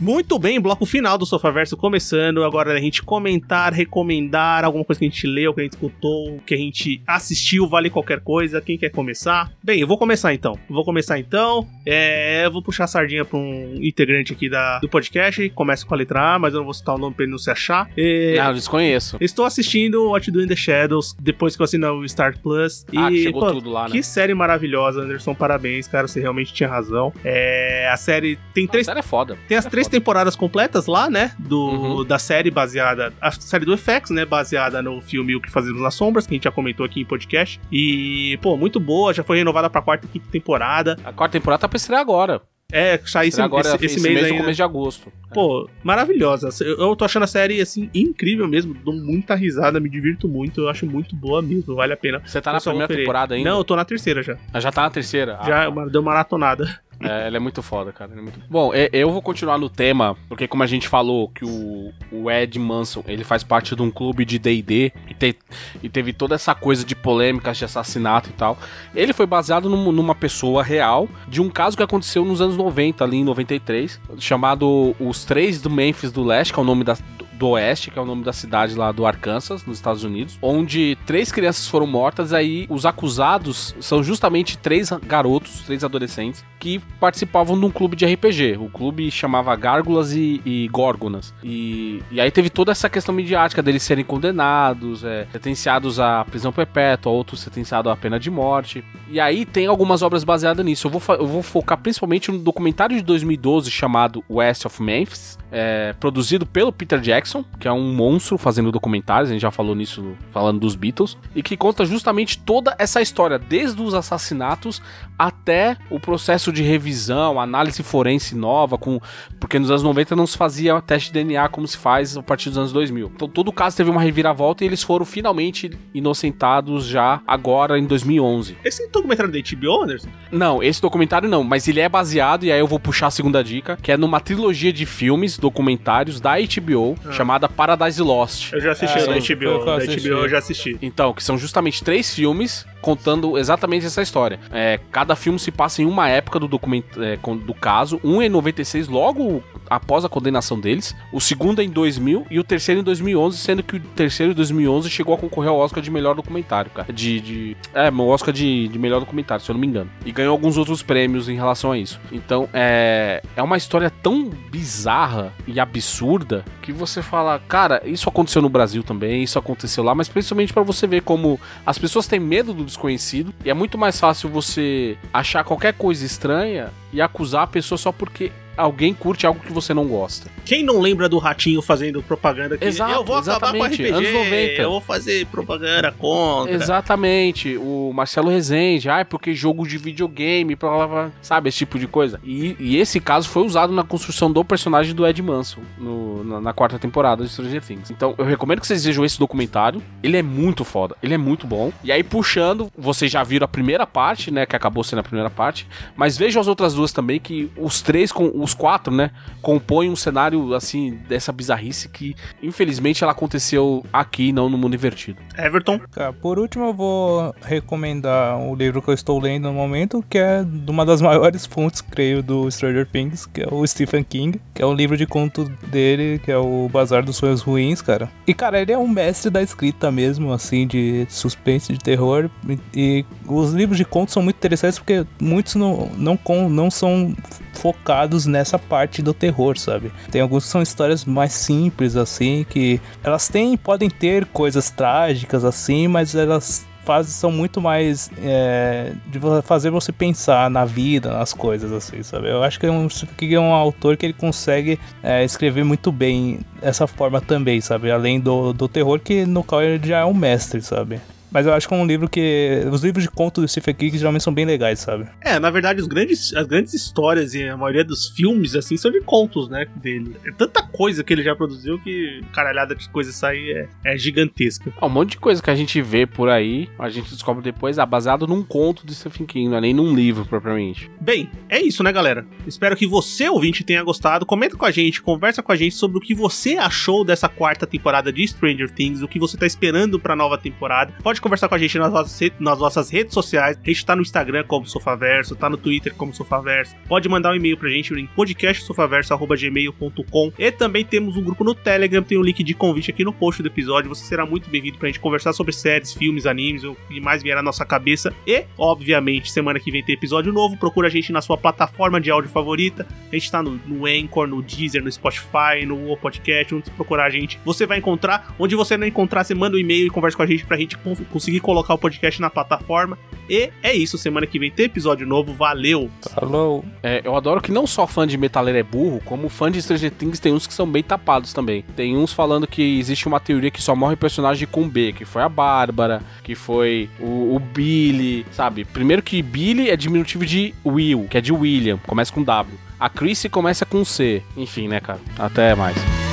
Muito 0.00 0.38
bem, 0.38 0.60
bloco 0.60 0.84
final 0.84 1.16
do 1.16 1.24
Sofaverso 1.24 1.76
começando. 1.76 2.42
Agora 2.44 2.72
a 2.72 2.80
gente 2.80 3.02
comentar, 3.02 3.72
recomendar 3.72 4.64
alguma 4.64 4.84
coisa 4.84 4.98
que 4.98 5.06
a 5.06 5.08
gente 5.08 5.26
leu, 5.26 5.54
que 5.54 5.60
a 5.60 5.64
gente 5.64 5.72
escutou, 5.74 6.40
que 6.44 6.54
a 6.54 6.56
gente 6.56 7.00
assistiu, 7.06 7.66
vale 7.68 7.88
qualquer 7.88 8.20
coisa. 8.20 8.60
Quem 8.60 8.76
quer 8.76 8.90
começar? 8.90 9.50
Bem, 9.62 9.80
eu 9.80 9.86
vou 9.86 9.96
começar 9.96 10.34
então. 10.34 10.58
Vou 10.68 10.84
começar 10.84 11.18
então. 11.18 11.66
É, 11.86 12.44
eu 12.44 12.50
vou 12.52 12.62
puxar 12.62 12.84
a 12.84 12.86
sardinha 12.88 13.24
pra 13.24 13.38
um 13.38 13.76
integrante 13.80 14.32
aqui 14.32 14.48
da, 14.50 14.78
do 14.80 14.88
podcast. 14.88 15.48
Começa 15.50 15.86
com 15.86 15.94
a 15.94 15.96
letra 15.96 16.34
A, 16.34 16.38
mas 16.38 16.52
eu 16.54 16.58
não 16.58 16.64
vou 16.64 16.74
citar 16.74 16.94
o 16.94 16.98
nome 16.98 17.14
pra 17.14 17.24
ele 17.24 17.32
não 17.32 17.38
se 17.38 17.50
achar. 17.50 17.88
É, 17.96 18.36
Ah, 18.40 18.48
eu 18.48 18.54
desconheço. 18.54 19.16
Estou 19.20 19.44
assistindo 19.44 20.10
What 20.10 20.30
Do 20.30 20.42
in 20.42 20.48
the 20.48 20.56
Shadows 20.56 21.14
depois 21.20 21.54
que 21.56 21.62
eu 21.62 21.64
assino 21.64 21.92
o 21.92 22.08
Star 22.08 22.38
Plus. 22.40 22.84
Ah, 22.96 23.10
e, 23.10 23.22
chegou 23.22 23.40
pô, 23.42 23.52
tudo 23.52 23.70
lá, 23.70 23.84
né? 23.84 23.90
Que 23.90 24.02
série 24.02 24.34
maravilhosa, 24.34 25.00
Anderson. 25.02 25.34
Parabéns, 25.34 25.86
cara. 25.86 26.06
Você 26.08 26.20
realmente 26.20 26.52
tinha 26.52 26.68
razão. 26.68 27.12
É, 27.24 27.88
a 27.90 27.96
série 27.96 28.38
tem 28.52 28.64
A 28.66 28.68
três 28.68 28.86
série 28.86 28.98
é 28.98 29.02
foda. 29.02 29.38
tem 29.48 29.56
as 29.56 29.66
É 29.66 29.70
três 29.70 29.86
foda. 29.86 29.93
Temporadas 29.98 30.36
completas 30.36 30.86
lá, 30.86 31.08
né? 31.10 31.32
Do, 31.38 31.64
Uhum. 31.64 32.04
Da 32.04 32.18
série 32.18 32.50
baseada. 32.50 33.12
A 33.20 33.30
série 33.30 33.64
do 33.64 33.76
FX, 33.76 34.10
né? 34.10 34.24
Baseada 34.24 34.82
no 34.82 35.00
filme 35.00 35.34
O 35.36 35.40
que 35.40 35.50
Fazemos 35.50 35.80
nas 35.80 35.94
Sombras, 35.94 36.26
que 36.26 36.34
a 36.34 36.36
gente 36.36 36.44
já 36.44 36.50
comentou 36.50 36.84
aqui 36.84 37.00
em 37.00 37.04
podcast. 37.04 37.60
E, 37.72 38.38
pô, 38.42 38.56
muito 38.56 38.78
boa, 38.80 39.12
já 39.14 39.22
foi 39.22 39.38
renovada 39.38 39.70
pra 39.70 39.80
quarta 39.82 40.06
e 40.06 40.08
quinta 40.08 40.26
temporada. 40.30 40.96
A 41.04 41.12
quarta 41.12 41.32
temporada 41.38 41.60
tá 41.60 41.68
pra 41.68 41.76
estrear 41.76 42.00
agora. 42.00 42.42
É, 42.72 42.98
sai 43.04 43.28
esse, 43.28 43.40
agora 43.40 43.68
esse, 43.68 43.76
esse 43.76 43.84
esse 43.96 44.00
mês 44.00 44.14
mês 44.14 44.26
ainda. 44.26 44.38
começo 44.38 44.56
de 44.56 44.62
agosto. 44.62 45.12
Pô, 45.32 45.68
maravilhosa. 45.84 46.48
Eu 46.64 46.78
eu 46.78 46.96
tô 46.96 47.04
achando 47.04 47.22
a 47.22 47.26
série, 47.26 47.60
assim, 47.60 47.88
incrível 47.94 48.48
mesmo. 48.48 48.74
Dou 48.74 48.94
muita 48.94 49.34
risada, 49.34 49.78
me 49.78 49.88
divirto 49.88 50.26
muito. 50.26 50.62
Eu 50.62 50.68
acho 50.68 50.84
muito 50.86 51.14
boa 51.14 51.40
mesmo, 51.42 51.74
vale 51.76 51.92
a 51.92 51.96
pena. 51.96 52.20
Você 52.24 52.40
tá 52.40 52.50
Eu 52.50 52.54
na 52.54 52.60
primeira 52.60 52.88
temporada 52.96 53.34
ainda? 53.34 53.50
Não, 53.50 53.58
eu 53.58 53.64
tô 53.64 53.76
na 53.76 53.84
terceira 53.84 54.22
já. 54.22 54.36
Ah, 54.52 54.58
Já 54.60 54.72
tá 54.72 54.82
na 54.82 54.90
terceira? 54.90 55.36
Ah, 55.40 55.44
Já 55.46 55.68
uma- 55.68 55.88
deu 55.88 56.02
maratonada. 56.02 56.80
É, 57.00 57.26
ela 57.26 57.36
é 57.36 57.40
muito 57.40 57.62
foda, 57.62 57.92
cara. 57.92 58.12
é 58.12 58.20
muito- 58.20 58.40
Bom, 58.48 58.72
e- 58.74 58.88
eu 58.92 59.10
vou 59.10 59.20
continuar 59.22 59.58
no 59.58 59.68
tema, 59.68 60.16
porque 60.28 60.46
como 60.48 60.62
a 60.62 60.66
gente 60.66 60.88
falou 60.88 61.28
que 61.28 61.44
o, 61.44 61.92
o 62.12 62.30
Ed 62.30 62.58
Manson, 62.58 63.02
ele 63.06 63.24
faz 63.24 63.42
parte 63.42 63.74
de 63.76 63.82
um 63.82 63.90
clube 63.90 64.24
de 64.24 64.38
D&D 64.38 64.92
e, 65.08 65.14
te- 65.14 65.38
e 65.82 65.88
teve 65.88 66.12
toda 66.12 66.34
essa 66.34 66.54
coisa 66.54 66.84
de 66.84 66.94
polêmicas 66.94 67.56
de 67.58 67.64
assassinato 67.64 68.30
e 68.30 68.32
tal. 68.32 68.58
Ele 68.94 69.12
foi 69.12 69.26
baseado 69.26 69.68
num- 69.68 69.92
numa 69.92 70.14
pessoa 70.14 70.62
real 70.62 71.08
de 71.28 71.40
um 71.40 71.48
caso 71.50 71.76
que 71.76 71.82
aconteceu 71.82 72.24
nos 72.24 72.40
anos 72.40 72.56
90, 72.56 73.04
ali 73.04 73.18
em 73.18 73.24
93, 73.24 74.00
chamado 74.18 74.94
Os 75.00 75.24
Três 75.24 75.60
do 75.60 75.70
Memphis 75.70 76.12
do 76.12 76.22
Leste, 76.24 76.52
que 76.52 76.58
é 76.58 76.62
o 76.62 76.66
nome 76.66 76.84
da, 76.84 76.96
do- 77.38 77.54
Oeste, 77.54 77.90
que 77.90 77.98
é 77.98 78.02
o 78.02 78.04
nome 78.06 78.24
da 78.24 78.32
cidade 78.32 78.74
lá 78.74 78.90
do 78.90 79.06
Arkansas, 79.06 79.64
nos 79.64 79.76
Estados 79.76 80.02
Unidos, 80.02 80.38
onde 80.42 80.96
três 81.06 81.30
crianças 81.30 81.68
foram 81.68 81.86
mortas, 81.86 82.32
aí 82.32 82.66
os 82.68 82.84
acusados 82.86 83.74
são 83.80 84.02
justamente 84.02 84.58
três 84.58 84.90
garotos, 85.06 85.60
três 85.62 85.84
adolescentes, 85.84 86.44
que 86.58 86.78
participavam 86.98 87.58
de 87.58 87.64
um 87.66 87.70
clube 87.70 87.94
de 87.94 88.06
RPG. 88.06 88.56
O 88.58 88.68
clube 88.70 89.10
chamava 89.10 89.54
Gárgulas 89.54 90.12
e, 90.12 90.40
e 90.44 90.66
Górgonas. 90.68 91.32
E, 91.44 92.02
e 92.10 92.20
aí 92.20 92.30
teve 92.30 92.48
toda 92.50 92.72
essa 92.72 92.88
questão 92.88 93.14
midiática 93.14 93.62
deles 93.62 93.82
serem 93.82 94.02
condenados, 94.04 95.04
é, 95.04 95.26
sentenciados 95.32 96.00
à 96.00 96.24
prisão 96.24 96.50
perpétua, 96.52 97.12
outros 97.12 97.40
sentenciados 97.40 97.92
à 97.92 97.96
pena 97.96 98.18
de 98.18 98.30
morte. 98.30 98.82
E 99.10 99.20
aí 99.20 99.44
tem 99.44 99.66
algumas 99.66 100.02
obras 100.02 100.24
baseadas 100.24 100.64
nisso. 100.64 100.86
Eu 100.86 100.90
vou, 100.90 101.16
eu 101.16 101.26
vou 101.26 101.42
focar 101.42 101.78
principalmente 101.78 102.32
no 102.32 102.38
documentário 102.38 102.96
de 102.96 103.02
2012 103.02 103.70
chamado 103.70 104.24
West 104.28 104.64
of 104.64 104.82
Memphis, 104.82 105.38
é, 105.52 105.94
produzido 106.00 106.46
pelo 106.46 106.72
Peter 106.72 106.98
Jackson, 106.98 107.23
que 107.58 107.68
é 107.68 107.72
um 107.72 107.94
monstro 107.94 108.36
fazendo 108.38 108.70
documentários, 108.72 109.30
a 109.30 109.32
gente 109.32 109.42
já 109.42 109.50
falou 109.50 109.74
nisso 109.74 110.14
falando 110.32 110.60
dos 110.60 110.74
Beatles, 110.74 111.16
e 111.34 111.42
que 111.42 111.56
conta 111.56 111.84
justamente 111.84 112.38
toda 112.38 112.74
essa 112.78 113.00
história, 113.00 113.38
desde 113.38 113.80
os 113.82 113.94
assassinatos 113.94 114.82
até 115.18 115.76
o 115.90 116.00
processo 116.00 116.52
de 116.52 116.62
revisão, 116.62 117.40
análise 117.40 117.82
forense 117.82 118.34
nova, 118.34 118.76
com 118.76 119.00
porque 119.38 119.58
nos 119.58 119.70
anos 119.70 119.82
90 119.82 120.16
não 120.16 120.26
se 120.26 120.36
fazia 120.36 120.80
teste 120.80 121.08
de 121.08 121.14
DNA 121.14 121.48
como 121.48 121.66
se 121.66 121.76
faz 121.76 122.16
a 122.16 122.22
partir 122.22 122.48
dos 122.48 122.58
anos 122.58 122.72
2000. 122.72 123.12
Então 123.14 123.28
todo 123.28 123.48
o 123.48 123.52
caso 123.52 123.76
teve 123.76 123.90
uma 123.90 124.00
reviravolta 124.00 124.64
e 124.64 124.66
eles 124.66 124.82
foram 124.82 125.04
finalmente 125.04 125.70
inocentados 125.94 126.86
já 126.86 127.20
agora 127.26 127.78
em 127.78 127.86
2011. 127.86 128.56
Esse 128.64 128.88
documentário 128.90 129.32
da 129.32 129.38
HBO, 129.38 129.82
Anderson? 129.82 130.08
Não, 130.30 130.62
esse 130.62 130.80
documentário 130.80 131.28
não, 131.28 131.44
mas 131.44 131.66
ele 131.68 131.80
é 131.80 131.88
baseado, 131.88 132.44
e 132.44 132.52
aí 132.52 132.58
eu 132.58 132.66
vou 132.66 132.78
puxar 132.78 133.06
a 133.08 133.10
segunda 133.10 133.42
dica, 133.42 133.78
que 133.80 133.92
é 133.92 133.96
numa 133.96 134.20
trilogia 134.20 134.72
de 134.72 134.86
filmes, 134.86 135.38
documentários 135.38 136.20
da 136.20 136.34
HBO, 136.38 136.96
Ah. 137.06 137.12
Chamada 137.14 137.48
Paradise 137.48 138.02
Lost. 138.02 138.52
Eu 138.52 138.60
já 138.60 138.72
assisti 138.72 138.98
Ah, 138.98 139.02
o 139.02 139.06
da 139.06 139.14
HBO. 139.18 139.44
eu 139.44 139.64
Da. 139.64 139.76
HBO 139.84 140.08
eu 140.24 140.28
já 140.28 140.38
assisti. 140.38 140.76
Então, 140.82 141.12
que 141.12 141.22
são 141.22 141.38
justamente 141.38 141.82
três 141.82 142.14
filmes 142.14 142.66
contando 142.84 143.38
exatamente 143.38 143.86
essa 143.86 144.02
história. 144.02 144.38
É, 144.52 144.78
cada 144.92 145.16
filme 145.16 145.38
se 145.38 145.50
passa 145.50 145.80
em 145.80 145.86
uma 145.86 146.06
época 146.06 146.38
do 146.38 146.46
documento 146.46 147.02
é, 147.02 147.16
do 147.16 147.54
caso. 147.54 147.98
Um 148.04 148.20
é 148.20 148.26
em 148.26 148.28
96, 148.28 148.88
logo 148.88 149.42
após 149.70 150.04
a 150.04 150.08
condenação 150.08 150.60
deles. 150.60 150.94
O 151.10 151.18
segundo 151.18 151.62
é 151.62 151.64
em 151.64 151.70
2000 151.70 152.26
e 152.30 152.38
o 152.38 152.44
terceiro 152.44 152.82
em 152.82 152.84
2011, 152.84 153.38
sendo 153.38 153.62
que 153.62 153.76
o 153.76 153.80
terceiro 153.80 154.32
em 154.32 154.34
2011 154.34 154.90
chegou 154.90 155.14
a 155.14 155.18
concorrer 155.18 155.48
ao 155.48 155.56
Oscar 155.56 155.82
de 155.82 155.90
melhor 155.90 156.14
documentário, 156.14 156.70
cara. 156.70 156.92
De, 156.92 157.20
de 157.20 157.56
é, 157.72 157.90
o 157.90 158.06
Oscar 158.08 158.34
de, 158.34 158.68
de 158.68 158.78
melhor 158.78 159.00
documentário, 159.00 159.42
se 159.42 159.50
eu 159.50 159.54
não 159.54 159.60
me 159.60 159.66
engano. 159.66 159.90
E 160.04 160.12
ganhou 160.12 160.32
alguns 160.32 160.58
outros 160.58 160.82
prêmios 160.82 161.26
em 161.26 161.36
relação 161.36 161.72
a 161.72 161.78
isso. 161.78 161.98
Então, 162.12 162.50
é, 162.52 163.22
é 163.34 163.42
uma 163.42 163.56
história 163.56 163.88
tão 163.88 164.28
bizarra 164.50 165.32
e 165.46 165.58
absurda 165.58 166.44
que 166.60 166.70
você 166.70 167.00
fala, 167.00 167.40
cara, 167.48 167.80
isso 167.86 168.10
aconteceu 168.10 168.42
no 168.42 168.50
Brasil 168.50 168.82
também, 168.82 169.22
isso 169.22 169.38
aconteceu 169.38 169.82
lá, 169.82 169.94
mas 169.94 170.06
principalmente 170.06 170.52
pra 170.52 170.62
você 170.62 170.86
ver 170.86 171.00
como 171.00 171.40
as 171.64 171.78
pessoas 171.78 172.06
têm 172.06 172.20
medo 172.20 172.52
do 172.52 172.64
desconhecido. 172.74 173.32
E 173.44 173.50
é 173.50 173.54
muito 173.54 173.78
mais 173.78 173.98
fácil 173.98 174.28
você 174.28 174.96
achar 175.12 175.44
qualquer 175.44 175.74
coisa 175.74 176.04
estranha 176.04 176.70
e 176.92 177.00
acusar 177.00 177.42
a 177.42 177.46
pessoa 177.46 177.78
só 177.78 177.92
porque 177.92 178.30
alguém 178.56 178.92
curte 178.94 179.26
algo 179.26 179.40
que 179.40 179.52
você 179.52 179.72
não 179.74 179.86
gosta. 179.86 180.30
Quem 180.44 180.62
não 180.62 180.80
lembra 180.80 181.08
do 181.08 181.18
Ratinho 181.18 181.62
fazendo 181.62 182.02
propaganda 182.02 182.56
que 182.58 182.64
Exato, 182.64 182.92
eu 182.92 183.04
vou 183.04 183.16
acabar 183.16 183.52
com 183.52 183.64
RPG, 183.64 183.88
anos 183.90 184.12
90. 184.12 184.62
eu 184.62 184.70
vou 184.70 184.80
fazer 184.80 185.26
propaganda 185.26 185.90
contra. 185.92 186.52
Exatamente, 186.54 187.56
o 187.56 187.92
Marcelo 187.94 188.28
Rezende, 188.28 188.88
ai, 188.88 189.04
porque 189.04 189.34
jogo 189.34 189.66
de 189.66 189.78
videogame, 189.78 190.54
blá, 190.54 191.10
sabe, 191.22 191.48
esse 191.48 191.58
tipo 191.58 191.78
de 191.78 191.86
coisa. 191.86 192.20
E, 192.22 192.56
e 192.58 192.76
esse 192.76 193.00
caso 193.00 193.28
foi 193.28 193.42
usado 193.44 193.72
na 193.72 193.82
construção 193.82 194.30
do 194.30 194.44
personagem 194.44 194.94
do 194.94 195.06
Ed 195.06 195.20
Manson, 195.22 195.60
no- 195.78 196.22
na, 196.24 196.40
na 196.40 196.52
quarta 196.52 196.78
temporada 196.78 197.24
de 197.24 197.30
Stranger 197.30 197.62
Things. 197.62 197.90
Então, 197.90 198.14
eu 198.18 198.24
recomendo 198.24 198.60
que 198.60 198.66
vocês 198.66 198.84
vejam 198.84 199.04
esse 199.04 199.18
documentário, 199.18 199.82
ele 200.02 200.16
é 200.16 200.22
muito 200.22 200.64
foda, 200.64 200.94
ele 201.02 201.14
é 201.14 201.18
muito 201.18 201.46
bom. 201.46 201.72
E 201.82 201.90
aí, 201.90 202.02
puxando, 202.02 202.70
vocês 202.76 203.10
já 203.10 203.22
viram 203.22 203.44
a 203.44 203.48
primeira 203.48 203.86
parte, 203.86 204.30
né, 204.30 204.44
que 204.46 204.54
acabou 204.56 204.84
sendo 204.84 204.98
a 205.00 205.02
primeira 205.02 205.30
parte, 205.30 205.66
mas 205.96 206.16
vejam 206.18 206.40
as 206.40 206.46
outras 206.48 206.74
duas 206.74 206.92
também, 206.92 207.18
que 207.18 207.50
os 207.56 207.80
três, 207.82 208.12
com 208.12 208.30
os 208.44 208.54
quatro, 208.54 208.94
né, 208.94 209.10
compõem 209.40 209.90
um 209.90 209.96
cenário, 209.96 210.54
assim, 210.54 210.98
dessa 211.08 211.32
bizarrice 211.32 211.88
que, 211.88 212.14
infelizmente, 212.42 213.02
ela 213.02 213.12
aconteceu 213.12 213.84
aqui, 213.92 214.32
não 214.32 214.48
no 214.48 214.58
mundo 214.58 214.74
invertido. 214.74 215.18
Everton, 215.36 215.80
Cara, 215.90 216.12
por 216.12 216.38
último, 216.38 216.66
eu 216.66 216.74
vou 216.74 217.34
recomendar 217.42 218.38
o 218.38 218.54
livro 218.54 218.82
que 218.82 218.88
eu 218.88 218.94
estou 218.94 219.20
lendo 219.20 219.44
no 219.44 219.54
momento, 219.54 220.04
que 220.08 220.18
é 220.18 220.42
de 220.44 220.70
uma 220.70 220.84
das 220.84 221.00
maiores 221.02 221.46
fontes, 221.46 221.80
creio, 221.80 222.22
do 222.22 222.50
Stranger 222.50 222.86
Things, 222.86 223.26
que 223.26 223.42
é 223.42 223.48
o 223.50 223.66
Stephen 223.66 224.04
King, 224.04 224.40
que 224.52 224.62
é 224.62 224.66
o 224.66 224.74
livro 224.74 224.96
de 224.96 225.06
conto 225.06 225.44
dele, 225.68 226.20
que 226.24 226.30
é 226.30 226.36
o 226.36 226.68
Bazar 226.68 227.04
dos 227.04 227.16
Sonhos 227.16 227.40
Ruins, 227.40 227.80
cara. 227.80 228.10
E, 228.26 228.34
cara, 228.34 228.60
ele 228.60 228.72
é 228.72 228.78
um 228.78 228.88
mestre 228.88 229.30
da 229.30 229.42
escrita 229.42 229.90
mesmo, 229.90 230.32
assim, 230.32 230.66
de 230.66 231.06
suspense, 231.08 231.72
de 231.72 231.78
terror. 231.78 232.30
E, 232.48 232.58
e 232.74 233.04
os 233.26 233.52
livros 233.52 233.78
de 233.78 233.84
contos 233.84 234.14
são 234.14 234.22
muito 234.22 234.36
interessantes 234.36 234.78
porque 234.78 235.06
muitos 235.20 235.54
não, 235.54 235.90
não, 235.96 236.18
não 236.48 236.70
são 236.70 237.14
focados 237.52 238.26
nessa 238.34 238.58
parte 238.58 239.00
do 239.00 239.14
terror, 239.14 239.56
sabe? 239.56 239.92
Tem 240.10 240.20
alguns 240.20 240.44
que 240.44 240.50
são 240.50 240.60
histórias 240.60 241.04
mais 241.04 241.32
simples, 241.32 241.96
assim, 241.96 242.44
que 242.48 242.80
elas 243.02 243.28
têm, 243.28 243.56
podem 243.56 243.88
ter 243.88 244.26
coisas 244.26 244.70
trágicas, 244.70 245.44
assim, 245.44 245.86
mas 245.86 246.16
elas 246.16 246.66
fazem, 246.84 247.12
são 247.12 247.30
muito 247.30 247.60
mais 247.60 248.10
é, 248.18 248.92
de 249.06 249.20
fazer 249.42 249.70
você 249.70 249.92
pensar 249.92 250.50
na 250.50 250.64
vida, 250.64 251.10
nas 251.10 251.32
coisas, 251.32 251.72
assim, 251.72 252.02
sabe? 252.02 252.28
Eu 252.28 252.42
acho 252.42 252.58
que 252.58 252.66
é 252.66 252.70
um, 252.70 252.88
King 253.16 253.36
é 253.36 253.40
um 253.40 253.54
autor 253.54 253.96
que 253.96 254.04
ele 254.04 254.12
consegue 254.12 254.78
é, 255.02 255.24
escrever 255.24 255.64
muito 255.64 255.92
bem 255.92 256.40
essa 256.60 256.86
forma 256.86 257.20
também, 257.20 257.60
sabe? 257.60 257.90
Além 257.90 258.18
do, 258.20 258.52
do 258.52 258.68
terror, 258.68 258.98
que 258.98 259.24
no 259.24 259.44
qual 259.44 259.62
ele 259.62 259.86
já 259.86 260.00
é 260.00 260.04
um 260.04 260.14
mestre, 260.14 260.60
sabe? 260.60 261.00
Mas 261.34 261.46
eu 261.46 261.52
acho 261.52 261.66
que 261.66 261.74
é 261.74 261.76
um 261.76 261.84
livro 261.84 262.08
que. 262.08 262.62
Os 262.70 262.84
livros 262.84 263.02
de 263.02 263.10
conto 263.10 263.40
do 263.40 263.48
Stephen 263.48 263.74
King 263.74 263.98
geralmente 263.98 264.22
são 264.22 264.32
bem 264.32 264.44
legais, 264.44 264.78
sabe? 264.78 265.08
É, 265.20 265.40
na 265.40 265.50
verdade, 265.50 265.80
os 265.80 265.88
grandes, 265.88 266.32
as 266.32 266.46
grandes 266.46 266.72
histórias 266.72 267.34
e 267.34 267.42
a 267.48 267.56
maioria 267.56 267.84
dos 267.84 268.08
filmes, 268.10 268.54
assim, 268.54 268.76
são 268.76 268.92
de 268.92 269.00
contos, 269.00 269.48
né, 269.48 269.66
dele. 269.74 270.14
É 270.24 270.30
tanta 270.30 270.62
coisa 270.62 271.02
que 271.02 271.12
ele 271.12 271.24
já 271.24 271.34
produziu 271.34 271.76
que 271.80 272.20
caralhada 272.32 272.76
de 272.76 272.88
coisa 272.88 273.10
sair 273.10 273.68
é, 273.84 273.92
é 273.94 273.98
gigantesca. 273.98 274.72
Ah, 274.80 274.86
Um 274.86 274.90
monte 274.90 275.10
de 275.12 275.18
coisa 275.18 275.42
que 275.42 275.50
a 275.50 275.56
gente 275.56 275.82
vê 275.82 276.06
por 276.06 276.28
aí, 276.28 276.68
a 276.78 276.88
gente 276.88 277.10
descobre 277.10 277.42
depois, 277.42 277.80
ah, 277.80 277.86
baseado 277.86 278.28
num 278.28 278.44
conto 278.44 278.86
de 278.86 278.94
Stephen 278.94 279.26
King, 279.26 279.48
não 279.48 279.56
é 279.56 279.60
nem 279.60 279.74
num 279.74 279.92
livro 279.92 280.24
propriamente. 280.24 280.88
Bem, 281.00 281.28
é 281.48 281.60
isso, 281.60 281.82
né, 281.82 281.90
galera? 281.90 282.24
Espero 282.46 282.76
que 282.76 282.86
você, 282.86 283.28
ouvinte, 283.28 283.64
tenha 283.64 283.82
gostado. 283.82 284.24
Comenta 284.24 284.56
com 284.56 284.64
a 284.64 284.70
gente, 284.70 285.02
conversa 285.02 285.42
com 285.42 285.50
a 285.50 285.56
gente 285.56 285.74
sobre 285.74 285.98
o 285.98 286.00
que 286.00 286.14
você 286.14 286.56
achou 286.56 287.04
dessa 287.04 287.28
quarta 287.28 287.66
temporada 287.66 288.12
de 288.12 288.26
Stranger 288.28 288.70
Things, 288.70 289.02
o 289.02 289.08
que 289.08 289.18
você 289.18 289.36
tá 289.36 289.46
esperando 289.46 289.98
pra 289.98 290.14
nova 290.14 290.38
temporada. 290.38 290.94
Pode 291.02 291.23
conversar 291.24 291.48
com 291.48 291.54
a 291.54 291.58
gente 291.58 291.78
nas 291.78 291.90
nossas, 291.90 292.30
nas 292.38 292.58
nossas 292.58 292.90
redes 292.90 293.14
sociais. 293.14 293.56
A 293.56 293.60
gente 293.66 293.86
tá 293.86 293.96
no 293.96 294.02
Instagram 294.02 294.44
como 294.46 294.66
Sofaverso, 294.66 295.34
tá 295.34 295.48
no 295.48 295.56
Twitter 295.56 295.94
como 295.94 296.12
Sofaverso. 296.12 296.76
Pode 296.86 297.08
mandar 297.08 297.32
um 297.32 297.34
e-mail 297.34 297.56
pra 297.56 297.70
gente 297.70 297.94
em 297.94 298.06
podcastsofaverso.gmail.com 298.08 300.32
e 300.38 300.50
também 300.50 300.84
temos 300.84 301.16
um 301.16 301.22
grupo 301.22 301.42
no 301.42 301.54
Telegram, 301.54 302.02
tem 302.02 302.18
um 302.18 302.22
link 302.22 302.44
de 302.44 302.52
convite 302.52 302.90
aqui 302.90 303.02
no 303.02 303.12
post 303.12 303.42
do 303.42 303.48
episódio. 303.48 303.88
Você 303.88 304.04
será 304.04 304.26
muito 304.26 304.50
bem-vindo 304.50 304.76
pra 304.76 304.88
gente 304.88 305.00
conversar 305.00 305.32
sobre 305.32 305.54
séries, 305.54 305.94
filmes, 305.94 306.26
animes, 306.26 306.62
o 306.62 306.76
que 306.88 307.00
mais 307.00 307.22
vier 307.22 307.38
à 307.38 307.42
nossa 307.42 307.64
cabeça. 307.64 308.12
E, 308.26 308.44
obviamente, 308.58 309.32
semana 309.32 309.58
que 309.58 309.70
vem 309.70 309.82
tem 309.82 309.94
episódio 309.94 310.30
novo. 310.30 310.58
Procura 310.58 310.88
a 310.88 310.90
gente 310.90 311.10
na 311.10 311.22
sua 311.22 311.38
plataforma 311.38 311.98
de 311.98 312.10
áudio 312.10 312.30
favorita. 312.30 312.86
A 313.10 313.14
gente 313.14 313.30
tá 313.30 313.42
no, 313.42 313.58
no 313.66 313.86
Anchor, 313.86 314.26
no 314.26 314.42
Deezer, 314.42 314.84
no 314.84 314.92
Spotify, 314.92 315.64
no 315.66 315.90
O 315.90 315.96
Podcast, 315.96 316.54
onde 316.54 316.70
procurar 316.72 317.06
a 317.06 317.10
gente. 317.10 317.40
Você 317.46 317.64
vai 317.64 317.78
encontrar. 317.78 318.34
Onde 318.38 318.54
você 318.54 318.76
não 318.76 318.86
encontrar, 318.86 319.24
você 319.24 319.34
manda 319.34 319.56
um 319.56 319.58
e-mail 319.58 319.86
e 319.86 319.90
conversa 319.90 320.18
com 320.18 320.22
a 320.22 320.26
gente 320.26 320.44
pra 320.44 320.58
gente 320.58 320.76
conseguir 321.14 321.38
colocar 321.38 321.74
o 321.74 321.78
podcast 321.78 322.20
na 322.20 322.28
plataforma. 322.28 322.98
E 323.30 323.50
é 323.62 323.72
isso, 323.72 323.96
semana 323.96 324.26
que 324.26 324.36
vem 324.36 324.50
tem 324.50 324.66
episódio 324.66 325.06
novo, 325.06 325.32
valeu! 325.32 325.88
Falou. 326.12 326.64
É, 326.82 327.00
eu 327.04 327.14
adoro 327.16 327.40
que 327.40 327.52
não 327.52 327.66
só 327.68 327.86
fã 327.86 328.04
de 328.04 328.18
Metaleiro 328.18 328.58
é 328.58 328.62
burro, 328.64 329.00
como 329.04 329.28
fã 329.28 329.50
de 329.50 329.62
Stranger 329.62 329.92
Things 329.92 330.18
tem 330.18 330.32
uns 330.32 330.46
que 330.46 330.52
são 330.52 330.66
bem 330.66 330.82
tapados 330.82 331.32
também. 331.32 331.64
Tem 331.76 331.96
uns 331.96 332.12
falando 332.12 332.48
que 332.48 332.78
existe 332.80 333.06
uma 333.06 333.20
teoria 333.20 333.50
que 333.50 333.62
só 333.62 333.76
morre 333.76 333.94
personagem 333.94 334.48
com 334.48 334.68
B, 334.68 334.92
que 334.92 335.04
foi 335.04 335.22
a 335.22 335.28
Bárbara, 335.28 336.02
que 336.24 336.34
foi 336.34 336.90
o, 336.98 337.36
o 337.36 337.38
Billy, 337.38 338.26
sabe? 338.32 338.64
Primeiro 338.64 339.02
que 339.02 339.22
Billy 339.22 339.70
é 339.70 339.76
diminutivo 339.76 340.26
de 340.26 340.52
Will, 340.66 341.06
que 341.08 341.16
é 341.16 341.20
de 341.20 341.32
William, 341.32 341.78
começa 341.86 342.12
com 342.12 342.22
W. 342.22 342.58
A 342.78 342.90
Chrissy 342.90 343.28
começa 343.28 343.64
com 343.64 343.84
C. 343.84 344.22
Enfim, 344.36 344.66
né, 344.68 344.80
cara? 344.80 345.00
Até 345.16 345.54
mais. 345.54 346.03